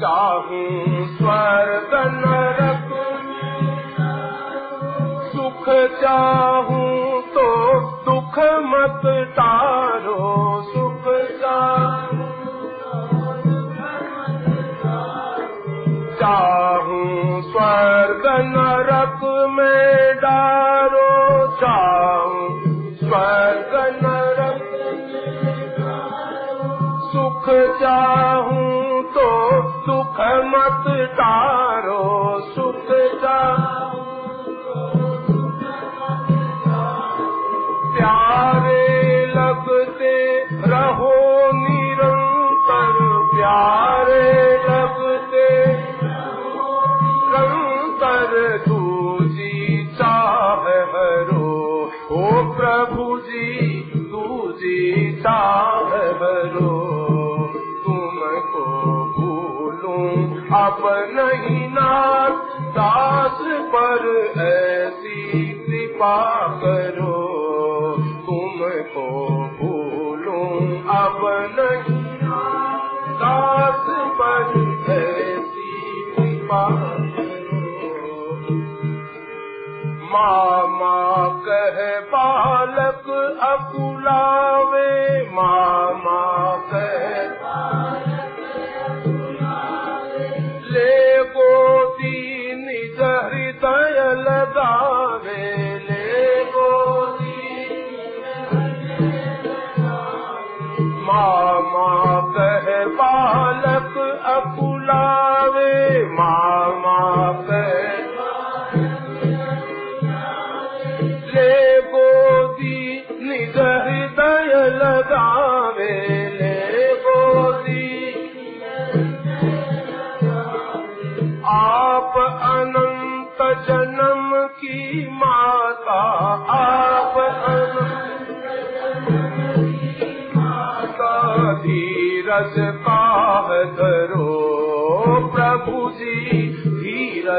चाहूं 0.00 1.04
स्वर्ग 1.16 1.94
नरक 2.14 2.90
सुख 5.32 5.68
चाहूं 6.02 7.20
तो 7.34 7.46
दुख 8.08 8.38
मत 8.72 9.02
तारो 9.38 10.57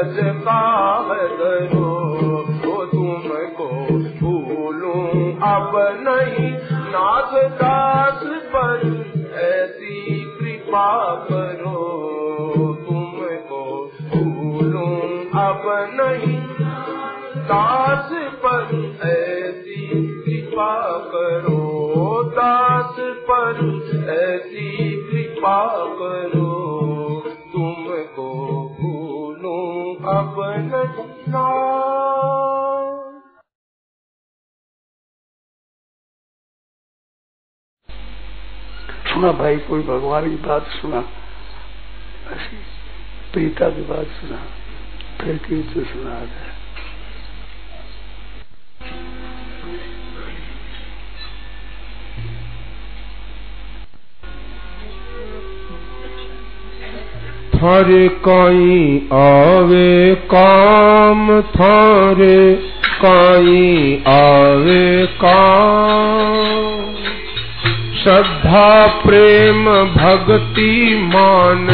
सिपाह 0.02 1.14
करो 1.14 2.86
तुमको 2.86 3.66
भूलूं 4.20 5.32
अब 5.50 5.72
नहीं। 6.08 6.49
भाई, 39.50 39.58
कोई 39.58 39.82
भगवान 39.82 40.30
की 40.30 40.36
बात 40.36 40.66
सुना। 40.66 40.98
ऐसी 42.32 42.56
प्रीता 43.32 43.68
की 43.68 43.82
बात 43.82 44.06
सुना। 44.06 44.36
फिर 45.20 45.36
कीर्तन 45.36 45.84
सुना 45.84 46.14
दे। 46.14 46.50
थारे 57.58 58.08
काई 58.08 59.08
आवे, 59.12 60.14
काम 60.14 61.42
थारे 61.42 62.54
काई 63.02 64.02
आवे, 64.06 65.06
काम। 65.06 66.69
श्रद्धा 68.10 68.86
प्रेम 68.86 69.64
भक्ति 69.70 71.00
मान 71.14 71.66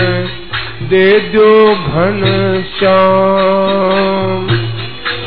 दे 0.83 1.21
दो 1.21 1.75
घन 1.75 2.21
श्याम। 2.79 4.49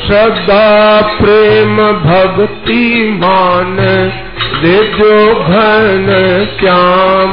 श्रद्धा 0.06 1.00
प्रेम 1.02 1.76
भक्ति 1.76 3.10
मान 3.20 3.76
दे 4.62 4.82
दो 4.82 5.34
घन 5.34 6.06
श्याम। 6.60 7.32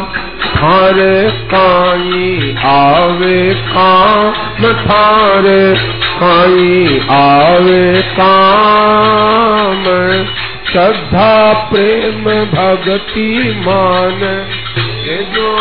थारे 0.56 1.32
काई 1.54 2.56
आवे 2.66 3.54
काम, 3.54 4.34
थारे 4.74 5.76
काई 6.24 7.02
आवे 7.12 8.02
काम। 8.02 9.84
श्रद्धा 10.72 11.54
प्रेम 11.54 12.24
भक्ति 12.24 13.56
मान। 13.68 14.24
ये 15.08 15.24
जो 15.24 15.58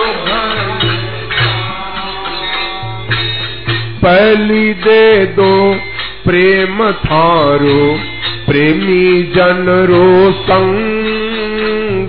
पहली 4.03 4.75
दे 4.75 5.27
दो 5.27 5.75
प्रेम 6.25 6.93
थारो, 6.93 7.99
प्रेमी 8.47 9.23
जन 9.23 9.87
रो 9.91 10.33
संग। 10.33 12.09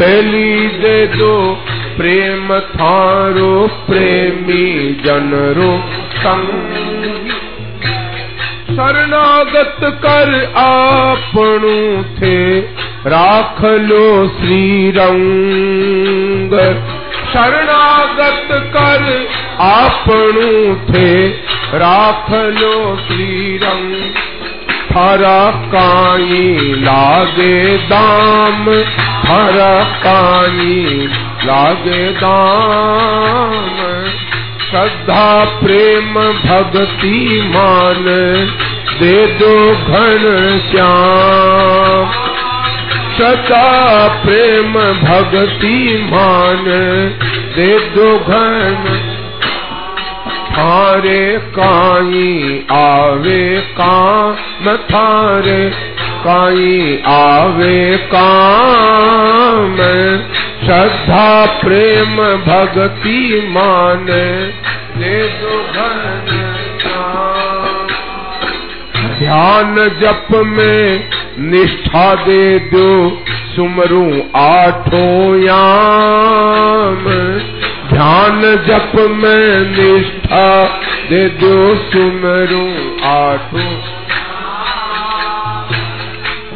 पहली 0.00 0.66
दे 0.66 1.06
दो 1.06 1.64
प्रेम 1.96 2.58
थारो, 2.58 3.70
प्रेमी 3.90 4.94
जनरो 5.04 5.82
संग। 6.16 7.17
शरणागत 8.78 9.76
कर 9.82 10.52
आपणु 10.56 12.02
थे। 12.02 12.60
राख 13.06 13.64
लो 13.64 14.28
श्री 14.28 14.90
रंग 14.90 16.52
शरणागत 17.32 18.48
कर 18.76 19.26
आपणु 19.60 20.74
थे। 20.92 21.28
राख 21.74 22.30
लो 22.30 22.96
श्री 22.96 23.56
रंग 23.56 24.14
थारा 24.90 25.50
काई 25.50 26.56
लागे 26.78 27.76
दाम। 27.76 28.82
थारा 29.24 29.84
काई 29.84 31.08
लागे 31.44 32.12
दाम। 32.12 33.97
श्रद्धा 34.70 35.44
प्रेम 35.60 36.14
भक्ति 36.40 37.18
मान 37.54 38.04
दे 38.98 39.14
दो 39.38 39.52
घन 39.74 40.24
श्याम 40.70 42.10
श्रद्धा 43.16 43.70
प्रेम 44.24 44.74
भक्ति 45.04 45.78
मान 46.10 46.64
दे 47.56 47.70
दो 47.96 48.10
घन 48.18 48.84
थारे 50.52 51.24
काई 51.58 52.66
आवे 52.72 53.42
काम 53.80 54.76
थारे 54.92 55.60
काई 56.22 57.02
आवे 57.08 57.96
काम 58.14 59.76
श्रद्धा 60.64 61.28
प्रेम 61.60 62.16
भक्ति 62.46 63.20
मान। 63.50 64.06
ध्यान 69.18 69.74
जप 70.00 70.26
में 70.32 71.10
निष्ठा 71.38 72.14
दे 72.14 72.58
दो 72.58 73.22
सुमरू 73.56 74.04
आठों 74.36 75.38
याम। 75.42 77.04
ध्यान 77.88 78.42
जप 78.68 78.92
में 79.10 79.70
निष्ठा 79.70 80.66
दे 81.10 81.28
दो 81.28 81.76
सुमरू 81.76 82.66
आठों। 83.08 83.74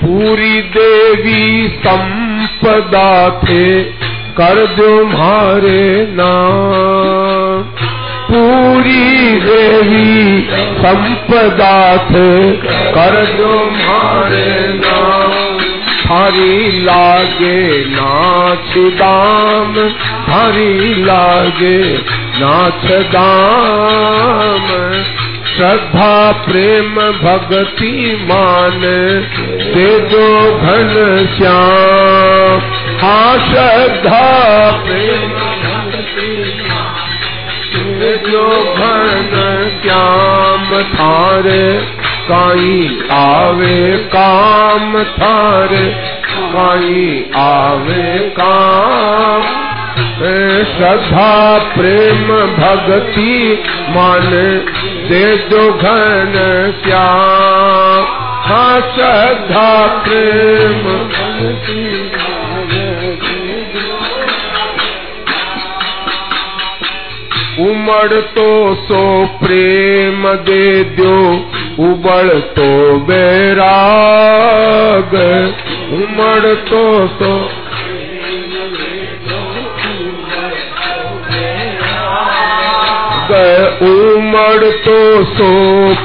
पूरी 0.03 0.63
देवी 0.63 1.69
संपदा 1.69 3.31
थे 3.31 3.83
कर 4.41 4.67
दो 4.67 5.05
मारे 5.05 6.07
नाम। 6.11 7.32
पूरी 8.33 9.41
देवी 9.41 10.49
संपदा 10.53 11.97
थे 11.97 12.53
कर 12.67 13.37
दो 13.39 13.71
मारे 13.71 14.63
थारी 16.03 16.85
लागे 16.85 17.85
नाच 17.85 18.75
दाम, 18.77 19.75
हरी 20.31 21.05
लागे 21.05 21.99
नाच 22.41 22.85
दाम। 22.85 24.67
श्रद्धा, 25.57 26.33
प्रेम, 26.33 26.95
भक्ति, 26.95 28.27
मान, 28.31 28.81
दे 29.75 29.99
दो 29.99 30.59
घन 30.59 31.29
श्याम। 31.39 32.61
हाँ 33.01 33.35
श्रद्धा, 33.39 34.71
प्रेम। 34.71 35.42
दो 38.03 38.75
घन 38.75 39.31
श्याम 39.83 40.83
थारे, 40.83 41.81
काई 42.31 42.99
आवे 43.11 43.97
काम 43.97 45.03
थारे, 45.05 45.87
काई 46.29 47.31
आवे 47.37 48.19
काम। 48.41 49.43
श्रद्धा 50.63 51.59
प्रेम 51.59 52.29
भक्ति 52.57 53.63
मान 53.89 54.31
दे 55.09 55.37
जो 55.37 55.73
घन 55.73 56.33
श्याम। 56.85 58.23
हाँ 58.43 58.81
श्रद्धा 58.81 59.87
प्रेम 59.87 60.83
उमड़ 67.83 68.21
तो 68.35 68.75
सो 68.75 68.99
प्रेम 69.37 70.27
दे 70.47 70.67
दो 70.97 71.15
उबड़ 71.85 72.35
तो 72.57 72.67
बैराग 73.07 75.15
उमड़ 75.97 76.53
तो 76.69 76.83
सो 77.15 77.31
उमड़ 83.83 84.71
तो 84.85 84.99
सो 85.33 85.49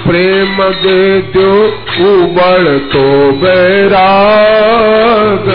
प्रेम 0.08 0.58
दे 0.84 1.02
दो 1.34 1.52
उबड़ 2.08 2.78
तो 2.88 3.04
बैराग 3.42 5.46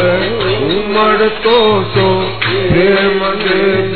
उमड़ 0.70 1.28
तो 1.44 1.56
सो 1.94 2.06
प्रेम 2.44 3.18
दे 3.42 3.91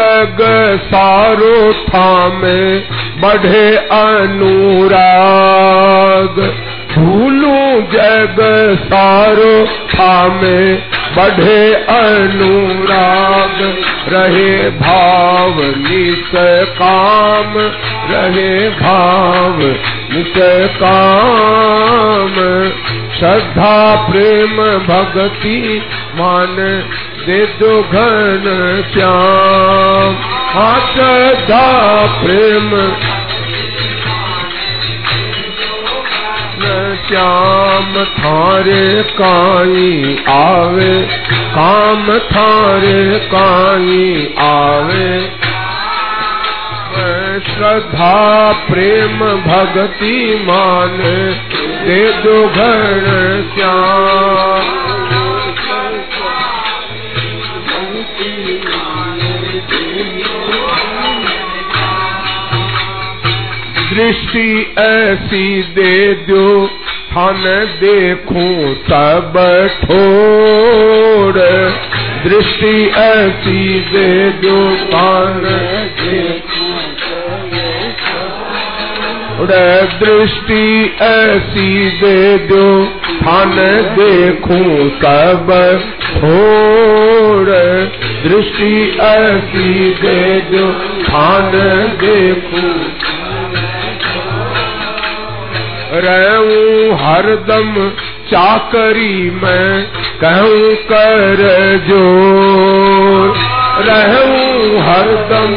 जग 0.00 0.80
सारो 0.84 1.72
थामे, 1.72 2.82
बढ़े 3.20 3.76
अनुराग। 3.76 6.54
भूलू 6.98 7.80
जग 7.80 8.78
सारो 8.84 9.66
थामे, 9.66 10.78
बढ़े 11.16 11.74
अनुराग। 11.74 13.76
रहे 14.08 14.70
भाव 14.70 15.60
नित 15.60 16.76
काम, 16.82 17.70
रहे 18.10 18.68
भाव 18.68 19.74
नित 20.12 20.34
काम। 20.82 22.34
श्रद्धा, 23.18 24.06
प्रेम, 24.10 24.62
भक्ति, 24.62 25.82
मान 26.14 26.82
दे 27.20 27.46
दो 27.46 27.82
घन 27.82 28.42
श्याम। 28.94 30.14
हाँ 30.24 30.80
श्रद्धा 30.80 31.72
प्रेम। 32.22 32.70
श्याम 37.08 38.04
थारे 38.04 39.02
काई 39.02 40.16
आवे। 40.28 41.08
काम 41.54 42.18
थारे 42.18 43.18
काई 43.18 44.34
आवे। 44.38 45.30
श्रद्धा 47.54 48.52
प्रेम 48.52 49.18
भक्ति 49.20 50.44
मान। 50.48 50.98
दे 51.86 52.12
दो 52.12 52.48
घन 52.48 53.50
श्याम। 53.54 54.79
दृष्टि 64.10 64.74
ऐसी 64.78 65.62
दे 65.74 66.14
दो 66.28 66.66
थन 67.10 67.42
देखूँ 67.80 68.74
सब 68.86 69.36
ठोर। 69.82 71.38
दृष्टि 72.24 72.72
ऐसी 73.00 73.62
दे 73.92 74.08
दो 74.42 74.56
थन 74.86 75.46
दृष्टि 80.00 80.64
ऐसी 81.02 81.90
दे 82.00 82.18
दो 82.48 82.66
थन 83.22 83.54
देखूँ 83.98 84.90
सब 84.96 85.54
ठोर। 86.02 87.52
दृष्टि 88.24 88.74
ऐसी 89.02 89.90
दे 90.02 90.20
दो 90.50 90.66
थन 91.04 91.50
देखूँ 92.02 93.09
रहूँ 95.92 96.96
हरदम 96.98 97.72
चाकरी 98.30 99.30
में 99.30 99.86
कहूँ 100.22 100.74
कर 100.90 101.40
जो 101.86 102.02
रहूँ 103.88 104.82
हरदम 104.88 105.56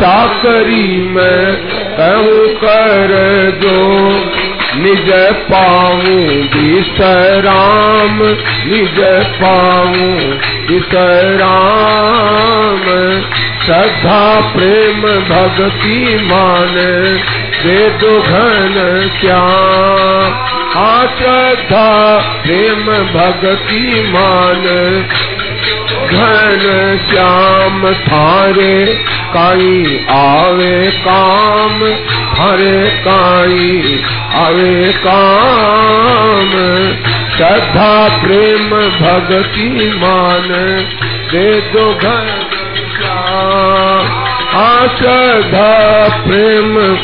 चाकरी 0.00 0.86
में 1.14 1.56
कहूँ 1.98 2.46
कर 2.62 3.14
जो 3.62 3.80
निज 4.82 5.10
पाऊँ 5.50 6.14
विश्राम 6.54 8.22
निज 8.70 9.00
पाऊँ 9.42 10.06
विश्राम 10.70 12.02
श्रद्धा, 13.64 14.22
प्रेम, 14.54 15.02
भक्ति, 15.28 15.98
मान 16.30 16.74
वेद 17.64 18.22
घन 18.26 19.10
श्याम 19.20 20.32
आ 20.76 21.06
श्रद्धा 21.06 22.18
प्रेम, 22.42 22.84
भक्ति, 22.84 24.12
मान। 24.14 24.62
घन 26.10 26.62
श्याम 27.10 27.92
थारे, 27.92 29.04
काई 29.34 30.06
आवे 30.10 30.90
काम। 30.90 31.78
हरे 32.40 32.90
काई 32.90 34.02
आवे 34.34 34.92
काम। 35.06 36.50
श्रद्धा, 37.36 38.22
प्रेम, 38.24 38.70
भक्ति, 38.70 39.92
मान। 39.96 40.48
दे 41.32 41.60
दो 41.60 41.94
घन 41.94 42.48
श्याम 42.98 44.22
आ 44.54 44.86
श्रद्धा 44.86 46.08
प्रेम 46.26 46.96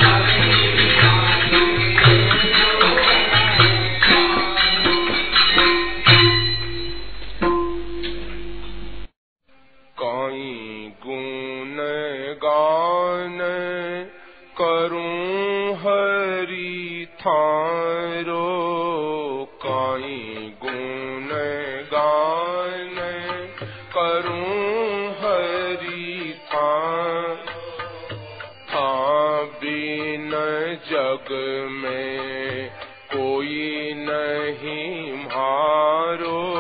जग 31.08 31.28
में 31.70 32.70
कोई 33.14 33.92
नहीं 33.96 35.12
मारो। 35.12 36.57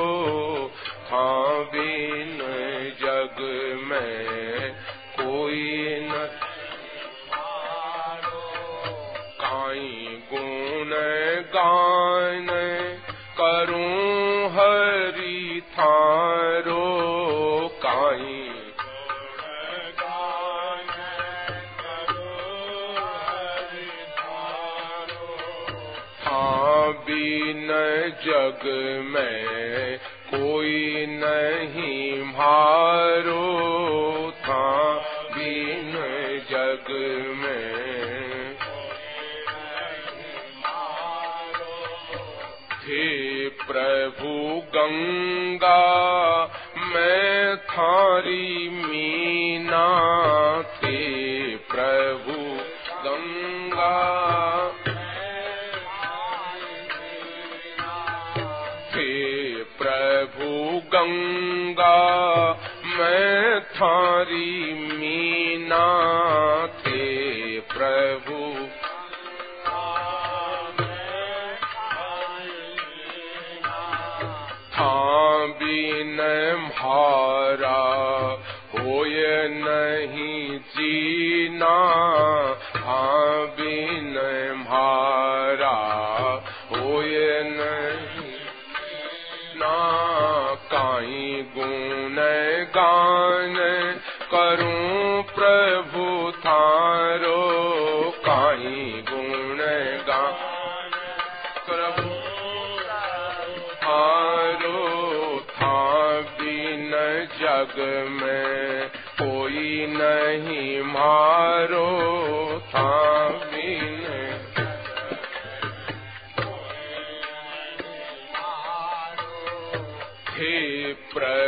जग 28.08 28.60
में 29.04 29.98
कोई 30.34 31.06
नहीं 31.06 32.22
मारो 32.22 33.58
था 34.30 34.98
बिन 35.34 35.92
जग 36.50 36.94
में। 37.36 37.88
हे 42.84 43.48
प्रभु 43.48 44.62
गंगा, 44.76 45.84
मैं 46.78 47.56
थारी 47.56 48.68
मीना। 48.68 50.18
थे 50.62 51.56
प्रभु 51.56 52.42
गंगा। 53.08 54.67
गंगा, 61.08 62.52
मैं 62.98 63.60
थारी 63.60 64.74
मीना 64.74 65.86
थे 66.66 67.60
प्रभु। 67.60 68.66
था 74.74 75.46
बिन 75.46 76.16
भारा 76.68 77.78
होय 78.74 79.48
नहीं 79.48 80.58
जीना। 80.58 81.76
हाँ 82.76 83.46
बिन 83.46 84.14
भारा 84.68 85.76
होय 86.70 87.42
नहीं 87.42 88.38
ना 89.56 90.47
काई 90.98 91.46
गुण 91.56 92.16
गान 92.64 93.54
करूँ 94.34 95.22
प्रभु 95.22 96.32
थारो। 96.32 97.42
काई 98.10 99.04
गुण 99.10 99.58
गान 100.06 100.90
प्रभु 101.68 102.14
थारो। 103.76 105.40
था 105.40 106.20
बिन 106.20 106.90
जग 107.40 108.08
में 108.10 108.88
कोई 109.22 109.86
नहीं 109.86 110.82
मारो। 110.82 111.98
था 112.68 113.17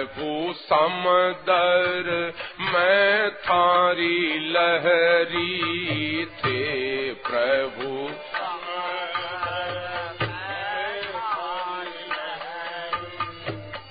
प्रभु 0.01 0.52
समदर, 0.52 2.32
मैं 2.60 3.31
थारी 3.31 4.39
लहरी 4.39 6.24
थे 6.24 7.14
प्रभु। 7.14 8.10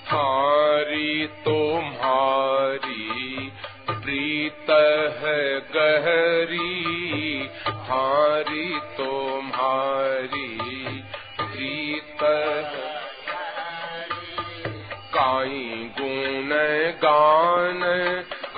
थारी 0.06 1.26
तुम्हारी 1.26 3.52
प्रीत 3.90 4.66
है 5.20 5.60
गहरी। 5.60 7.48
थारी 7.68 8.80
तुम्हारी 8.80 10.58
प्रीत 11.40 12.22
है 12.22 12.89
काई 15.20 15.64
गुण 15.96 16.52
गान 17.02 17.80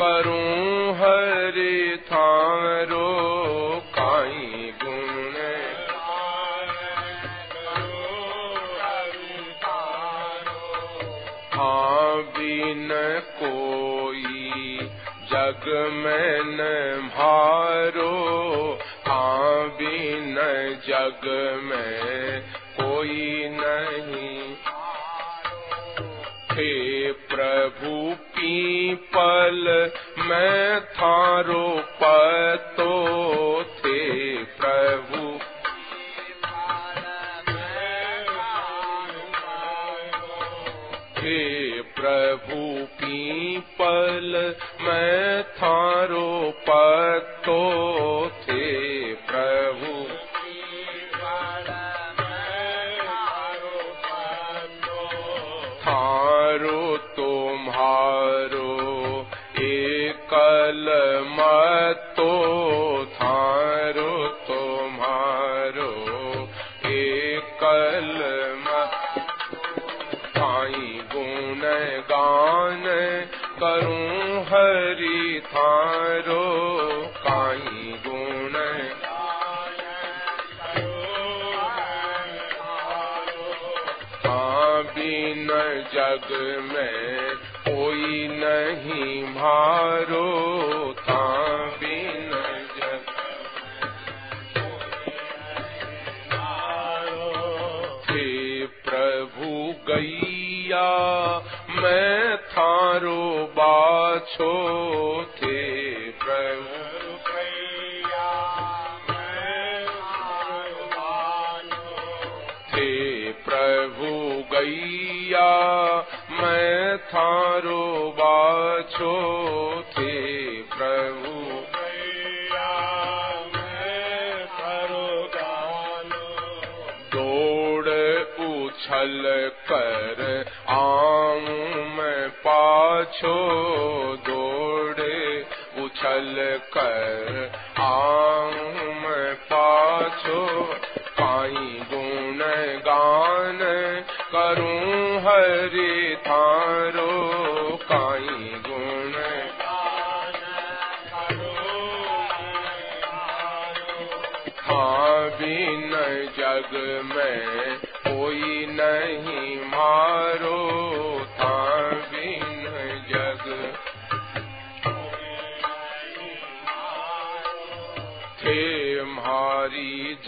करूँ 0.01 0.93
हरे 0.99 1.97
थारो 2.11 3.09
काई 3.97 4.71
गुण 4.83 5.39
बिन 12.37 12.89
कोई 13.43 14.79
जग 15.33 15.67
में 15.95 16.43
न 16.47 16.71
मारो 17.09 18.13
हाँ 19.09 19.69
बिन 19.81 20.37
जग 20.87 21.27
में 21.65 22.41
कोई 22.79 23.49
पीपल 29.23 29.91
मैं 30.29 30.81
थारो 30.95 31.65
पतो 32.03 32.72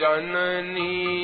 जननी 0.04 1.23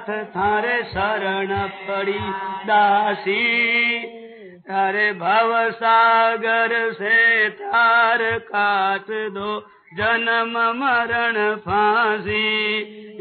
नाथ 0.00 0.24
थारे 0.24 0.82
शरण 0.82 1.68
परि 1.88 2.18
दा 2.66 3.12
तारे 4.68 5.12
भगर 5.12 6.88
काट 8.38 9.06
दो 9.10 9.60
जन्म 9.94 10.52
मरण 10.58 11.56
फांसी। 11.56 12.46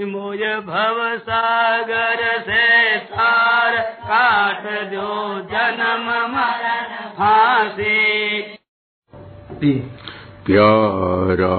मोय 0.06 0.56
भव 0.56 1.18
सागर 1.18 2.40
से 2.42 2.98
भावगर 2.98 3.80
काट 3.82 4.64
दो 4.64 5.40
जन्म 5.40 6.08
मरण 6.36 7.10
फांसी। 7.10 8.42
प्यारा 10.46 11.56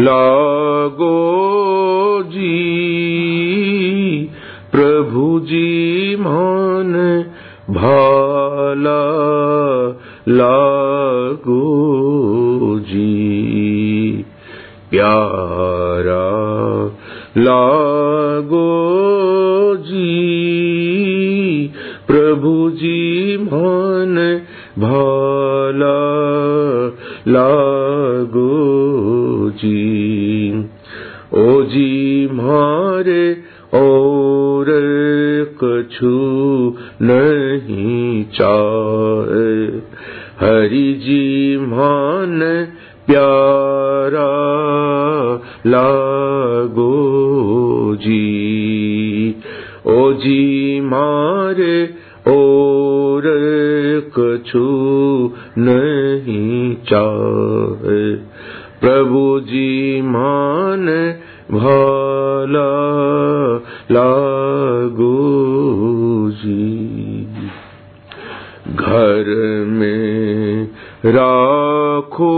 लागो 0.00 1.14
जी, 2.22 2.48
प्रभु 4.72 5.40
जी 5.40 6.16
मान 6.16 6.92
भाला 7.70 9.00
लागो 10.28 11.64
जी। 12.78 14.24
प्यारा 14.90 16.28
लागो 17.42 18.68
जी, 19.76 20.06
प्रभु 22.06 22.70
जी 22.70 23.36
मान 23.36 24.14
भाला 24.78 25.98
लागो 27.28 28.87
जी। 29.58 30.50
ओ 31.34 31.62
जी, 31.62 32.26
मारे 32.32 33.32
और 33.74 34.66
कछु 35.64 36.08
नहीं 37.02 38.24
चाहे। 38.24 39.78
हरि 40.46 40.92
जी, 40.92 41.56
मान 41.56 42.40
प्यारा 43.06 44.28
लागो 45.66 46.98
जी। 47.96 49.34
ओ 49.86 50.12
जी, 50.12 50.80
मारे 50.80 51.84
और 52.28 53.22
कछु 54.18 54.68
नहीं 55.58 56.74
चाहे। 56.74 58.27
प्रभु 58.80 59.40
जी 59.40 60.02
मान 60.02 60.86
भला 61.52 62.72
लागो 63.90 65.18
जी। 66.30 66.88
घर 68.74 69.24
में 69.68 70.64
राखो 71.06 72.34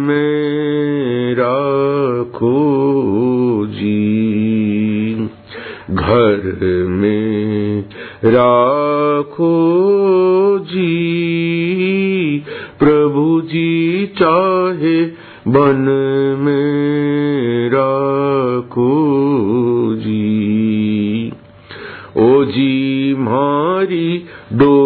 में 0.00 1.34
राखो 1.34 2.56
जी। 3.66 4.14
घर 5.90 6.52
में 6.88 7.43
राखो 8.26 9.52
जी 10.58 10.94
प्रभु 12.78 13.40
जी 13.40 14.06
चाहे 14.06 15.04
बन 15.48 15.80
में 16.40 17.68
राखो 17.68 18.90
जी। 19.94 21.32
ओ 22.16 22.44
जी 22.44 23.14
मारी 23.18 24.24
डो 24.52 24.83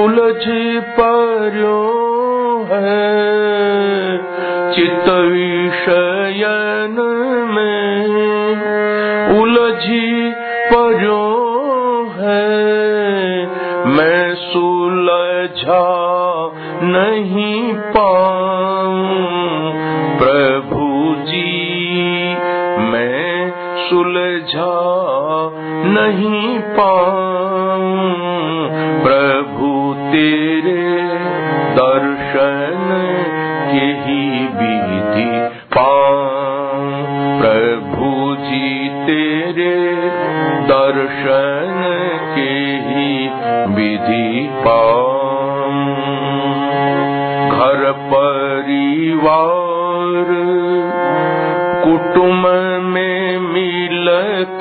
उलझ 0.04 0.44
पर्यो 0.84 1.80
है। 2.72 4.18
चित्त 4.76 5.10
विषयन 5.10 6.96
में 7.56 8.21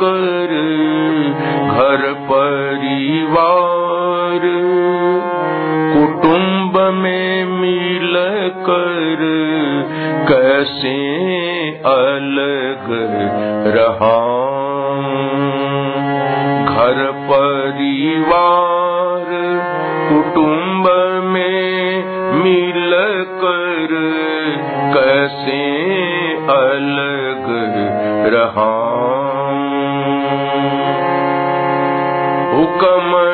कर 0.02 0.52
घर 1.66 2.12
परिवार। 2.12 3.60
कुटुंब 5.94 6.94
में 6.94 7.44
मिल 7.44 8.14
कर 8.68 9.20
कैसे 10.28 10.96
अलग 11.86 12.86
रहा। 13.76 14.20
घर 16.64 17.10
परिवार, 17.30 19.26
कुटुंब 20.08 20.86
में 21.24 22.04
मिल 22.42 22.92
कर 23.42 23.88
कैसे 24.94 25.62
अलग 26.34 27.46
रहा। 28.34 28.89
கம 32.80 33.29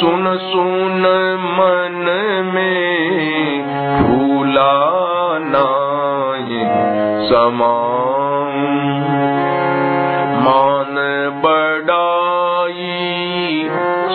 सुन 0.00 0.36
सुन 0.36 1.02
मन 1.44 2.10
में। 2.54 2.94
फूला 4.02 4.94
नाय 5.38 5.83
समान 7.28 8.58
मान 10.44 10.94
बड़ाई 11.44 12.88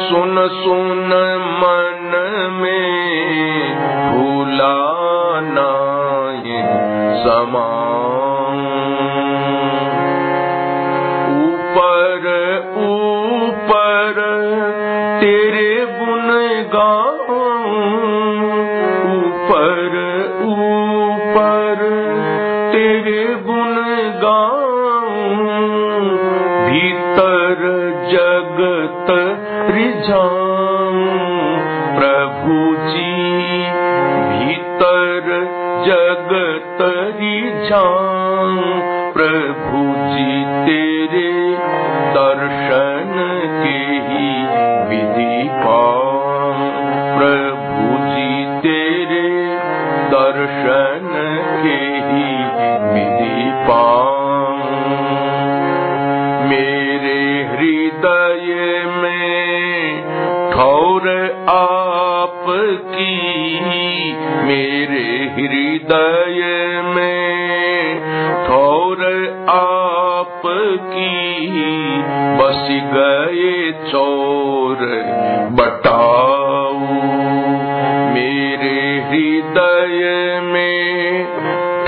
सुन 0.09 0.47
सुन 0.57 1.13
मन 1.61 2.11
में 2.59 3.75
भूलाना 4.13 5.69
समान 7.23 8.08
प्रभुजि 31.97 33.15
भीतर 34.29 35.27
जगत 35.87 36.77
रिजान 37.21 38.55
प्रभुजि 39.13 40.45
तेरे 40.65 41.31
दर्शन 42.17 43.13
केहि 43.63 44.29
विधि 44.89 45.49
प। 45.53 45.79
तेरे 48.63 49.27
दर्शन 50.11 51.09
केहि 51.63 52.29
विधि 52.93 53.39
पेरे 56.49 57.43
हृदय 57.51 58.51
ठौर 60.59 61.09
आपकी 61.49 63.15
मेरे 64.43 65.31
हृदय 65.35 66.41
में। 66.81 67.99
ठौर 68.47 69.05
आपकी 69.49 71.37
बस 72.37 72.67
गए 72.93 73.71
चोर 73.91 74.77
बटाऊ। 75.51 76.79
मेरे 78.13 78.99
हृदय 78.99 80.39
में 80.43 81.25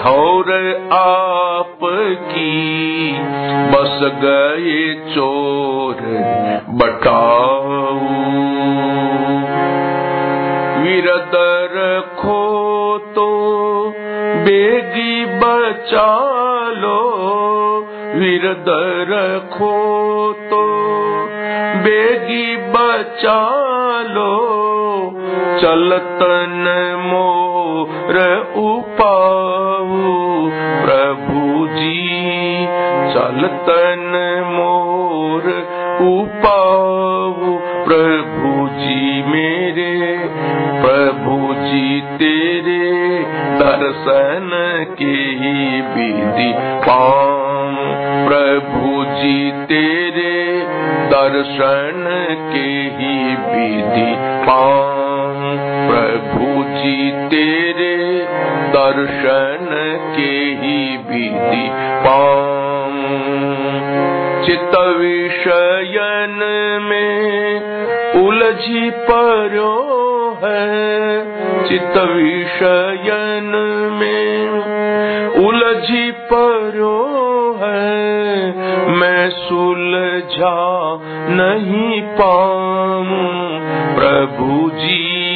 ठौर 0.04 0.52
आपकी 0.94 2.52
बस 3.68 4.00
गए 4.04 4.94
चोर 5.16 5.98
बटाऊ। 6.70 8.51
विरदर 10.82 12.02
खो 12.20 12.98
तो 12.98 13.30
बेगी 14.46 15.26
बचा 15.26 16.18
लो। 16.70 17.08
विरदर 18.16 19.40
खो 19.54 19.74
तो 20.34 20.68
बेगी 21.84 22.58
बचा 22.58 23.62
लो। 24.02 24.48
चलतन 25.62 26.66
मोर 27.06 28.18
उपाऊ, 28.56 29.92
प्रभु 30.86 31.68
जी, 31.68 32.66
चलतन 33.14 34.44
मोर 34.48 35.48
उपाऊ, 36.02 37.58
प्रभु 37.86 38.68
जी 38.68 39.24
मेरे 39.24 40.21
जी 41.72 42.02
तेरे 42.02 43.20
दर्शन 43.60 44.50
के 45.00 45.14
ही 45.42 45.82
विधि 45.82 46.54
पाऊँ। 46.58 47.78
प्रभु 48.28 49.04
जी 49.06 49.52
तेरे 49.52 50.64
दर्शन 51.08 52.06
के 52.54 52.70
ही 52.98 53.36
विधि 53.36 54.16
पाऊँ। 54.48 55.58
प्रभु 55.88 56.64
जी 56.64 57.12
तेरे 57.28 58.28
दर्शन 58.70 59.70
के 60.16 60.32
ही 60.62 60.98
विधि 60.98 61.70
पाऊँ। 62.08 63.31
चित 64.46 64.80
विषयन 64.80 66.40
में 66.90 67.62
उलझी 68.28 68.90
परो 68.90 69.92
है। 70.44 70.82
चित 71.68 71.98
विषयन 71.98 73.52
में 74.02 74.50
उलझी 75.48 76.12
परो 76.12 77.02
है। 77.64 78.42
मैं 78.90 79.30
सुलझा 79.30 81.00
नहीं 81.30 82.02
पाऊँ। 82.02 83.42
प्रभु 83.96 84.70
जी 84.70 85.31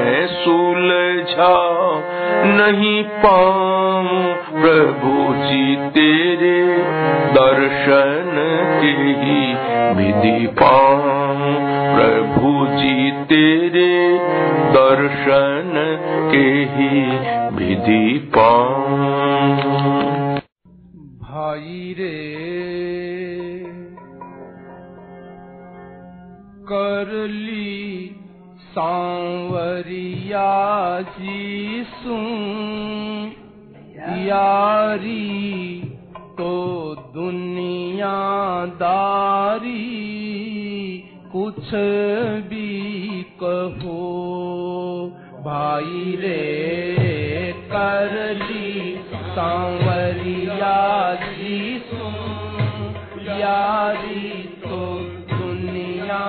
मैं 0.00 0.26
सुलझा 0.26 1.56
नहीं 2.44 3.02
पाऊँ। 3.04 4.34
प्रभु 4.62 5.14
जी, 5.46 5.76
तेरे 5.76 6.78
दर्शन 7.34 8.30
के 8.80 8.94
ही 9.20 9.42
विधि 9.94 10.46
पाऊँ। 10.46 11.54
प्रभु 11.96 12.66
जी, 12.66 13.10
तेरे 13.24 14.18
दर्शन 14.72 15.72
के 16.32 16.48
ही 16.74 16.94
विधि 17.56 18.32
पाऊँ। 18.36 19.56
भाई 21.20 21.94
रे, 21.98 22.30
कर 26.72 27.26
ली 27.28 27.59
सांवरिया 28.80 30.50
जी 31.16 31.40
सुन 31.94 33.32
यारी 34.26 35.34
तो 36.38 36.52
दुनियादारी 37.14 38.06
कुछ 41.34 41.68
भी 42.52 42.70
कहो 43.42 43.98
भाई 45.44 46.16
रे 46.22 47.52
कर 47.74 48.14
ली। 48.40 48.72
सांवरिया 49.36 50.78
जी 51.26 51.58
सुन 51.90 53.28
यारी 53.40 54.24
तो 54.64 54.80
दुनियादारी 55.36 56.28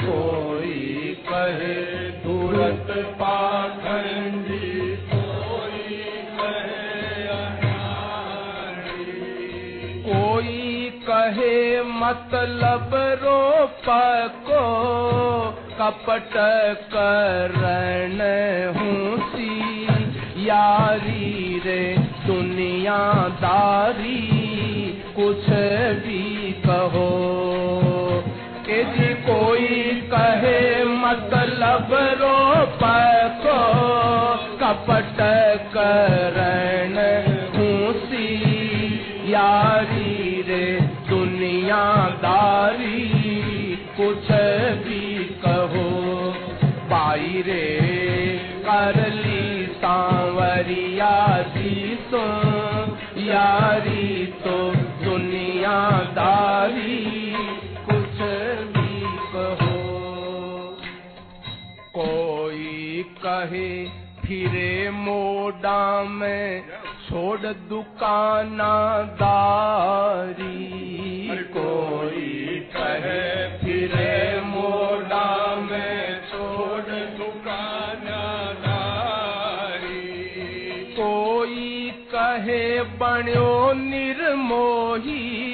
कोई 0.00 1.14
कहे 1.28 2.10
धूरत 2.10 2.90
पाखंडी 3.14 4.96
कोई 4.96 6.00
कहे 6.40 7.28
अनाड़ी। 7.28 9.06
कोई 10.02 10.90
कहे 10.90 11.82
मतलब 11.82 12.90
रोप 12.94 13.84
को 14.50 14.64
कपट 15.80 16.32
करण 16.94 18.18
हूसी 18.78 19.79
यारी 20.50 21.58
रे 21.66 21.82
दुनियादारी 22.26 24.20
कुछ 25.16 25.44
भी 26.04 26.22
कहो। 26.66 27.10
के 28.66 28.78
जी 28.84 29.08
कोई 29.14 29.66
कहे 30.14 30.60
मतलब 30.84 31.88
रोप 31.92 32.82
को 33.46 33.58
कपट 34.62 35.18
करण 35.76 36.94
हूसी। 37.56 38.30
यारी 39.32 40.14
रे 40.48 40.66
दुनियादारी 41.08 43.00
कुछ 44.00 44.26
भी 44.86 45.04
कहो। 45.46 45.88
पाई 46.64 47.34
रे, 47.46 47.68
कर 48.62 48.96
ली 49.90 49.96
सांवरिया 49.96 51.42
जी 51.42 51.94
तो 51.94 52.22
यारी 53.20 54.26
तो 54.26 54.72
दुनियादारी 55.04 55.74
कुछ 57.90 58.22
भी 58.76 59.00
कहो 59.32 59.78
कोई 61.94 63.02
कहे 63.02 63.84
फिरे 64.26 64.90
मोडा 64.90 66.04
में 66.04 66.62
छोड़ 67.08 67.46
दुकानादारी। 67.46 68.08
कोई 71.50 72.60
कहे 72.76 73.58
फिरे 73.58 74.39
बण्यो 82.82 83.72
निर्मोही, 83.72 85.48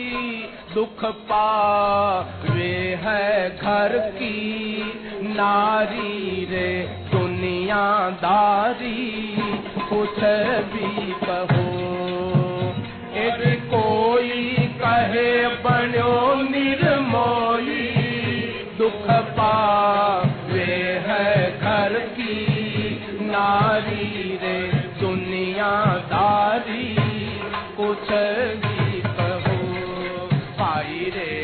दुख 0.74 1.04
पावे 1.04 2.98
है 3.02 3.56
घर 3.56 3.98
की। 3.98 4.92
नारी 5.22 6.48
रे 6.50 6.88
दुनियादारी, 7.18 9.36
कुछ 9.78 10.16
भी 10.72 11.14
कहो। 11.26 11.66
यदि 13.20 13.56
कोई 13.56 14.56
कहे 14.56 15.48
बण्यो 15.48 16.34
निर्मोही, 16.34 17.94
दुख 18.78 19.10
पावे 19.10 21.02
है 21.06 21.60
घर 21.60 21.98
की। 21.98 22.46
नारी 23.20 24.38
रे 24.42 24.72
दुनियादारी 25.00 26.85
कुछ 27.86 28.08
कहो 29.18 29.58
पाई 30.58 31.04
रे 31.16 31.34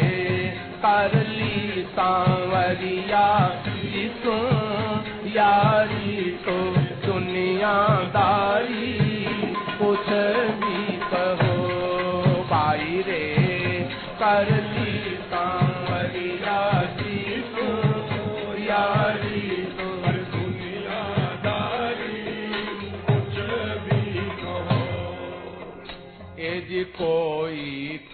करली 0.85 1.83
सांवरिया 1.83 3.27
जिसो 3.67 4.39
यारी 5.37 6.31
तो 6.47 6.59
दुनियादारी। 7.07 8.82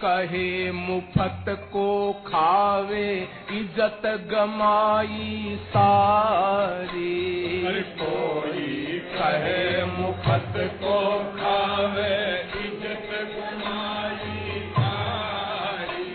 कहे 0.09 0.71
मुफत 0.71 1.45
को 1.73 1.89
खावे 2.27 3.09
इज़्ज़त 3.51 4.05
गमाई 4.31 5.55
सारी। 5.67 7.17
कोई 7.99 8.99
कहे 9.11 9.83
मुफत 9.91 10.53
को 10.81 10.97
खावे 11.35 12.15
इज़्ज़त 12.59 13.11
गमाई 13.35 14.61
सारी। 14.79 16.07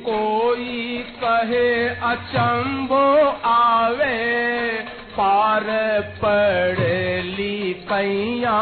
कोई 0.00 0.98
कहे 1.22 1.70
अचंबो 2.10 3.06
आवे 3.50 4.18
पार 5.12 5.66
पड़ली 6.24 7.72
कैया 7.88 8.60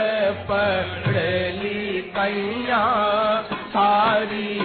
पड़ली 0.52 2.02
कैया 2.02 2.84
थारी 3.52 4.65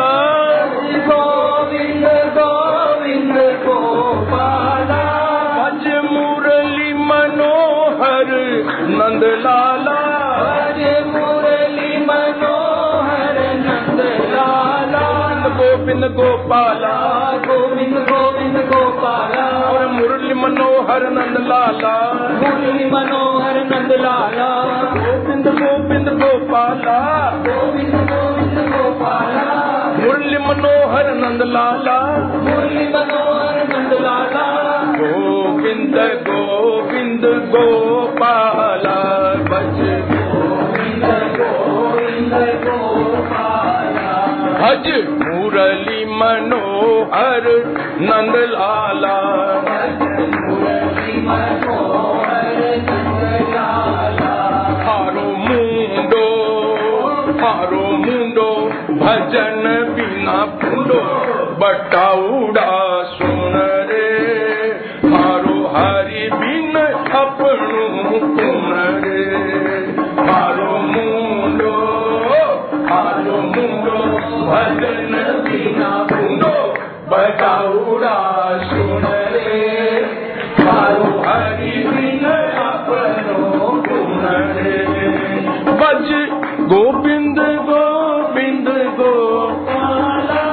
गोपाला 16.41 17.31
गोविंद 17.47 17.97
गोविंद 17.97 18.57
गोपाला। 18.57 19.69
और 19.69 19.87
मुरली 19.87 20.33
मनोहर 20.33 21.03
नंद 21.03 21.37
लाला। 21.47 22.13
मुरली 22.13 22.85
मनोहर 22.85 23.55
नंद 23.63 23.91
लाला। 23.91 24.49
गोविंद 24.93 25.47
गोविंद 25.47 26.09
गोपाला। 26.09 27.29
गोविंद 27.47 27.95
गोविंद 27.95 28.73
गोपाला। 28.73 29.61
मुरली 29.99 30.37
मनोहर 30.37 31.13
नंद 31.13 31.41
लाला। 31.41 32.17
मुरली 32.33 32.87
मनोहर 32.87 33.67
नंद 33.67 33.93
लाला। 33.93 34.47
गोविंद 34.97 35.95
गोविंद 36.29 37.25
गोपाला। 37.25 38.97
भज 39.33 40.10
भज 44.61 44.87
मुरली 45.21 46.05
मनोहर 46.15 47.45
नंद 48.01 48.35
लाला। 48.51 49.17
भजन 59.01 59.63
बिना 59.95 60.39
फूंडो 60.61 60.99
बटाउड़ा 61.61 62.69
सुन 63.13 63.40
भजन 74.51 75.13
बिना 75.47 75.91
फूंडो 76.11 76.53
बटाउड़ा 77.11 78.15
सुन 78.71 79.05
रे 79.33 79.59
हारो 80.65 81.09
हरि 81.27 81.71
बिन 81.95 82.25
अपनो 82.65 83.69
कुन 83.87 84.25
रे 84.57 84.79
बज 85.81 86.09
गोविंद 86.73 87.39
गोविंद 87.69 88.67
गोपाला 88.99 90.43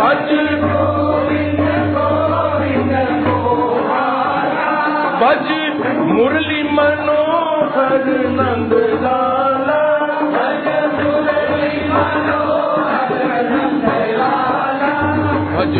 भज 0.00 0.30
गोविंद 0.64 1.62
गोविंद 1.96 2.92
गोपाला 3.26 4.70
भज 5.22 5.48
मुरली 6.12 6.62
मनोहर 6.78 8.06
नंद 8.38 8.72
लाला 9.04 9.80
भज 10.34 10.68
मुरली 11.00 11.72
मनोहर 11.92 12.32
नंद 12.32 12.32
लाला 12.32 12.63
भज 15.54 15.76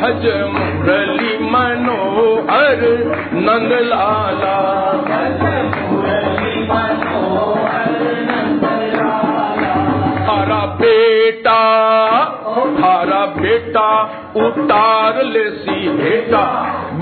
भज 0.00 0.24
मुरली 0.54 1.32
मनोहर 1.52 2.82
नंद 3.46 3.72
लाला 3.92 4.56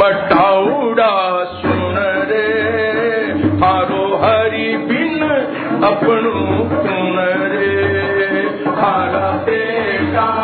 बटाउड़ा 0.05 1.44
सुन 1.44 1.94
रे। 2.31 2.48
हारो 3.60 4.02
हरि 4.16 4.76
बिन 4.76 5.22
अपनू 5.85 6.35
सुन 6.82 7.16
रे। 7.52 7.70
हारा 8.76 9.31
बेटा 9.47 10.43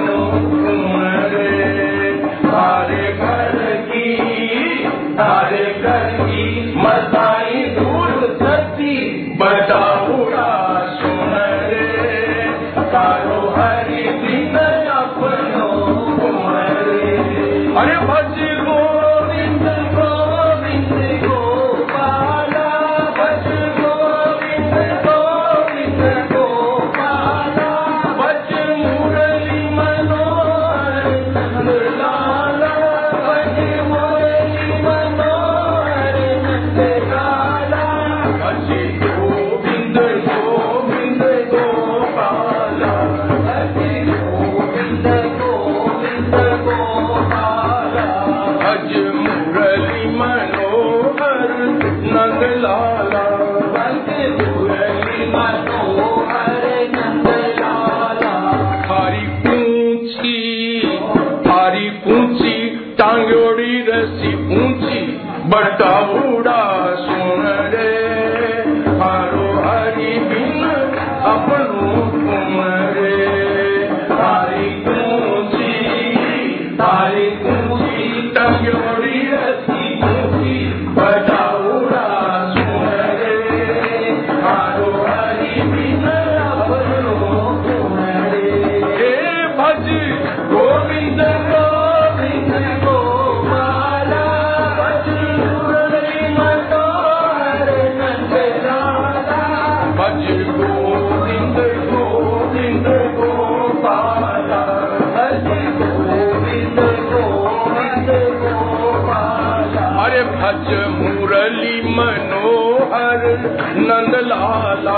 नंद 113.89 114.15
लाल 114.31 114.89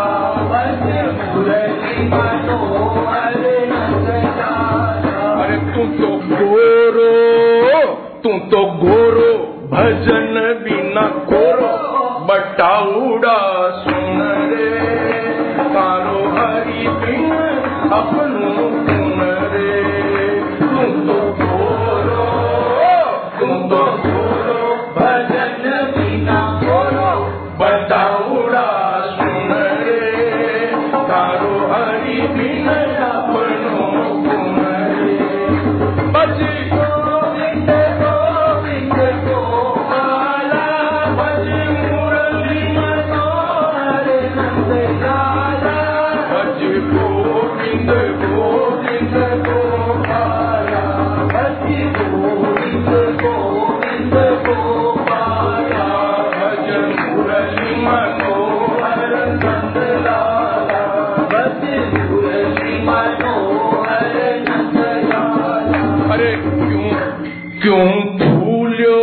क्यों 67.63 67.89
भूलो? 68.19 68.99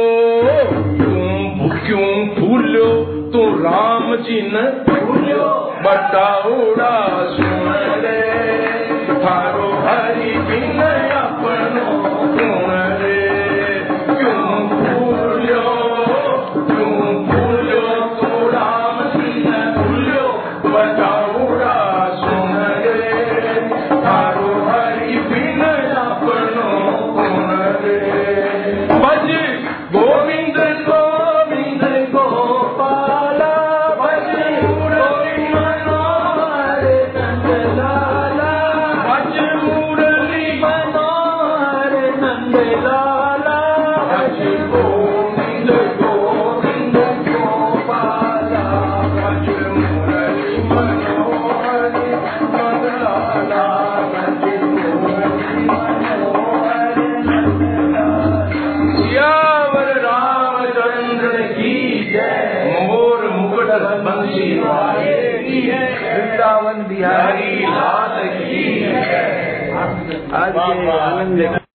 तुम 0.97 1.69
क्यों 1.69 2.27
फूल्यो 2.27 2.85
तू 3.05 3.31
तो 3.31 3.63
राम 3.63 4.15
जी 4.15 4.41
ने 4.41 4.61
भूलो। 4.61 5.73
बताओड़ा 5.84 7.06
आज 70.48 70.78
के 70.80 70.91
आनंद 70.99 71.66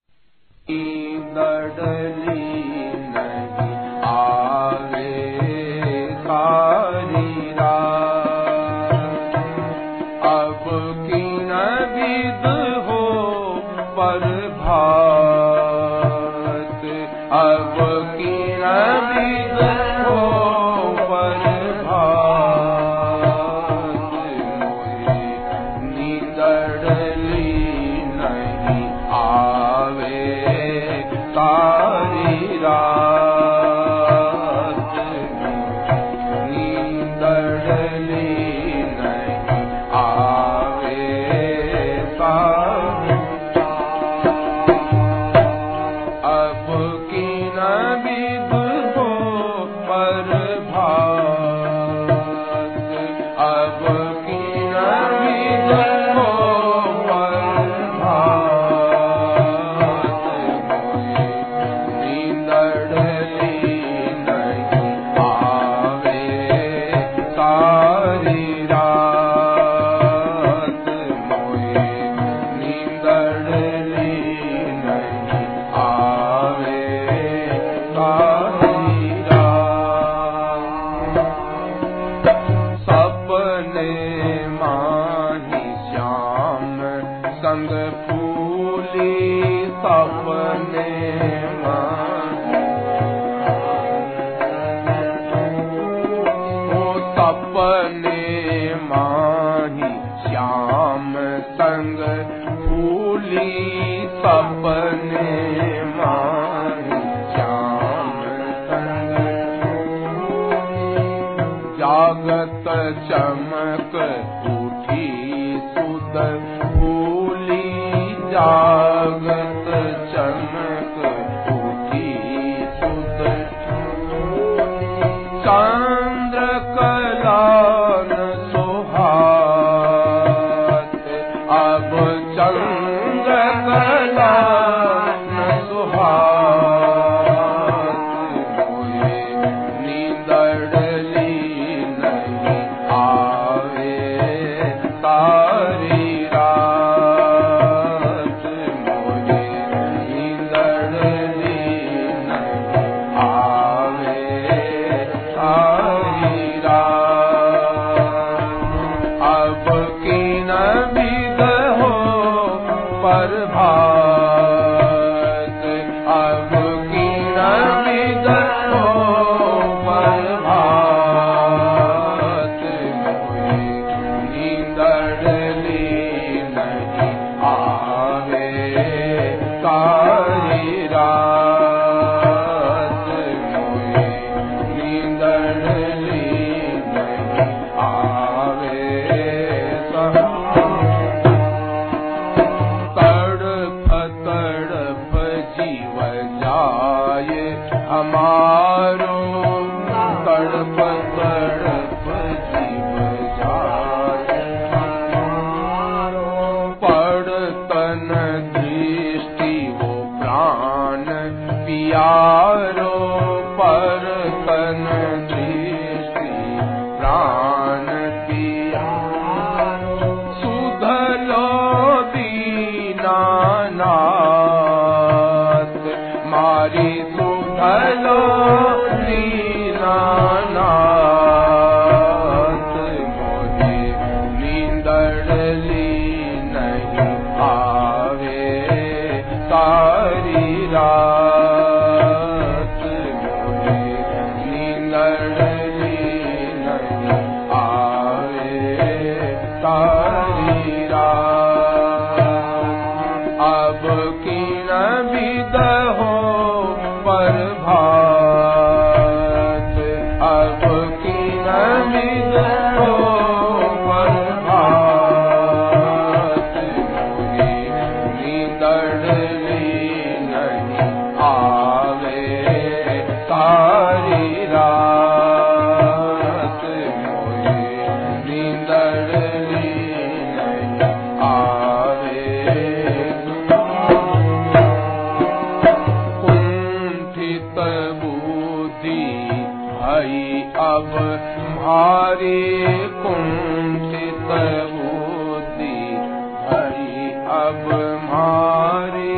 तुम्हारे 298.13 299.13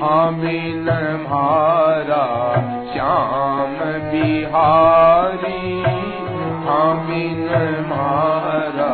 हामिल 0.00 0.88
मारा 1.20 2.24
श्याम 2.92 3.76
बिहारी। 4.10 5.62
हामिल 6.66 7.48
मारा 7.90 8.90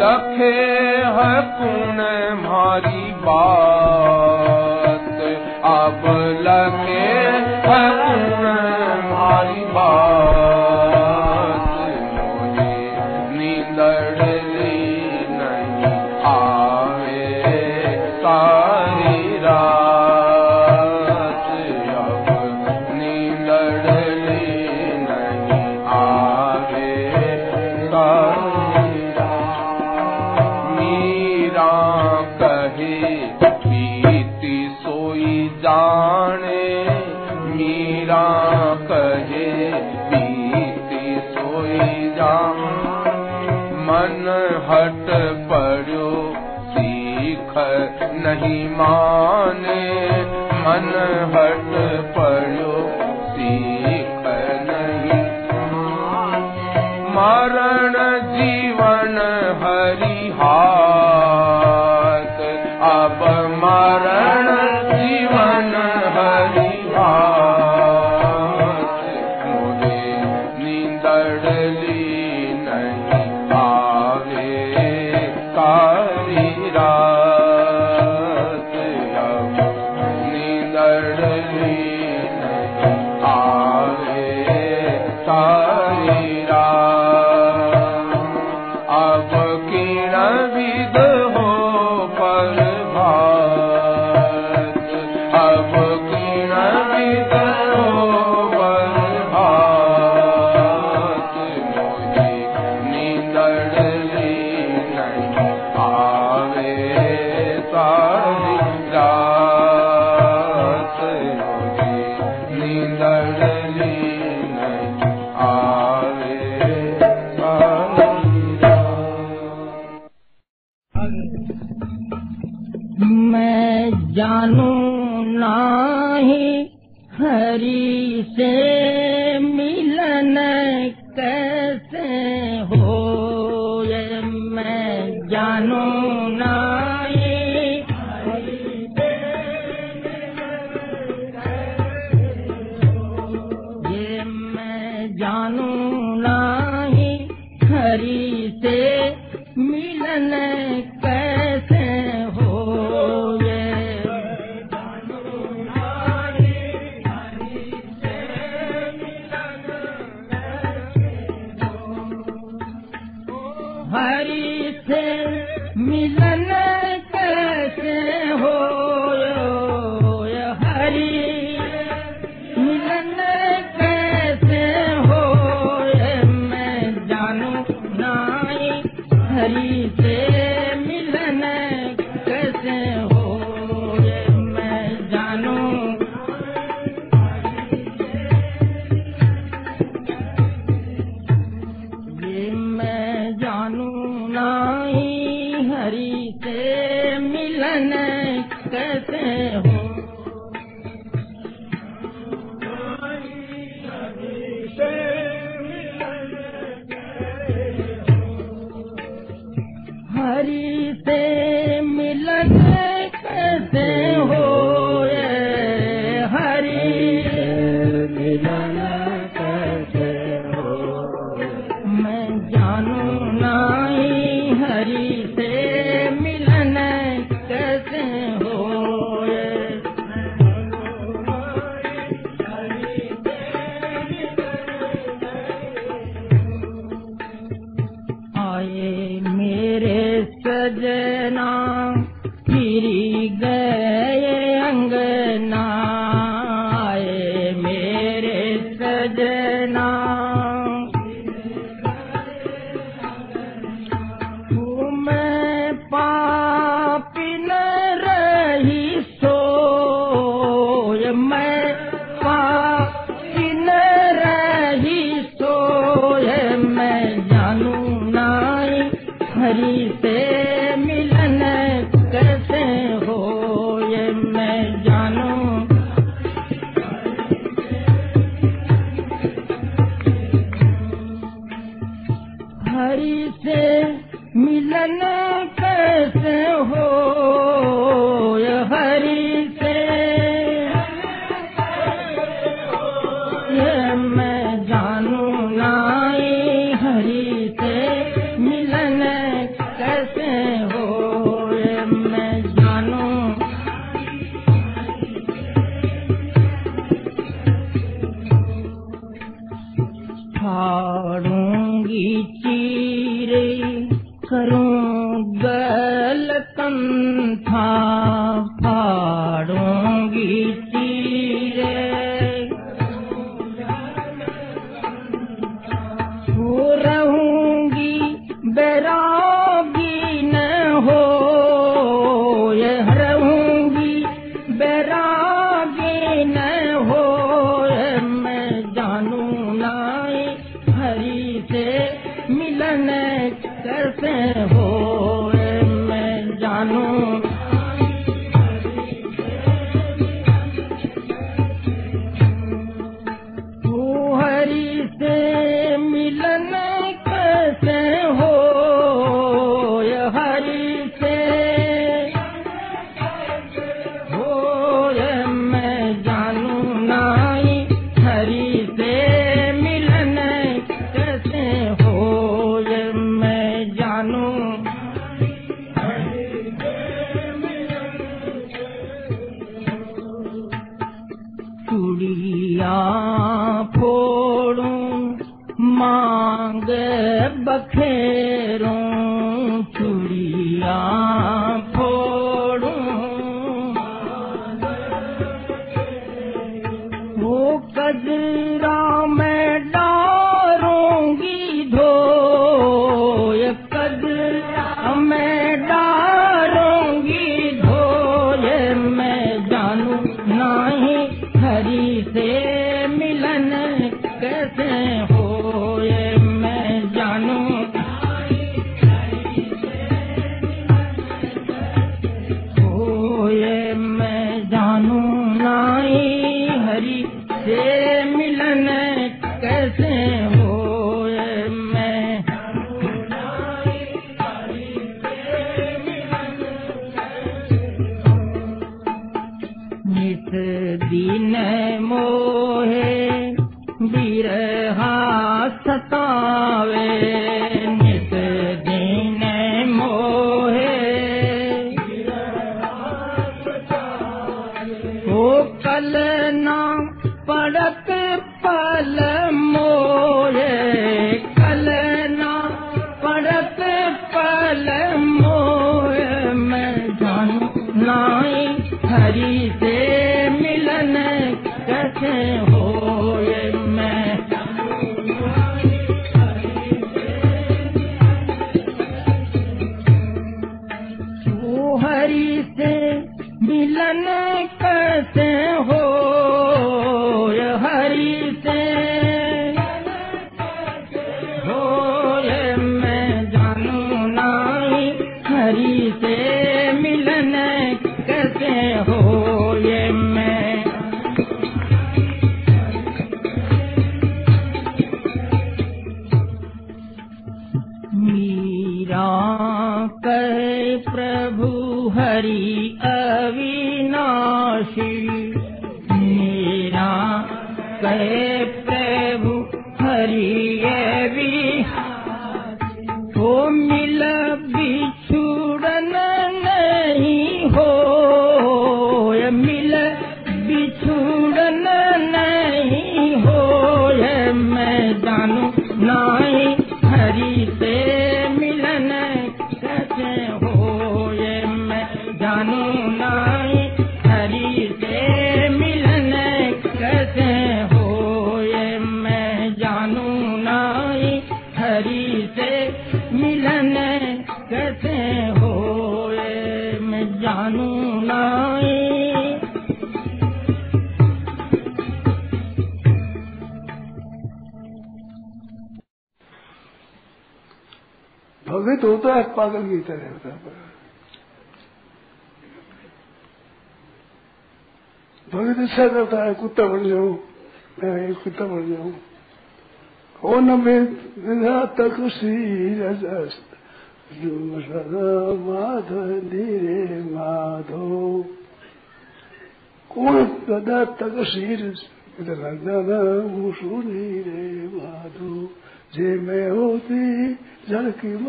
लखे 0.00 0.54
है 1.16 1.34
कुण 1.58 2.00
मारी 2.46 3.12
बात। 3.26 3.85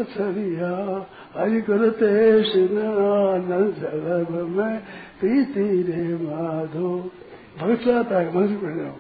की 0.05 0.55
हरि 1.39 1.61
करते 1.61 2.43
जगत 3.71 4.31
में 4.31 4.79
पीती 5.21 5.83
रे 5.83 6.15
माधो। 6.15 7.11
भगत 7.57 7.79
चाहता 7.85 8.19
है 8.19 8.37
मंदिर 8.37 8.57
पर 8.57 8.83
जाओ 8.83 8.95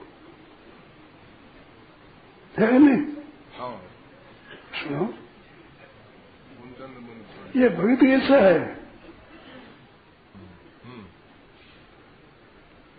है 2.59 2.79
नहीं? 2.79 3.13
हाँ। 3.59 3.81
सुनो। 4.83 5.13
ये 7.61 7.69
भगत 7.69 7.99
कैसा 8.01 8.35
है। 8.35 8.77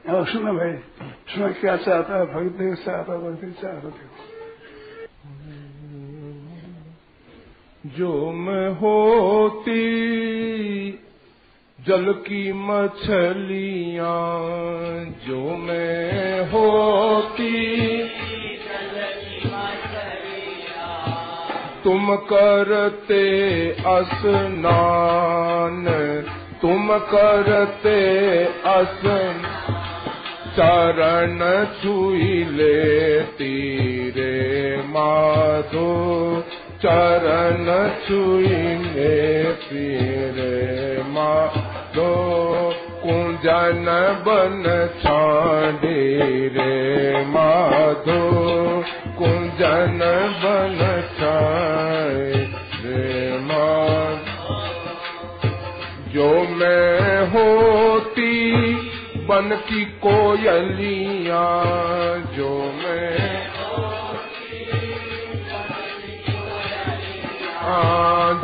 और 0.08 0.26
सुनो 0.26 0.52
भाई 0.52 0.72
सुनो 1.28 1.48
क्या 1.60 1.76
चाहता 1.76 2.16
है 2.16 2.26
भगत 2.26 2.58
कैसा 2.58 2.98
आता 2.98 3.12
है 3.12 3.18
भगत 3.18 3.60
चाहता 3.62 4.07
देखो 7.88 7.96
जो 7.96 8.32
मैं 8.32 8.70
होती, 8.70 9.80
जल 11.86 12.12
की 12.12 12.52
मछलियाँ 12.52 14.04
जो 15.26 15.56
मैं 15.56 16.40
होती। 16.50 17.78
तुम 21.84 22.16
करते 22.16 23.24
स्नान 24.04 25.84
तुम 26.62 26.98
करते 26.98 27.98
असन 28.44 29.42
चरण 30.56 31.64
छुई 31.82 32.44
ले 32.44 33.20
तीरे 33.20 34.76
माधो 34.76 35.88
चरण 36.82 37.66
छुई 38.06 38.46
लेती 38.84 39.86
रे 40.30 41.02
माधो 41.02 42.10
कुंजन 43.02 43.86
बन 44.26 44.62
छाड़े 45.02 46.02
रे 46.48 47.24
माधो 47.26 48.20
कुंजन 49.18 49.98
बन 50.44 50.78
छाड़े 51.18 52.46
रे 52.84 53.38
माधो। 53.38 54.58
जो 56.12 56.30
मैं 56.54 57.28
होती 57.28 58.34
बन 59.26 59.56
की 59.68 59.84
कोयलिया, 59.84 61.44
जो 62.36 62.72
मैं 62.84 63.57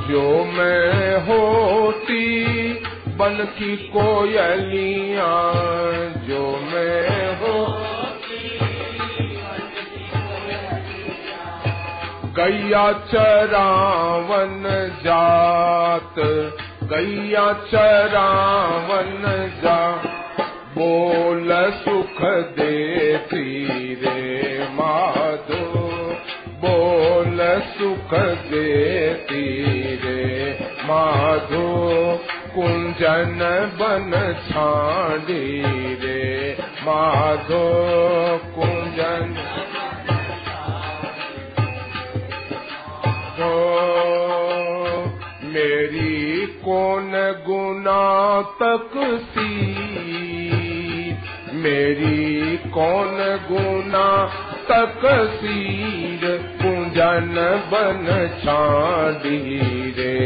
जो 0.00 0.44
मैं 0.44 1.16
होती 1.16 2.44
बन 3.08 3.48
की 3.58 3.76
कोयलिया 3.76 5.52
जो 6.16 6.56
मैं 6.56 7.36
हो। 7.36 7.66
गैया 12.36 12.92
चरावन 12.92 14.62
जात, 15.04 16.14
गैया 16.84 17.52
चरावन 17.52 19.22
जा 19.64 19.90
बोल 20.78 21.70
सुख 21.70 22.22
देती 22.58 23.64
रे 23.94 24.68
माधो। 24.70 25.83
बोल 26.64 27.38
सुख 27.60 28.14
देती 28.20 29.64
रे। 29.96 30.58
माधो 30.84 31.74
कुंजन 32.54 33.38
बन 33.80 34.10
छाड़ी 34.48 35.62
रे। 35.94 36.56
माधो 36.60 37.64
कुंजन 38.54 39.34
तो 43.38 43.50
मेरी 45.48 46.46
कौन 46.46 47.10
गुना 47.46 48.02
तक 48.42 48.90
सी? 49.22 49.74
मेरी 51.52 52.56
कौन 52.56 53.18
गुना 53.52 54.28
तक 54.68 55.02
सीर 55.34 56.22
पूजन 56.60 57.34
बन 57.72 58.06
छाड़ी 58.38 59.38
रे 59.90 60.18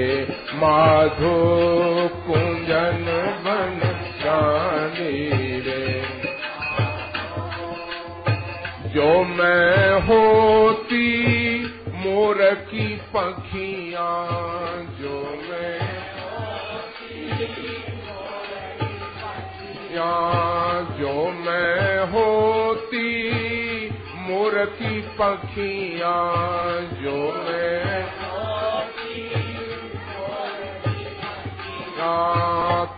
माधो 0.54 1.38
कुंजन 2.26 3.04
बन 3.46 3.80
छाड़ी 4.20 5.60
रे 5.60 6.02
जो 8.94 9.10
मैं 9.24 10.00
होती, 10.02 11.08
मोर 11.96 12.38
की 12.70 12.86
पखिया, 13.16 14.08
जो 15.00 15.18
मैं 15.48 15.74
या 19.92 20.14
जो 21.00 21.14
मैं 21.40 21.98
होती 22.12 22.57
मोर 24.48 24.64
की 24.64 25.00
पंखियाँ 25.12 26.12
जो 27.00 27.16
मैं 27.38 28.06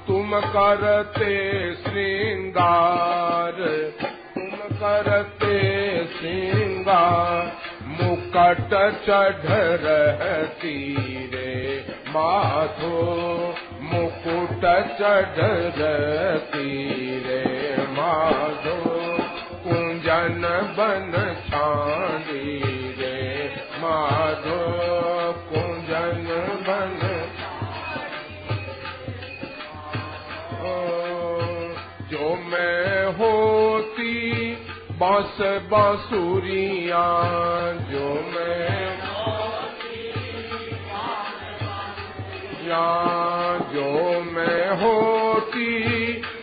तुम 0.06 0.30
करते 0.46 1.32
श्रृंगार, 1.74 3.58
तुम 4.34 4.76
करते 4.76 5.58
श्रृंगार, 6.06 7.52
मुकट 7.88 8.70
चढ़ 9.06 9.50
रहती 9.82 10.76
रे 11.34 11.58
माधो, 12.08 13.02
मुकुट 13.82 14.64
चढ़ 15.00 15.42
रहती 15.80 16.70
रे 17.26 17.76
माधो। 17.90 18.99
कुंजन 20.20 20.42
बन 20.78 21.12
छाड़ी 21.48 22.62
रे, 22.98 23.48
माधो 23.78 24.58
कुंजन 25.32 26.26
बन। 26.60 26.98
जो 32.10 32.36
मैं 32.36 33.06
होती 33.06 34.52
बाँस 34.92 35.36
बांसुरिया, 35.40 37.06
जो 37.72 38.14
मैं 38.14 38.90
या 42.62 42.90
जो 43.58 44.20
मैं 44.20 44.70
होती 44.70 45.99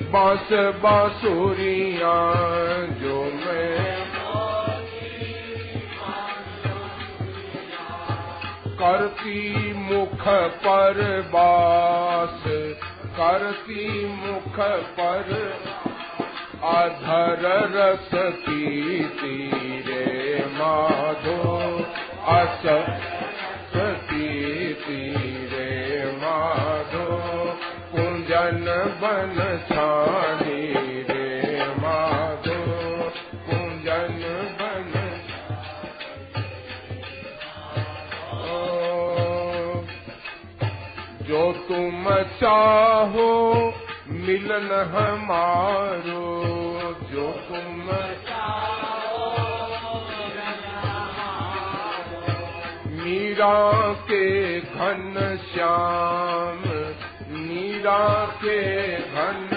बाँस 0.08 0.48
बांसुरिया 0.82 2.16
जो 3.02 3.24
मैं 3.24 4.08
करती 8.82 9.74
मुख 9.74 10.28
पर 10.64 11.22
बास, 11.28 12.44
करती 13.20 14.08
मुख 14.08 14.60
पर 15.00 15.28
अधर 16.64 17.44
रस 17.76 18.10
की 18.14 19.04
तीरे 19.04 20.46
माधो 20.46 21.42
अस 22.28 22.64
तीरे 24.88 26.12
माधो। 26.12 26.77
कुंजन 28.48 28.66
बन 29.02 29.66
छानी 29.72 30.74
रे 31.02 31.66
माधो, 31.66 32.64
कुंजन 33.36 34.24
बन। 34.62 34.94
जो 41.24 41.54
तुम 41.54 42.24
चाहो, 42.26 43.54
मिलन 44.10 44.72
हमारो। 44.96 46.44
जो 47.12 47.32
तुम 47.32 47.68
मीरा 52.94 53.94
के 53.94 54.60
घन 54.62 55.40
श्याम 55.54 57.07
के 58.28 58.98
घन 58.98 59.50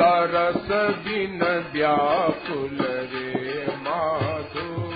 दरस 0.00 0.68
बिन 1.04 1.64
व्याकुल 1.72 2.78
रे 2.82 3.66
माधो। 3.76 4.92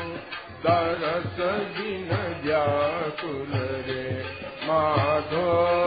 दरस 0.67 1.37
बिन 1.79 2.09
व्याकुल 2.45 3.49
रे 3.59 4.25
माधो। 4.65 5.79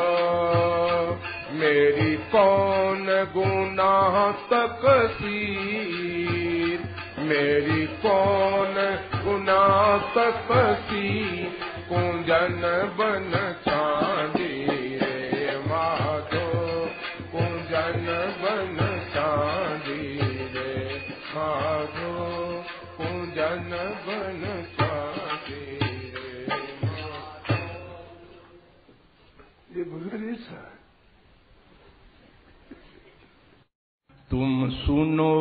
मेरी 1.51 2.15
कौन 2.15 3.05
गुनाह 3.37 4.31
तक 4.31 5.07
मेरी 7.19 7.87
कौन 7.87 8.73
गुनाह 9.25 9.97
तक 9.97 10.47
कुंजन 11.89 12.61
बन 12.99 13.63
तुम 34.31 34.69
सुनो 34.69 35.31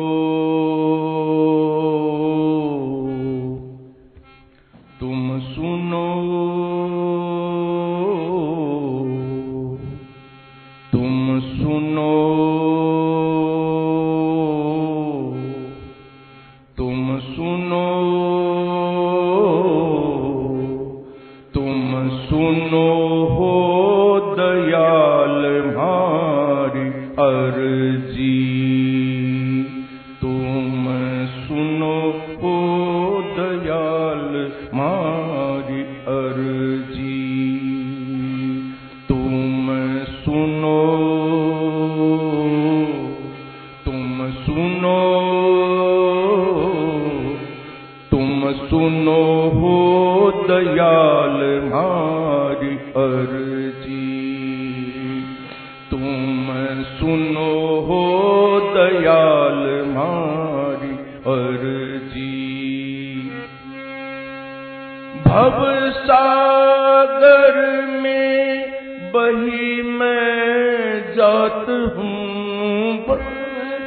सागर 66.11 67.55
में 67.85 68.71
बही 69.13 69.81
मैं 69.81 71.13
जात 71.15 71.65
हूँ। 71.69 72.97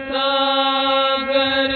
सागर 0.08 1.72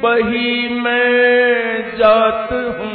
बही 0.00 0.68
मैं 0.80 1.96
जात 1.96 2.52
हूँ। 2.52 2.89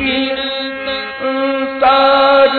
इन 0.00 0.36
संसार 1.22 2.50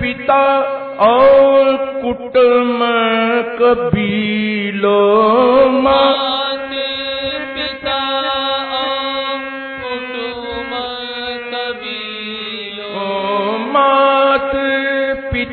पिता 0.02 0.62
और 1.00 1.78
कुटुम 1.78 2.80
कबीलो 3.60 5.28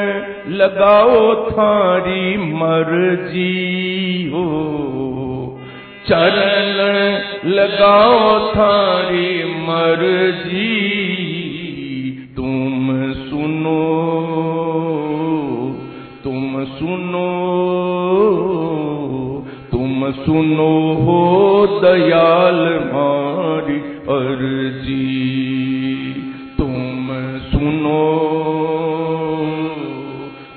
लगाओ 0.55 1.35
थारी 1.47 2.37
मर्ज़ी 2.37 4.31
हो। 4.35 4.47
चरण 6.09 6.81
लगाओ 7.51 8.51
थारी 8.51 9.45
मर्ज़ी 9.45 10.91
तुम 12.37 13.13
सुनो 13.13 14.11
तुम 16.25 16.65
सुनो। 16.65 17.80
सुनो 20.13 20.73
हो 21.01 21.21
दयाल 21.83 22.61
मारी 22.93 23.79
अर्जी। 24.11 25.07
तुम 26.59 27.09
सुनो 27.51 28.03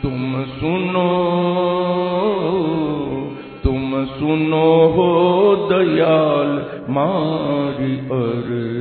तुम 0.04 0.44
सुनो 0.54 1.10
तुम 3.64 4.06
सुनो 4.06 4.68
हो 4.96 5.10
दयाल 5.70 6.52
मारी 6.90 7.94
अर्जी। 8.20 8.73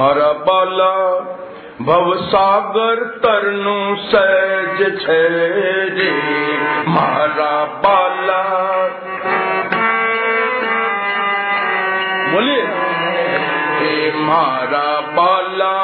हमारा 0.00 0.32
बाला 0.32 0.92
भवसागर 1.82 2.94
तरनु 2.94 3.96
सहज 3.96 5.02
छे 5.02 5.28
रे 5.88 6.10
मारा 6.88 7.64
बाला। 7.64 8.42
बोलिए। 12.32 12.64
मारा 14.16 15.00
बाला 15.00 15.76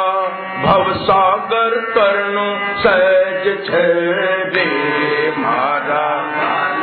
भवसागर 0.62 1.81
तरनु 1.81 2.57
सहज 2.83 3.67
छे 3.67 3.86
रे 4.51 4.70
मारा 5.39 6.23
बाला। 6.23 6.75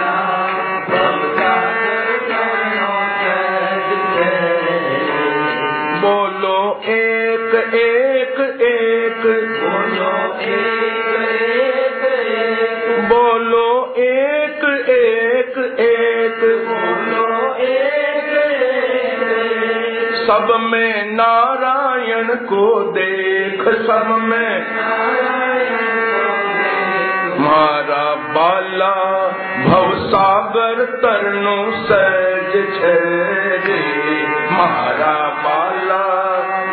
सब 20.25 20.47
में 20.61 21.11
नारायण 21.11 22.27
को 22.49 22.65
देख, 22.91 23.61
सब 23.87 24.07
में 24.21 24.51
मारा 27.39 28.03
बाला 28.35 28.93
भव 29.65 29.93
सागर 30.03 30.83
तरनो 31.01 31.55
सहज 31.87 32.53
छे 32.75 32.93
मारा 34.51 35.15
बाला 35.43 36.01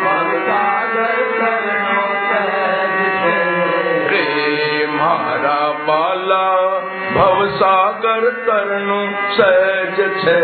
भव 0.03 0.31
सागर 0.47 1.19
तरनो 1.39 2.07
सहज 2.29 3.25
रे, 4.11 4.87
मारा 4.95 5.59
बाला 5.89 6.45
भव 7.15 7.45
सागर 7.55 8.29
तरनो 8.47 9.01
सहज 9.37 9.97
छे 10.23 10.39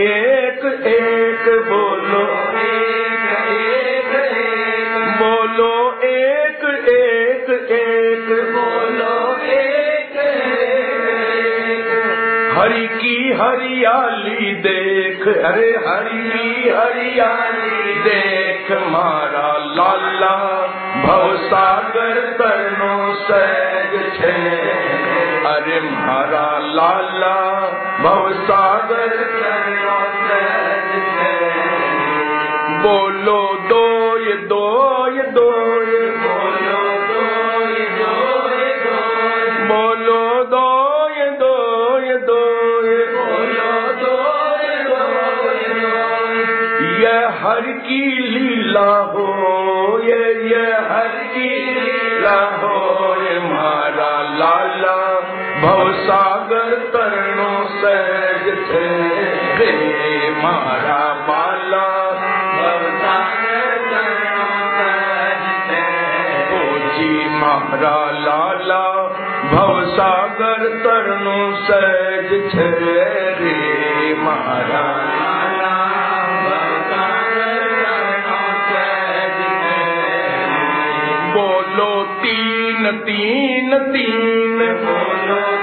एक 0.00 0.60
एक 0.86 1.64
बोलो। 1.68 2.22
एक 2.60 3.30
एक 3.48 4.10
बोलो 5.18 6.00
एक 6.02 6.88
एक 6.88 7.70
एक। 7.70 8.26
बोलो 8.56 9.36
एक 9.44 10.12
हरि 12.58 12.86
की 12.86 13.32
हरियाली 13.32 14.54
देख। 14.54 15.28
अरे 15.28 15.70
हरि 15.70 16.30
की 16.30 16.68
हरियाली 16.68 17.94
देख। 17.94 18.72
मारा 18.72 19.56
लाला 19.58 20.36
भवसागर 21.06 22.14
तरनो 22.14 23.14
सैग 23.14 24.12
छे 24.12 25.05
अरे 25.56 25.80
मारा 25.80 26.58
लाला 26.58 27.36
भवसागर 28.02 29.08
बोलो 32.82 33.36
बोलो 33.36 33.54
दोय 33.54 34.32
दोय 34.32 35.22
दोय। 35.22 35.92
बोलो 39.70 40.34
दोय 40.44 41.24
दोय 41.38 42.14
दोय। 42.14 43.06
बोलो 43.06 43.92
दोय 43.92 44.84
दोय 44.84 45.54
ये 47.02 47.16
हर 47.40 47.60
की 47.60 48.18
लीला 48.18 48.96
हो 48.96 49.26
ये 50.04 50.48
ये 50.48 50.72
हर 50.72 51.30
की 51.34 51.74
लीला 51.74 52.40
हो 52.44 53.14
ये 53.22 53.38
मारा 53.38 54.22
लाला। 54.22 55.05
भवसागर 55.66 56.74
तरनो 56.94 57.52
सहज 57.68 58.44
थे 58.68 58.88
रे 59.58 60.30
मारा 60.42 60.98
बाला 61.28 61.86
भवसागर 62.52 63.72
तरनो 63.90 64.46
सहज 64.76 65.44
थे 65.70 65.82
जी 66.98 67.28
मारा 67.34 67.96
लाला। 68.10 68.84
भवसागर 69.52 70.62
तरनो 70.84 71.56
सहज 71.56 72.30
छे 72.52 72.70
रे 73.40 74.14
मारा। 74.22 74.86
बोलो 81.34 82.02
तीन 82.02 82.90
तीन 82.90 83.78
तीन। 83.78 84.58
बोलो 84.84 85.55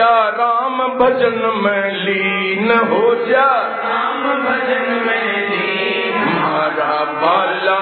जा 0.00 0.12
राम 0.40 0.78
भजन 0.98 1.38
में 1.64 1.92
लीन 2.04 2.70
हो 2.90 3.14
जा। 3.30 3.46
राम 3.86 4.22
भजन 4.44 4.86
में 5.06 5.48
लीन। 5.50 6.18
मारा 6.42 6.94
बाला 7.22 7.80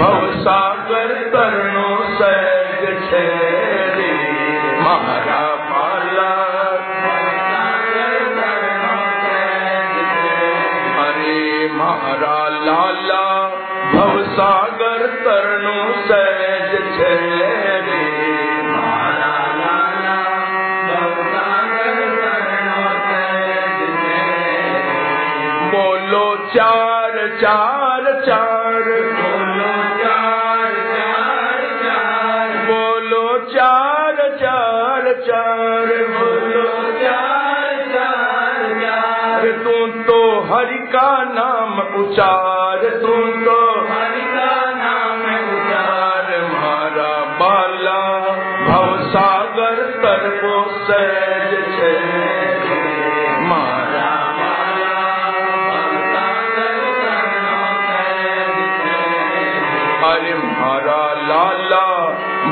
भव 0.00 0.26
सागर 0.42 1.14
तरनो 1.34 1.88
सहज 2.18 2.84
छे 3.10 3.24
रे 3.96 4.12
मारा 4.82 5.40
बाला 5.70 6.30
अरे 11.04 11.68
मारा 11.74 12.38
लाला 12.66 13.29
अरे 60.10 60.34
मारा 60.34 61.02
लाला 61.28 61.84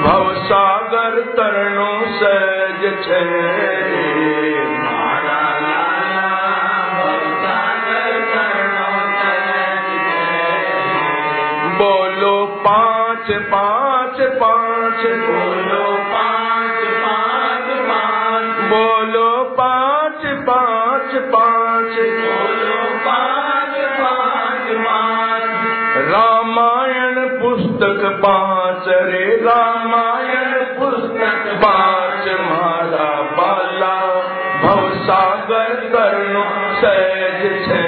भव 0.02 0.34
सागर 0.44 1.20
तरनो 1.20 1.90
सहज 2.18 2.82
छे। 3.04 3.22
बोलो 11.78 12.46
पाँच 12.46 13.30
पाँच 13.30 14.20
पाँच। 14.20 15.06
बोलो 15.06 15.96
पाँच 15.96 16.47
बोलो 18.68 19.44
पाँच 19.44 20.22
पाँच 20.24 21.14
पाँच। 21.14 21.92
बोलो 21.92 22.98
पाँच 23.06 23.76
पाँच 24.00 24.76
पाँच 24.86 25.44
रामायण 26.08 27.14
पुस्तक 27.42 28.20
पाँच, 28.26 28.88
रे 28.88 29.36
रामायण 29.36 30.64
पुस्तक 30.80 31.60
पाँच, 31.64 32.40
मारा 32.40 33.22
बाला। 33.22 33.94
भव 34.62 34.90
सागर 34.94 35.74
करनो 35.74 36.44
सहज 36.80 37.68
छे। 37.68 37.87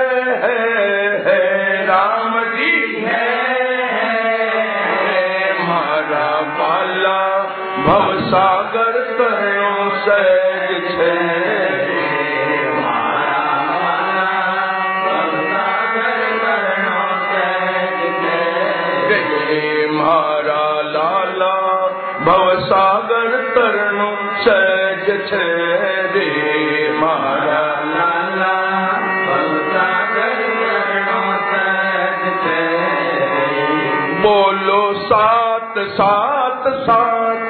बोलो 34.21 34.93
सात 34.93 35.73
सात 35.77 36.63
सात। 36.67 37.49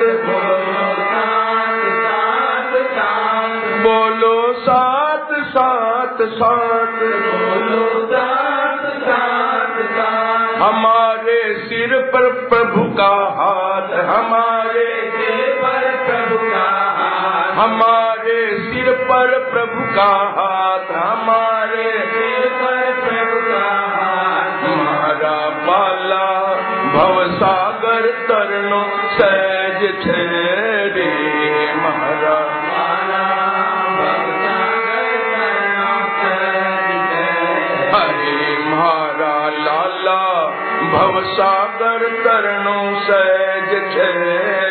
बोलो 3.83 4.53
सात 4.53 5.29
सात 5.45 6.17
सात। 6.21 6.99
हमारे 10.61 11.53
सिर 11.53 12.11
पर 12.13 12.47
प्रभु 12.49 12.83
का 12.97 13.13
हाथ, 13.13 14.05
हमारे 14.05 14.91
हमारे 17.55 18.39
सिर 18.57 18.91
पर 19.07 19.31
प्रभु 19.51 19.85
का 19.95 20.11
हाथ, 20.35 20.91
हमारे 20.95 21.89
प्रभु 22.59 23.39
का 23.47 23.69
मारा 24.77 25.39
बाला 25.67 26.27
भव 26.93 27.17
सागर 27.33 28.07
तरनो 28.29 28.81
सहज 29.17 29.83
छे 30.03 30.23
रे 30.31 31.07
हरे 37.93 38.57
मारा 38.65 39.39
लाला, 39.65 40.21
भव 40.93 41.21
सागर 41.33 42.07
तरनो 42.25 42.79
सहज 43.07 43.71
छे 43.93 44.70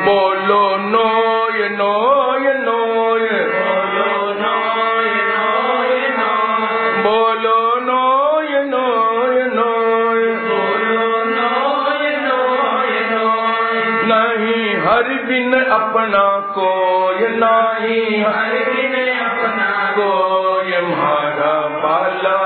बोलो 0.05 0.77
नोय 0.77 1.69
नोय 1.69 2.53
नोय। 2.53 3.29
बोलो 7.03 7.79
नोय 7.79 8.63
नोय 8.63 9.43
नोय। 9.43 10.23
नहीं 14.05 14.75
हर 14.75 15.25
बिन 15.25 15.65
अपना 15.65 16.39
कोय 16.39 17.27
नहीं। 17.27 18.23
हर 18.23 18.86
मारा 19.99 21.67
बाला 21.67 22.37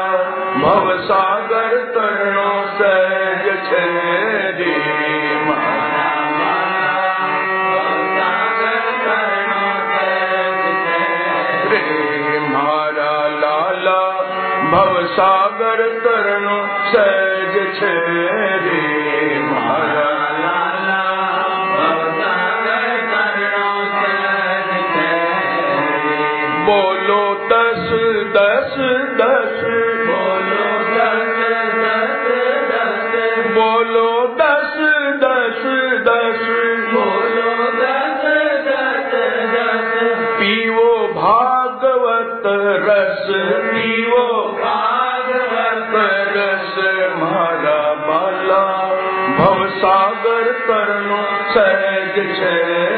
भवसागर 0.56 1.78
तरणो 1.78 2.78
सहज 2.78 3.74
मारा। 5.48 5.82
लाला 13.42 14.00
भवसागर 14.72 15.82
तरण 16.06 16.46
सहज 16.92 17.80
छे 17.80 19.40
मारा। 19.40 20.01
दस 28.36 28.76
दस। 29.22 29.62
बोलो 30.08 30.68
दस 30.98 31.38
दस 31.78 32.26
दस। 32.72 33.46
बोलो 33.48 34.36
दस 34.42 34.78
दस 35.24 35.64
दस। 36.08 36.48
बोलो 36.94 37.72
दस 37.72 38.24
दस 38.68 39.14
दस। 39.54 40.02
पीवो 40.40 41.08
भागवत 41.08 42.42
रस, 42.90 43.28
पीवो 43.74 44.58
भागवत 44.62 45.92
रस। 46.38 46.76
मारा 47.18 47.94
बाला 47.94 48.96
भव 49.38 49.70
सागर 49.70 50.52
तरनो 50.52 51.24
सहज 51.54 52.16
छे 52.16 52.64
रे 52.64 52.92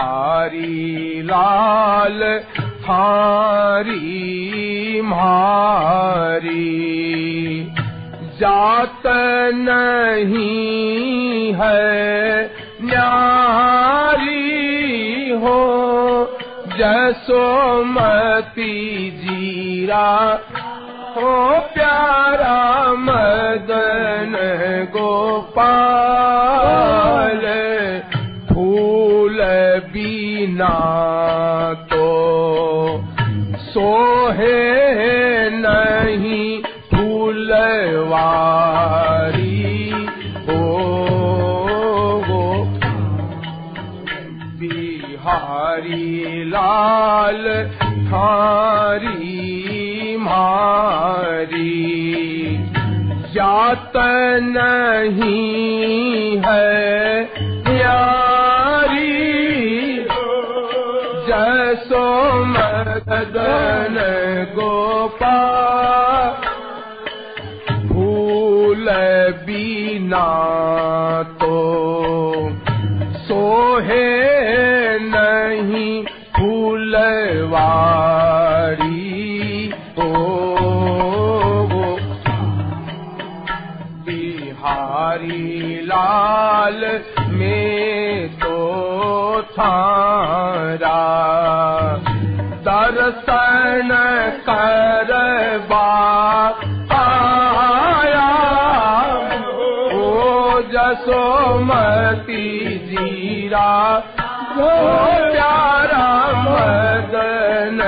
बिहारी 0.10 1.22
लाल, 1.22 2.40
थारी 2.60 5.02
मारी। 5.02 6.48
जात 8.42 9.04
नहीं 9.56 11.54
है, 11.54 12.52
न्यारी 12.82 15.30
हो। 15.30 16.30
जसोमती 16.78 19.12
जीरा 19.12 20.40
हो, 21.18 21.60
प्यारा 21.60 22.94
मदन 22.94 24.38
गोपाल। 24.92 27.60
बीना 30.60 31.74
तो 31.92 32.08
सोहे 33.64 34.60
नहीं 35.56 36.48
फूलवारी। 36.92 37.48
हो 40.48 40.64
गो 42.28 42.50
बिहारी 44.60 46.44
लाल 46.50 47.46
थारी 48.10 49.38
मारी। 50.18 51.70
जात 53.34 53.94
नहीं 54.58 56.38
है 56.46 57.39
मदन 62.80 63.96
गोपाल 64.56 66.36
फूल 67.90 68.88
बीना 69.46 70.28
तो 71.42 71.58
सोहे 73.28 74.08
नहीं 75.06 75.94
फूलवारी। 76.38 77.58
ओ 80.00 80.10
बिहारी 84.08 85.48
लाल 85.86 86.82
में 87.32 88.30
तो 88.40 88.58
थारा 89.52 90.89
दर्शन 93.10 93.92
करबा 94.48 95.86
आया 96.98 98.28
ओ 99.94 100.62
जसोमती 100.74 102.46
जीरा, 102.90 103.72
ओ 104.58 104.70
प्यारा 105.26 106.10
मदन 106.46 107.82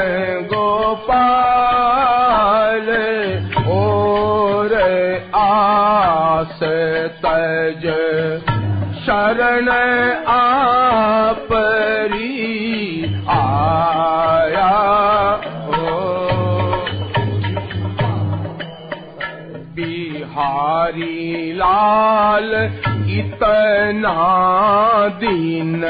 गोपाल, 0.53 1.29
और 3.77 4.75
आस 5.37 6.59
तज 7.25 7.85
शरण 9.05 9.69
आपरी 10.27 10.80
बिहारी 20.91 21.51
लाल 21.53 22.51
इतना 23.09 24.15
दीन 25.07 25.81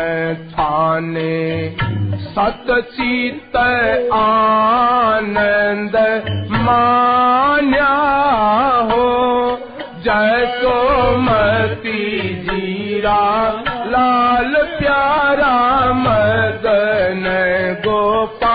थाने। 0.51 1.75
सत 2.17 2.65
चित 2.69 3.55
आनंद 4.13 5.95
मान्या 6.51 7.93
हो। 8.91 9.07
जय 10.05 10.45
सोमती 10.61 11.99
जीरा 12.43 13.23
लाल 13.87 14.53
प्यारा 14.79 15.55
मदन 15.93 17.23
गोपाल 17.85 18.50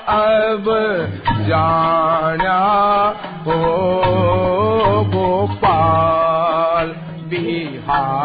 अब 0.07 0.65
जाना। 1.39 3.10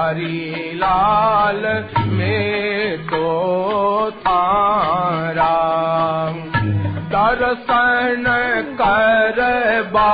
बिहारी 0.07 0.79
लाल 0.79 1.63
में 2.09 2.99
तो 3.07 4.11
थारा 4.21 5.57
दर्शन 7.11 8.25
करबा 8.81 10.13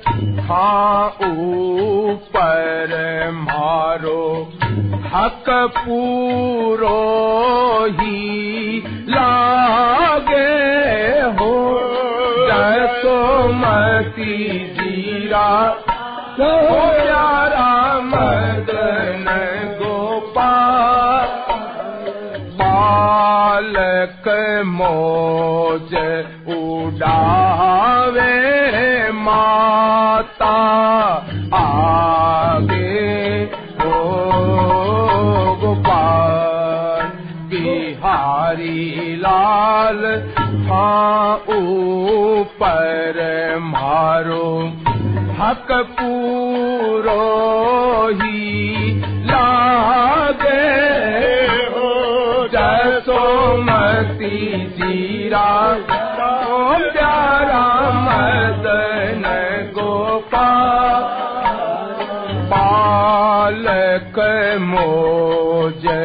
हाँ 0.40 1.06
ऊपर 1.08 2.94
मारो, 3.32 4.52
हक 5.14 5.44
पूरो 5.78 6.96
ही 7.90 8.82
लागे 9.08 10.48
हो। 11.38 11.52
जसोमती 12.50 14.34
जीरा 14.74 15.79
मौज 24.62 25.94
उड़ावे 26.54 28.32
माता 29.12 30.52
आगे 31.58 32.78
हो 33.80 34.00
गोपाल 35.62 37.08
बिहारी 37.50 39.16
लाल 39.24 40.04
हाँ 40.70 41.34
ऊपर 41.58 43.18
मारो। 43.72 44.48
हक 45.40 45.70
पूरो 45.98 47.20
ही 48.20 48.40
लागे 49.30 50.66
हो। 51.74 51.92
जसोमती 52.54 54.36
जीरा 54.76 55.48
ओ 56.46 56.58
प्यारा 56.92 57.64
मदन 58.06 59.24
गोपाल 59.78 61.08
पालक 62.52 64.16
मोजे 64.60 66.02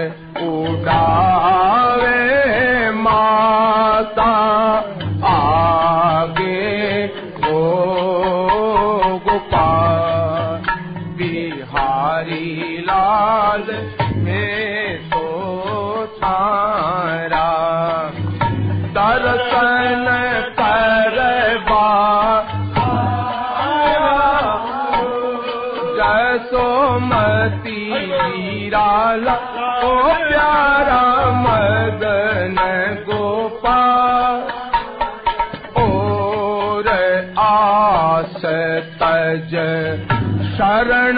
शरण 40.55 41.17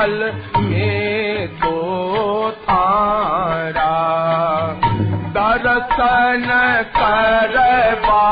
काल 0.05 0.21
में 0.57 1.49
तो 1.49 2.51
थारा। 2.63 3.93
दर्शन 5.37 6.45
करवा 6.97 8.27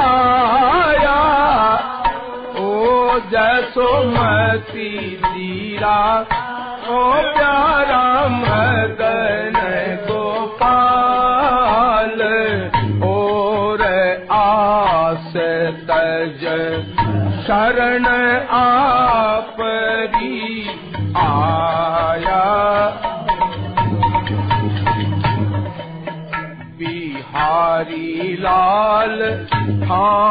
आया। 0.00 1.22
ओ 2.58 2.60
जैसो 3.32 3.88
मसी 4.06 4.92
दीरा 5.26 5.98
ओ 6.88 6.90
प्यारा 7.36 8.06
मदन 8.36 9.58
गोपाल, 10.06 12.20
और 13.08 13.80
आस 14.36 15.32
तज 15.90 16.42
शरण 17.46 18.06
आ 18.50 18.52
Oh. 29.88 30.25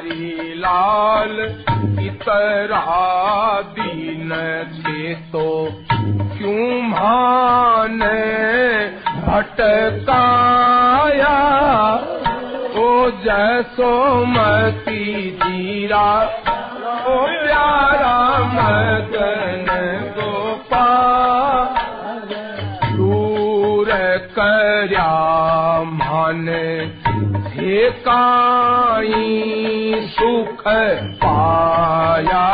हरी 0.00 0.54
लाल 0.54 1.56
इतरा 2.00 3.60
दीन 3.60 4.30
थे 4.76 5.14
तो 5.14 5.68
क्यों 6.10 6.90
भान 6.90 7.98
भटकाया? 9.26 11.36
ओ 12.76 13.10
जैसो 13.10 14.24
मती 14.24 15.30
जीरा, 15.30 16.24
ओ 17.06 17.26
प्यारा 17.26 18.48
मगन 18.56 19.66
गोपा, 20.18 20.88
दूर 22.96 23.90
कर 24.38 24.96
माने 25.92 26.99
काई 27.88 29.42
सुख 29.96 30.64
पाया 31.24 32.46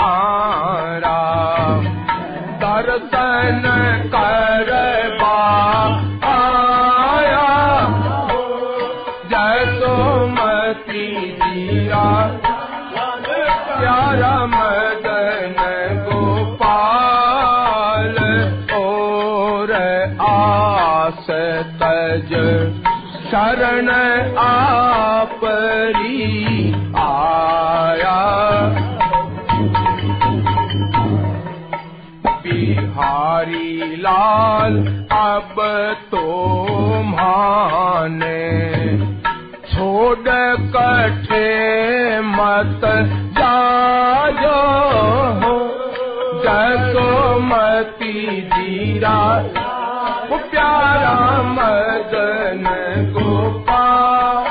तारा 0.00 1.20
दर्शन 2.64 3.62
करबा 4.14 5.38
आपरी 24.38 26.22
आया। 26.98 28.20
बिहारी 32.42 33.96
लाल 33.96 34.76
अब 35.12 35.54
तो 36.10 36.24
माने 37.02 38.42
छोड़ 39.66 40.28
कठे 40.74 41.48
मत 42.20 42.82
जाजो। 43.38 44.60
जसो 46.44 47.08
मती 47.40 48.40
जीरा 48.50 49.18
प्यारा 50.50 51.16
मदन 51.48 52.64
गोपाल 53.12 54.46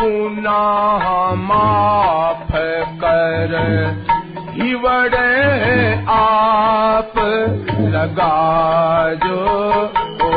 गुनाह 0.00 1.04
माफ़ 1.42 2.52
कर। 3.02 3.52
हिवड़े 4.54 5.32
आप 6.08 7.12
लगा 7.94 8.36
जो 9.24 9.40
ओ 10.26 10.30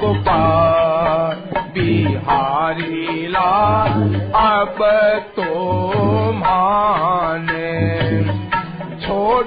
गोपाल 0.00 1.38
बिहारी 1.74 3.28
लाल, 3.28 3.94
अब 4.40 4.78
तो 5.36 5.50
माने 6.32 7.59
छोड़ 9.20 9.44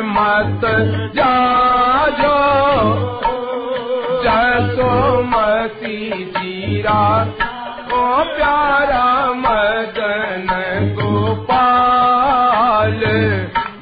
मत 0.00 0.60
जाजो। 1.16 2.36
जसोमती 4.24 6.24
जीरा, 6.24 7.28
ओ 7.92 8.24
प्यारा 8.24 9.32
मदन 9.32 10.48
गोपाल 10.94 13.00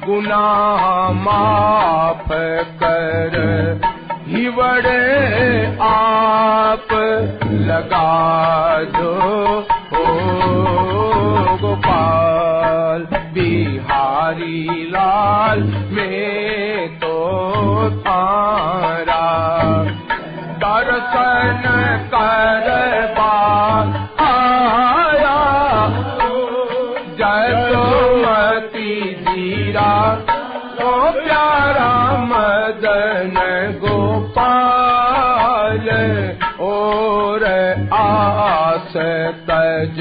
गुनाह 0.09 1.11
माफ़ 1.11 2.33
कर। 2.83 3.33
हिवड़े 4.27 5.77
आप 5.81 6.87
लगा 7.51 8.83
दो। 8.83 9.62
बिहारी 15.13 15.79
में 15.95 16.99
तो 16.99 17.15
तारा 17.99 19.25
दर्शन 20.63 21.63
करबा 22.13 23.35
आया। 24.25 25.35
जसोमती 27.19 28.89
जीरा, 29.21 29.93
ओ 30.81 30.83
प्यारा 31.19 31.93
मदन 32.23 33.37
गोपाल, 33.83 35.87
और 36.61 37.41
आस 37.93 38.93
तज 39.49 39.99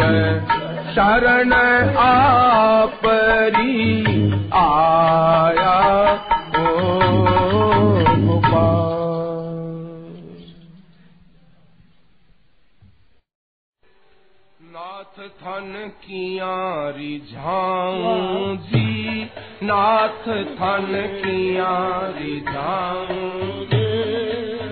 शरण 0.95 1.53
आपरी 2.03 3.81
आया। 4.73 5.77
ओ 6.59 6.73
नाथ 14.75 15.19
थन 15.41 15.73
किया 16.03 16.55
रिझाऊं 16.97 18.57
जी 18.69 19.25
नाथ 19.63 20.29
थन 20.59 20.93
किया 21.17 21.73
रिझाऊं 22.19 23.29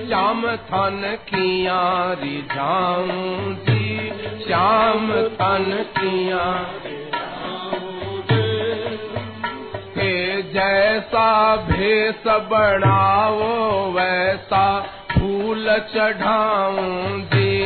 श्याम 0.07 0.47
थन 0.71 1.03
किया 1.29 1.81
रिझाऊं 2.23 3.55
जी 3.67 4.11
श्याम 4.45 5.13
थन 5.41 5.69
किया 5.99 6.45
जैसा 10.55 11.27
भेष 11.67 12.27
बढ़ाओ 12.51 13.49
वैसा 13.95 14.65
फूल 15.13 15.67
चढ़ाऊं 15.95 17.21
जी। 17.33 17.59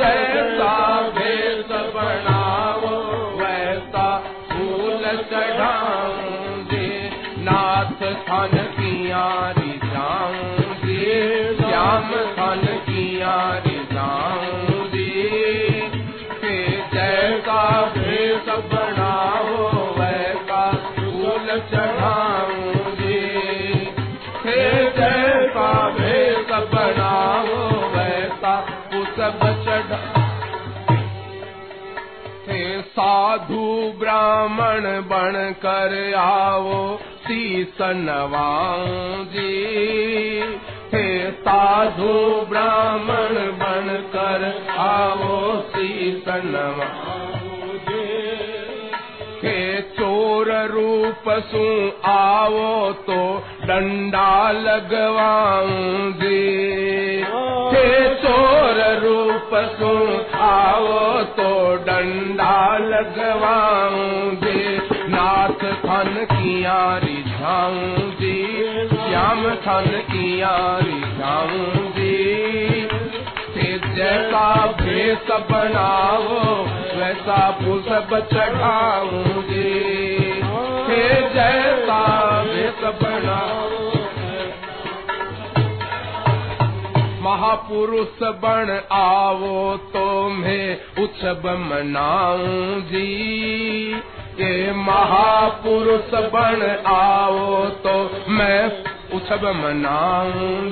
जैसा 0.00 0.74
भेष 1.18 1.70
बनाओ 1.94 2.90
वैसा 3.40 4.06
फूल 4.52 5.04
चढ़ाऊँगे 5.32 6.88
नाथ 7.48 8.02
थन 8.28 8.56
किया 8.78 9.26
रिझाऊँगे 9.58 11.08
श्याम 11.62 12.10
थन 12.38 12.69
साधु 32.94 33.66
ब्राह्मण 33.98 34.86
बन 35.10 35.36
कर 35.64 35.92
आओ 36.20 36.78
शीसनवा 37.26 38.48
जी 39.34 39.52
हे 40.94 41.06
साधु 41.44 42.14
ब्राह्मण 42.50 43.38
बन 43.62 43.88
कर 44.14 44.46
आओ 44.78 45.40
हे 45.74 47.29
चोर 50.00 50.50
रूप 50.66 51.24
सू 51.48 51.64
आओ 52.10 52.92
तो 53.06 53.16
डंडा 53.66 54.30
जी 56.20 56.38
हे 57.74 57.90
चोर 58.22 58.80
रूप 59.02 59.50
सू 59.80 59.90
आओ 60.46 60.96
तो 61.36 61.50
डंडा 61.88 62.56
जी 64.44 64.56
नाथ 65.14 65.64
थन 65.84 66.26
रिझाऊं 67.04 68.10
जी 68.22 68.34
श्याम 68.96 69.48
थन 69.66 69.90
किया 70.12 70.56
रिझाऊं 70.88 71.89
जैसा 74.00 74.66
भेष 74.66 75.30
बनाओ, 75.50 76.28
वैसा 76.98 77.50
चढ़ाऊं 78.20 79.24
जी। 79.24 79.74
हे 80.88 81.08
जैसा 81.34 82.00
भेष 82.44 82.80
बनाओ। 83.02 83.80
महापुरुष 87.22 88.22
बन 88.22 88.82
आवो 88.92 89.76
तो 89.76 90.28
मैं 90.28 90.80
उत्सव 91.02 91.58
जी। 92.80 93.10
ये 94.40 94.72
महापुरुष 94.72 96.10
बन 96.14 96.82
आओ 96.86 97.64
तो 97.64 98.10
मैं 98.28 98.84
उत्सव 99.14 99.52
मनाऊं 99.52 100.70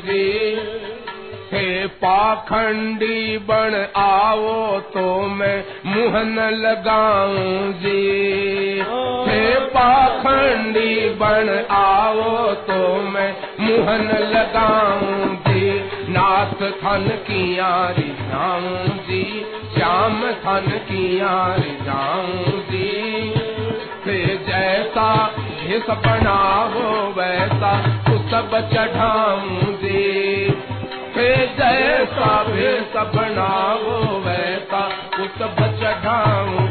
हे 1.52 1.86
पाखंडी 1.86 3.38
बन 3.38 3.74
आओ 3.96 4.80
तो 4.80 5.20
मैं 5.28 5.64
मुँह 5.86 6.22
न 6.24 6.48
लगाऊँ 6.50 7.72
जी। 7.72 8.84
हे 9.28 9.54
पाखंडी 9.68 11.08
बन 11.14 11.66
आओ 11.70 12.54
तो 12.54 12.96
मैं 13.02 13.30
मुँह 13.60 13.90
न 13.98 14.18
लगाऊँ 14.18 15.36
जी। 15.48 15.70
नाथ 16.12 16.54
थन 16.82 17.08
किया 17.08 17.94
रिझाऊं 17.98 18.88
जी, 19.08 19.24
श्याम 19.74 20.20
थन 20.44 20.70
किया 20.90 21.54
रिझाऊं 21.58 22.60
जी। 22.70 23.32
से 24.04 24.24
जैसा 24.48 25.10
जिस 25.68 25.90
बनाओ, 25.90 27.12
वैसा 27.12 27.72
सब 28.30 28.50
चढ़ाऊं 28.74 29.60
जी। 29.60 30.27
हे 31.18 31.34
जैसा 31.56 32.26
भेष 32.44 32.92
बनाओ 33.14 34.18
वैसा 34.18 34.80
तो 35.16 35.24
सब 35.38 35.56
चढ़ाऊं 35.80 36.66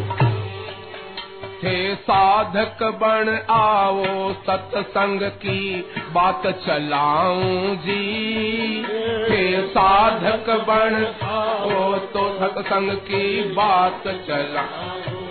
हे 1.63 1.95
साधक 1.95 2.83
बन 3.01 3.29
आओ 3.49 4.31
सत्संग 4.43 5.21
की 5.41 5.81
बात 6.13 6.47
चलाऊं 6.65 7.75
जी। 7.85 8.85
हे 9.29 9.41
साधक 9.67 10.49
बन 10.69 10.95
आओ 11.29 11.93
तो 12.13 12.23
सत्संग 12.39 12.91
की 13.09 13.41
बात 13.53 14.07
चलाऊं 14.27 15.25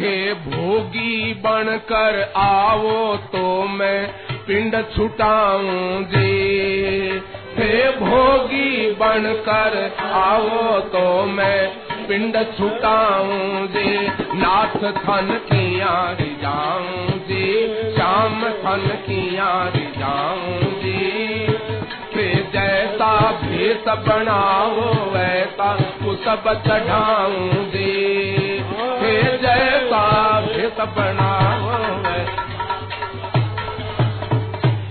हे 0.00 0.16
भोगी 0.44 1.34
बन 1.46 1.76
कर 1.88 2.20
आओ 2.36 3.16
तो 3.32 3.46
मैं 3.72 4.06
पिंड 4.46 4.76
छुटाऊं 4.94 6.04
जी। 6.04 7.20
हे 7.58 7.90
भोगी 7.90 8.90
बन 8.90 9.42
कर 9.48 9.96
आओ 10.12 10.80
तो 10.80 11.24
मैं 11.24 11.68
पिंड 12.08 12.36
छुटाऊं 12.36 13.66
जी, 13.66 14.08
नाथ 14.38 14.76
थन 14.76 15.40
किया 15.52 16.16
रिजाऊं 16.20 17.08
जी, 17.28 17.66
श्याम 17.96 18.42
थन 18.42 19.02
की 19.06 19.30
किया 19.30 19.68
रिजाऊं 19.76 20.60
जी। 20.60 21.46
फिर 22.14 22.50
जैसा 22.52 23.32
भेष 23.32 23.88
बनाओ, 24.08 24.80
वैसा 25.14 25.74
तो 25.74 26.14
सब 26.14 26.62
चढ़ाऊं 26.66 27.48
जी। 27.48 27.94
फिर 29.00 29.38
जैसा 29.42 30.40
भेष 30.40 30.80
बनाओ 30.80 32.07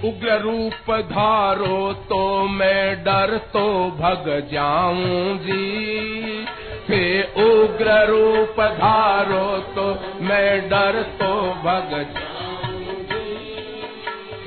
उग्र 0.08 0.38
रूप 0.42 0.92
धारो 1.04 1.94
तो 2.10 2.22
मैं 2.48 3.04
डर 3.04 3.38
तो 3.54 3.68
भग 3.92 4.28
जाऊँ 4.52 5.38
जी। 5.38 6.46
हे 6.90 7.22
उग्र 7.44 7.98
रूप 8.08 8.62
धारो 8.78 9.46
तो 9.76 9.88
मैं 10.24 10.70
डर 10.70 11.02
तो 11.22 11.34
भग 11.64 11.94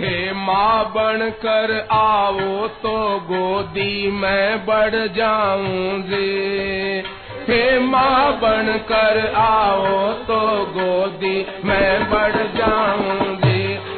हे 0.00 0.32
माँ 0.32 0.84
बन 0.90 1.28
कर 1.42 1.72
आओ 1.92 2.66
तो 2.82 2.97
गोदी 3.24 4.10
मैं 4.10 4.66
बढ़ 4.66 4.94
जाऊँ 5.16 6.00
जी। 6.02 7.02
हे 7.48 7.62
माँ 7.80 8.32
बन 8.40 8.72
कर 8.89 9.20
आओ 9.36 10.12
तो 10.24 10.40
गोदी 10.72 11.36
मैं 11.64 12.10
बढ़ 12.10 12.36
जाऊँ 12.56 13.36
जी। 13.36 13.49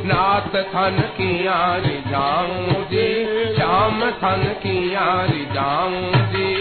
नाथ 0.04 0.56
थन 0.62 0.96
किया 1.00 1.76
रिझाऊं 1.76 2.84
जी, 2.84 3.24
श्याम 3.54 4.00
थन 4.00 4.42
किया 4.62 5.22
रिझाऊं 5.22 6.12
जी। 6.32 6.54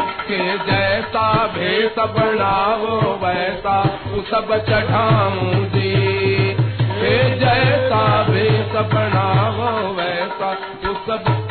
के 0.00 0.58
जैसा 0.58 1.46
भेष 1.46 1.98
बनाओ, 1.98 3.00
वैसा 3.16 3.82
सब 4.30 4.64
चढ़ाऊं 4.68 5.64
जी। 5.64 5.92
के 6.80 7.38
जैसा 7.38 8.22
भेष 8.22 8.72
बनाओ, 8.94 9.92
वैसा 9.92 10.54
सब 11.06 11.41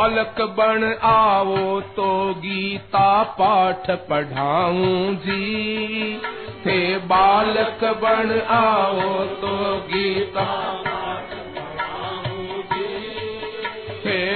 बालक 0.00 0.40
बन 0.40 0.98
आओ 1.02 1.80
तो 1.80 2.34
गीता 2.34 3.22
पाठ 3.22 3.90
पढ़ाऊं 3.90 5.14
जी। 5.14 6.20
थे 6.66 6.96
बालक 6.96 7.84
बन 7.84 8.40
आओ 8.50 9.24
तो 9.24 9.76
गीता 9.76 10.70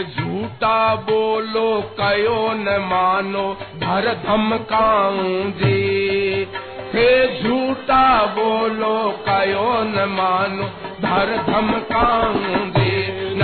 झूठा 0.05 0.95
बोलो 0.95 1.81
कयो 2.01 2.53
न 2.53 2.79
मानो, 2.81 3.57
धर 3.77 4.23
धमकाऊं 4.27 5.51
जी। 5.51 6.45
थे 6.95 7.43
झूठा 7.43 8.27
बोलो 8.27 9.11
कयो 9.29 9.83
न 9.85 10.09
मानो, 10.09 10.65
धर 11.01 11.45
धमकाऊं 11.47 12.71
जी। 12.71 12.84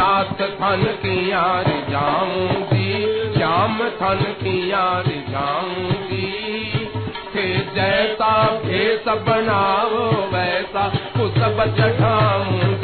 नाथ 0.00 0.42
थन 0.60 0.82
की 1.02 1.16
रिझाऊं 1.68 2.48
जी 2.72 2.88
श्याम 3.34 3.78
थन 3.78 4.22
की 4.42 4.72
रिझाऊं 5.08 5.30
जाऊँगी। 5.30 6.86
थे 7.34 7.58
जैसा 7.74 8.32
भेस 8.64 9.04
बनाओ, 9.08 9.98
वैसा 10.32 10.88
सब 11.30 11.58
चढ़ाऊं 11.76 12.74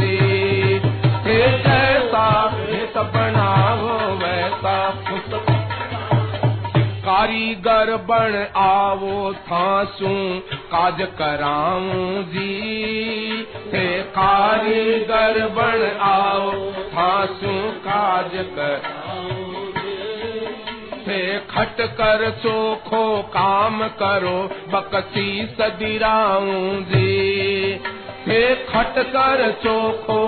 के 1.27 1.41
जैसा 1.63 2.27
भेस 2.49 2.97
बनाओ, 2.97 3.89
वैसा 4.17 4.77
कारीगर 7.17 7.91
बन 8.09 8.35
आवो 8.57 9.33
थासू 9.33 10.09
काज 10.73 11.01
कराऊं 11.19 12.23
जी। 12.25 12.51
हे 13.73 13.87
कारीगर 14.19 15.39
बन 15.49 15.85
आओ 16.01 16.51
थासू 16.93 17.55
काज 17.87 18.31
कर 18.59 19.36
हे 21.09 21.19
खट 21.51 21.81
कर 21.99 22.23
चोखो 22.43 23.03
काम 23.33 23.83
करो, 23.99 24.39
बकसी 24.73 25.29
सदिराऊं 25.59 26.83
जी 26.85 27.81
हे 28.27 28.41
खट 28.65 28.99
कर 29.09 29.43
चोखो 29.65 30.19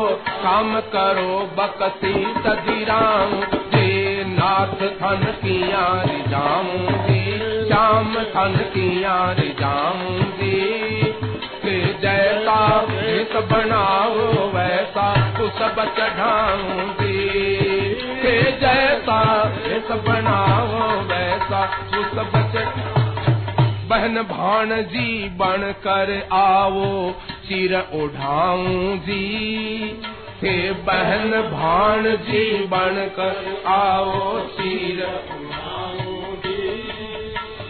काम 0.43 0.79
करो, 0.95 1.33
बकसी 1.59 2.15
सदिराऊं 2.45 3.41
जी 3.75 4.25
नाथ 4.35 4.77
थन 5.01 5.25
किया 5.43 5.87
रिजाऊं 6.03 6.79
जी 7.09 7.23
श्याम 7.69 8.15
थन 8.37 8.57
किया 8.75 9.17
रिजाऊं 9.33 10.15
जी 10.39 10.57
जैसा 12.03 12.61
बनाओ, 13.51 14.47
वैसा 14.55 15.09
सब 15.59 15.85
चढ़ाऊं 15.97 16.89
जी 16.93 16.99
फिर 16.99 17.08
जैसा 18.42 19.44
भेष 19.44 19.91
बनाओ 20.08 20.91
वैसा। 21.00 21.67
तो 21.67 22.02
सब 22.02 22.33
बहन 23.89 24.23
भाण 24.23 24.83
जी 24.83 25.28
बन 25.28 25.75
कर 25.86 26.28
आओ 26.33 27.12
चिर 27.49 27.75
उठाऊं 27.78 28.99
जी। 28.99 30.02
हे 30.42 30.70
बहन 30.70 31.31
भाण 31.31 32.02
जी 32.02 32.67
बन 32.67 33.10
कर 33.17 33.62
आओ 33.67 34.41
चिर 34.41 35.07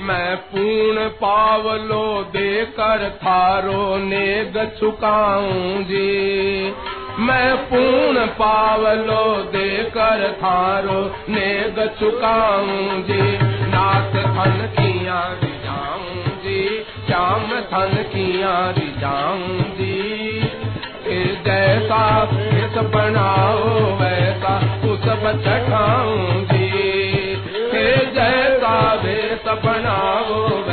मैं 0.01 0.37
पूर्ण 0.37 1.09
पावलो 1.09 2.23
देकर 2.23 3.11
थारो 3.11 3.97
नेग 3.97 4.77
चुकाऊं 4.81 5.85
जी। 5.85 6.75
मैं 7.21 7.57
पूर्ण 7.57 8.27
पावलो 8.27 9.43
देकर 9.43 10.33
थारो, 10.33 11.17
नेग 11.29 11.79
चुकाऊं 12.01 13.03
जी। 13.03 13.39
नाथ 13.43 14.13
थन 14.13 14.73
किया 14.79 15.39
रिजाऊं 15.43 16.39
जी, 16.43 16.85
श्याम 17.07 17.43
थन 17.43 18.03
किया 18.03 18.71
रिजाऊं 18.71 19.59
जी। 19.59 19.99
जैसा 21.45 22.23
इस 22.33 22.79
बनाओ, 22.79 23.65
वैसा 23.97 24.57
उस 24.85 25.05
चढ़ाऊं 25.45 26.45
जी। 26.45 26.69
जैसा 28.15 28.95
वेश 28.95 29.49
बनाओ 29.65 30.68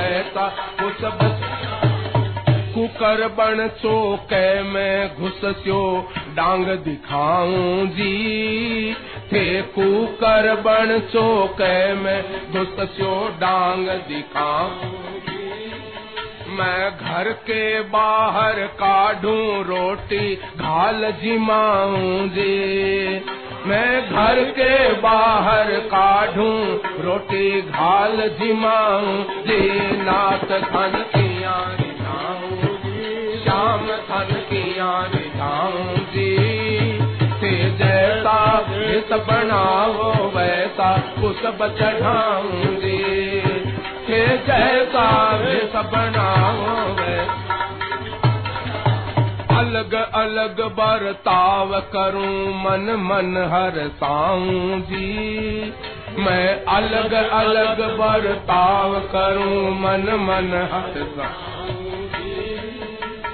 बन 3.14 3.70
चौके 3.84 4.62
में 4.62 5.16
घुस 5.16 5.42
सो 5.46 6.10
डांग 6.36 6.66
दिखाऊँ 6.66 7.88
जी। 7.88 8.94
थे 9.34 9.62
बन 10.56 11.10
चौके 11.14 11.94
में 11.94 12.24
घुस 12.52 12.90
सो 12.90 13.30
डांग 13.30 13.88
दिखाऊँ 13.88 14.72
मैं 16.50 16.98
घर 16.98 17.32
के 17.32 17.82
बाहर 17.82 18.54
काढूं 18.60 19.64
रोटी, 19.64 20.36
घाल 20.36 21.12
जिमाऊं 21.12 22.30
जी। 22.30 23.26
मैं 23.66 24.10
घर 24.10 24.44
के 24.44 24.94
बाहर 24.94 25.72
काढूं 25.72 26.78
रोटी, 27.04 27.62
घाल 27.62 28.30
जिमाऊं 28.42 29.24
जी। 29.24 29.70
नाथ 29.98 30.62
थन 30.62 31.06
किया 31.16 31.78
रिझाऊं 31.80 32.65
श्याम 33.46 33.88
थन 34.08 34.30
किया 34.50 34.92
रिझाऊं 35.06 35.96
जी 36.14 36.32
ते 37.42 37.52
जैसा 37.78 38.38
जिस 38.70 39.12
बनाओ, 39.28 40.14
वैसा 40.36 40.90
उस 41.24 41.42
चढ़ाऊं 41.80 42.76
जी 42.76 42.98
के 44.08 44.22
जैसा 44.48 45.08
जिस 45.44 45.76
बनाओ 45.94 46.74
अलग 49.56 49.94
अलग 49.94 50.62
बर्ताव 50.76 51.72
करूँ, 51.96 52.34
मन 52.64 52.92
मन 53.02 53.38
हर 53.52 53.78
साऊं 53.96 54.80
जी 54.82 55.74
मैं 56.20 56.66
अलग 56.66 57.14
अलग 57.14 57.82
बर्ताव 57.98 59.00
करूँ, 59.16 59.72
मन 59.80 60.14
मन 60.22 60.54
हर 60.74 61.04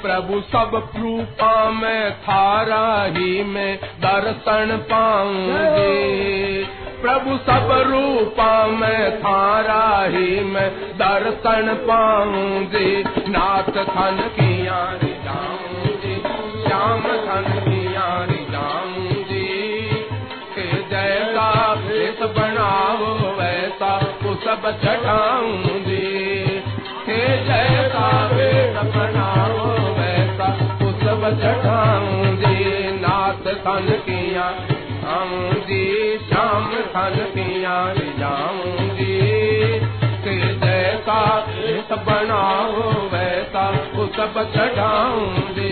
प्रभु 0.02 0.40
सब 0.42 0.72
रूपा 0.98 1.70
में, 1.70 2.12
थारा 2.12 3.04
ही 3.04 3.44
में 3.44 3.78
दर्शन 3.78 4.80
पाऊँगी। 4.92 6.64
प्रभु 7.02 7.38
सब 7.38 7.70
रूपा 7.88 8.68
में, 8.68 9.20
थारा 9.20 10.04
ही 10.06 10.44
में 10.44 10.70
दर्शन 10.96 11.74
पाऊँगी। 11.82 13.04
नाथ 13.30 13.72
थन 13.86 14.30
किया 14.40 14.82
जाऊँगी, 15.26 16.16
श्याम 16.64 17.02
थन 17.02 17.60
किया 17.60 18.10
जाऊँगी। 18.52 19.72
जैसा 20.90 21.74
इस 21.94 22.20
बनाओ, 22.38 23.36
वैसा 23.38 23.96
वो 24.24 24.36
सब 24.36 24.80
चढ़ाऊँगी 24.84 26.42
जैसा 27.48 28.28
वेश 28.28 28.76
बनाओ 28.96 29.51
वो 31.32 31.38
सब 31.38 31.44
चढ़ाऊँगी 31.44 32.92
नाथ 32.92 33.54
थन 33.54 33.88
किया, 34.10 34.44
आऊँगी 35.12 36.18
श्याम 36.18 36.66
थन 36.66 37.16
किया 37.36 37.94
जाऊँगी। 38.20 39.20
के 40.24 40.54
जैसा 40.54 41.46
जिस 41.50 41.98
बनाओ, 41.98 42.92
वैसा 43.08 43.70
वो 43.96 44.08
सब 44.08 44.52
चढ़ाऊँगी। 44.56 45.70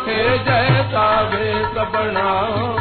के 0.00 0.38
जैसा 0.38 1.20
वेश 1.20 1.88
बनाओ 1.92 2.80